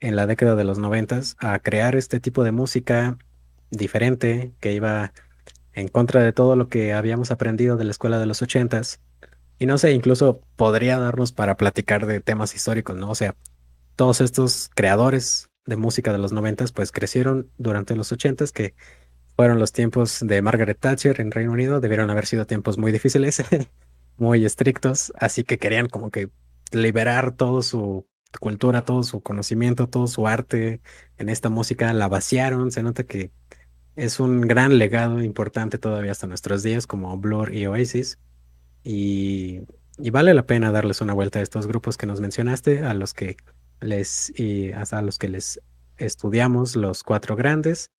[0.00, 3.18] en la década de los noventas a crear este tipo de música
[3.70, 5.12] diferente que iba
[5.74, 9.00] en contra de todo lo que habíamos aprendido de la escuela de los ochentas.
[9.58, 13.10] Y no sé, incluso podría darnos para platicar de temas históricos, ¿no?
[13.10, 13.36] O sea,
[13.96, 18.74] todos estos creadores de música de los noventas, pues crecieron durante los ochentas, que
[19.36, 23.42] fueron los tiempos de Margaret Thatcher en Reino Unido, debieron haber sido tiempos muy difíciles,
[24.16, 26.30] muy estrictos, así que querían como que
[26.72, 28.06] liberar toda su
[28.40, 30.80] cultura, todo su conocimiento, todo su arte
[31.18, 33.30] en esta música, la vaciaron, se nota que
[33.96, 38.18] es un gran legado importante todavía hasta nuestros días como Blur y Oasis.
[38.84, 39.60] Y,
[39.98, 43.14] y vale la pena darles una vuelta a estos grupos que nos mencionaste, a los
[43.14, 43.36] que
[43.82, 45.60] les y hasta los que les
[45.96, 47.90] estudiamos los cuatro grandes.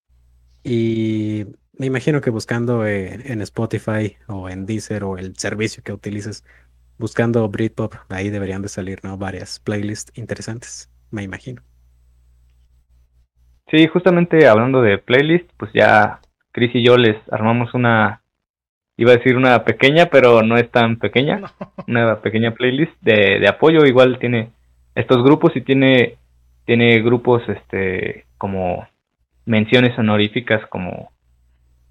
[0.64, 1.46] Y
[1.78, 6.44] me imagino que buscando en Spotify o en Deezer o el servicio que utilices
[6.98, 11.62] buscando Britpop ahí deberían de salir no varias playlists interesantes me imagino.
[13.72, 18.22] Sí justamente hablando de playlist pues ya Chris y yo les armamos una
[18.98, 21.42] iba a decir una pequeña pero no es tan pequeña
[21.88, 24.52] una pequeña playlist de, de apoyo igual tiene
[24.96, 26.18] estos grupos y tiene,
[26.66, 28.88] tiene grupos este, como
[29.46, 31.12] menciones honoríficas como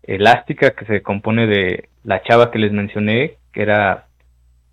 [0.02, 4.06] Elástica, que se compone de la chava que les mencioné, que era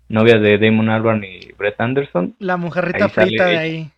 [0.08, 2.34] novia de Damon Albarn y Brett Anderson.
[2.38, 3.90] La mujerrita frita de ahí.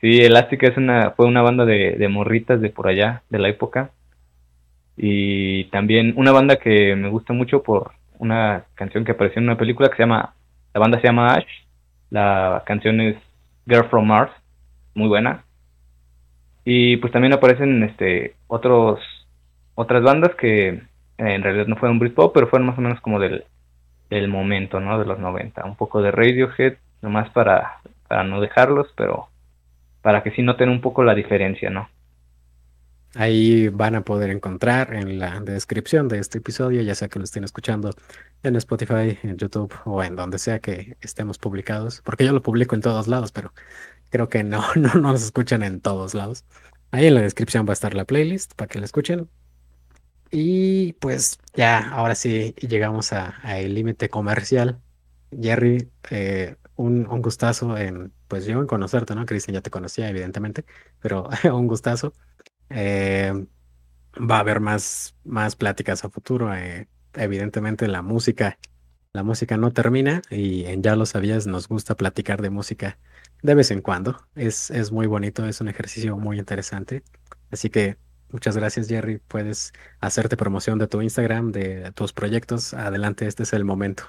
[0.00, 3.48] Sí, Elástica es una, fue una banda de, de morritas de por allá, de la
[3.48, 3.90] época.
[4.96, 9.58] Y también una banda que me gusta mucho por una canción que apareció en una
[9.58, 10.34] película que se llama,
[10.72, 11.63] la banda se llama Ash,
[12.14, 13.16] la canción es
[13.66, 14.30] Girl from Mars,
[14.94, 15.44] muy buena.
[16.64, 19.00] Y pues también aparecen este otros
[19.74, 20.80] otras bandas que
[21.18, 23.44] en realidad no fueron Britpop, pero fueron más o menos como del,
[24.10, 24.96] del momento, ¿no?
[25.00, 25.64] De los 90.
[25.64, 29.26] Un poco de Radiohead, nomás para, para no dejarlos, pero
[30.00, 31.88] para que sí noten un poco la diferencia, ¿no?
[33.14, 37.24] Ahí van a poder encontrar en la descripción de este episodio, ya sea que lo
[37.24, 37.90] estén escuchando
[38.42, 42.74] en Spotify, en YouTube o en donde sea que estemos publicados, porque yo lo publico
[42.74, 43.52] en todos lados, pero
[44.10, 46.44] creo que no, no nos escuchan en todos lados.
[46.90, 49.28] Ahí en la descripción va a estar la playlist para que la escuchen.
[50.30, 54.80] Y pues ya, ahora sí llegamos al límite comercial.
[55.30, 59.26] Jerry, eh, un, un, gustazo en, pues yo en conocerte, ¿no?
[59.26, 60.64] Cristian ya te conocía, evidentemente,
[61.00, 62.14] pero un gustazo.
[62.70, 63.46] Eh,
[64.18, 66.54] va a haber más, más pláticas a futuro.
[66.54, 68.58] Eh, evidentemente la música,
[69.12, 72.98] la música no termina y Ya lo sabías, nos gusta platicar de música
[73.42, 74.16] de vez en cuando.
[74.34, 77.02] Es, es muy bonito, es un ejercicio muy interesante.
[77.50, 77.96] Así que
[78.30, 82.74] muchas gracias Jerry, puedes hacerte promoción de tu Instagram, de tus proyectos.
[82.74, 84.04] Adelante, este es el momento.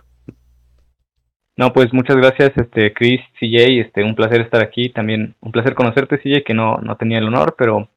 [1.57, 5.73] No, pues muchas gracias, este Chris, CJ, este, un placer estar aquí, también un placer
[5.73, 7.89] conocerte, CJ, que no, no tenía el honor, pero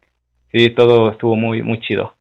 [0.53, 2.15] sí, todo estuvo muy, muy chido.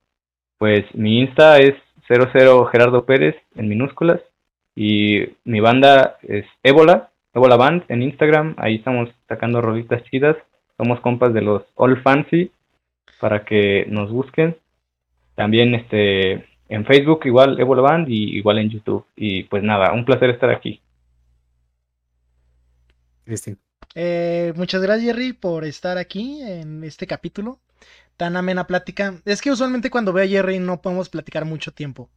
[0.58, 1.76] Pues mi Insta es
[2.08, 4.22] 00 Gerardo Pérez en minúsculas
[4.76, 10.38] y mi banda es Ébola, Ébola Band en Instagram, ahí estamos sacando rolitas chidas,
[10.78, 12.52] somos compas de los All Fancy
[13.20, 14.58] para que nos busquen.
[15.36, 19.06] También este en Facebook igual Ébola Band y igual en YouTube.
[19.16, 20.82] Y pues nada, un placer estar aquí.
[23.96, 27.60] Eh, muchas gracias Jerry por estar aquí en este capítulo
[28.18, 29.22] tan amena plática.
[29.26, 32.10] Es que usualmente cuando veo a Jerry no podemos platicar mucho tiempo.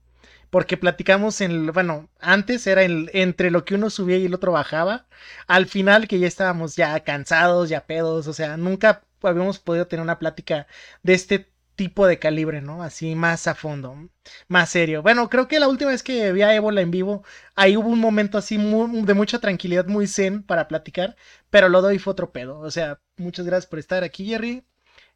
[0.51, 5.06] Porque platicamos en, bueno, antes era entre lo que uno subía y el otro bajaba.
[5.47, 10.02] Al final que ya estábamos ya cansados, ya pedos, o sea, nunca habíamos podido tener
[10.02, 10.66] una plática
[11.02, 12.82] de este tipo de calibre, ¿no?
[12.82, 14.10] Así más a fondo,
[14.48, 15.02] más serio.
[15.02, 17.24] Bueno, creo que la última vez que vi a Ébola en vivo,
[17.55, 21.16] ahí hubo un momento así de mucha tranquilidad, muy zen para platicar,
[21.48, 22.59] pero lo doy fue otro pedo.
[22.60, 24.64] O sea, muchas gracias por estar aquí, Jerry.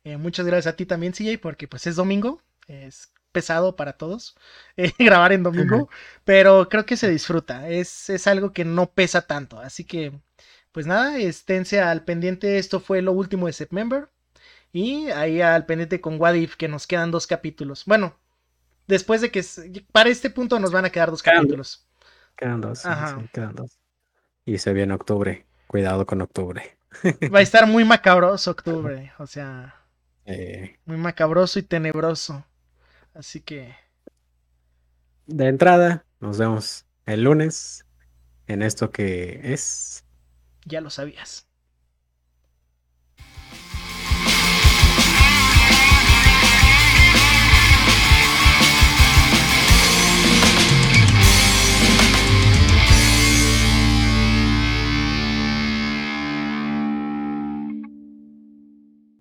[0.05, 4.37] Eh, muchas gracias a ti también, CJ, porque pues es domingo, es pesado para todos
[4.77, 5.89] eh, grabar en domingo,
[6.25, 10.13] pero creo que se disfruta, es, es algo que no pesa tanto, así que
[10.73, 14.09] pues nada, esténse al pendiente, esto fue lo último de September
[14.73, 17.85] y ahí al pendiente con Wadif que nos quedan dos capítulos.
[17.87, 18.17] Bueno,
[18.89, 19.45] después de que
[19.93, 21.87] para este punto nos van a quedar dos capítulos.
[22.37, 22.83] Quedan dos,
[23.33, 23.79] quedan dos.
[24.45, 26.77] Y se viene octubre, cuidado con octubre.
[27.33, 29.84] Va a estar muy macabroso octubre, o sea...
[30.27, 32.45] Eh, muy macabroso y tenebroso.
[33.15, 33.75] Así que.
[35.27, 37.87] De entrada, nos vemos el lunes
[38.47, 40.05] en esto que es.
[40.65, 41.47] Ya lo sabías.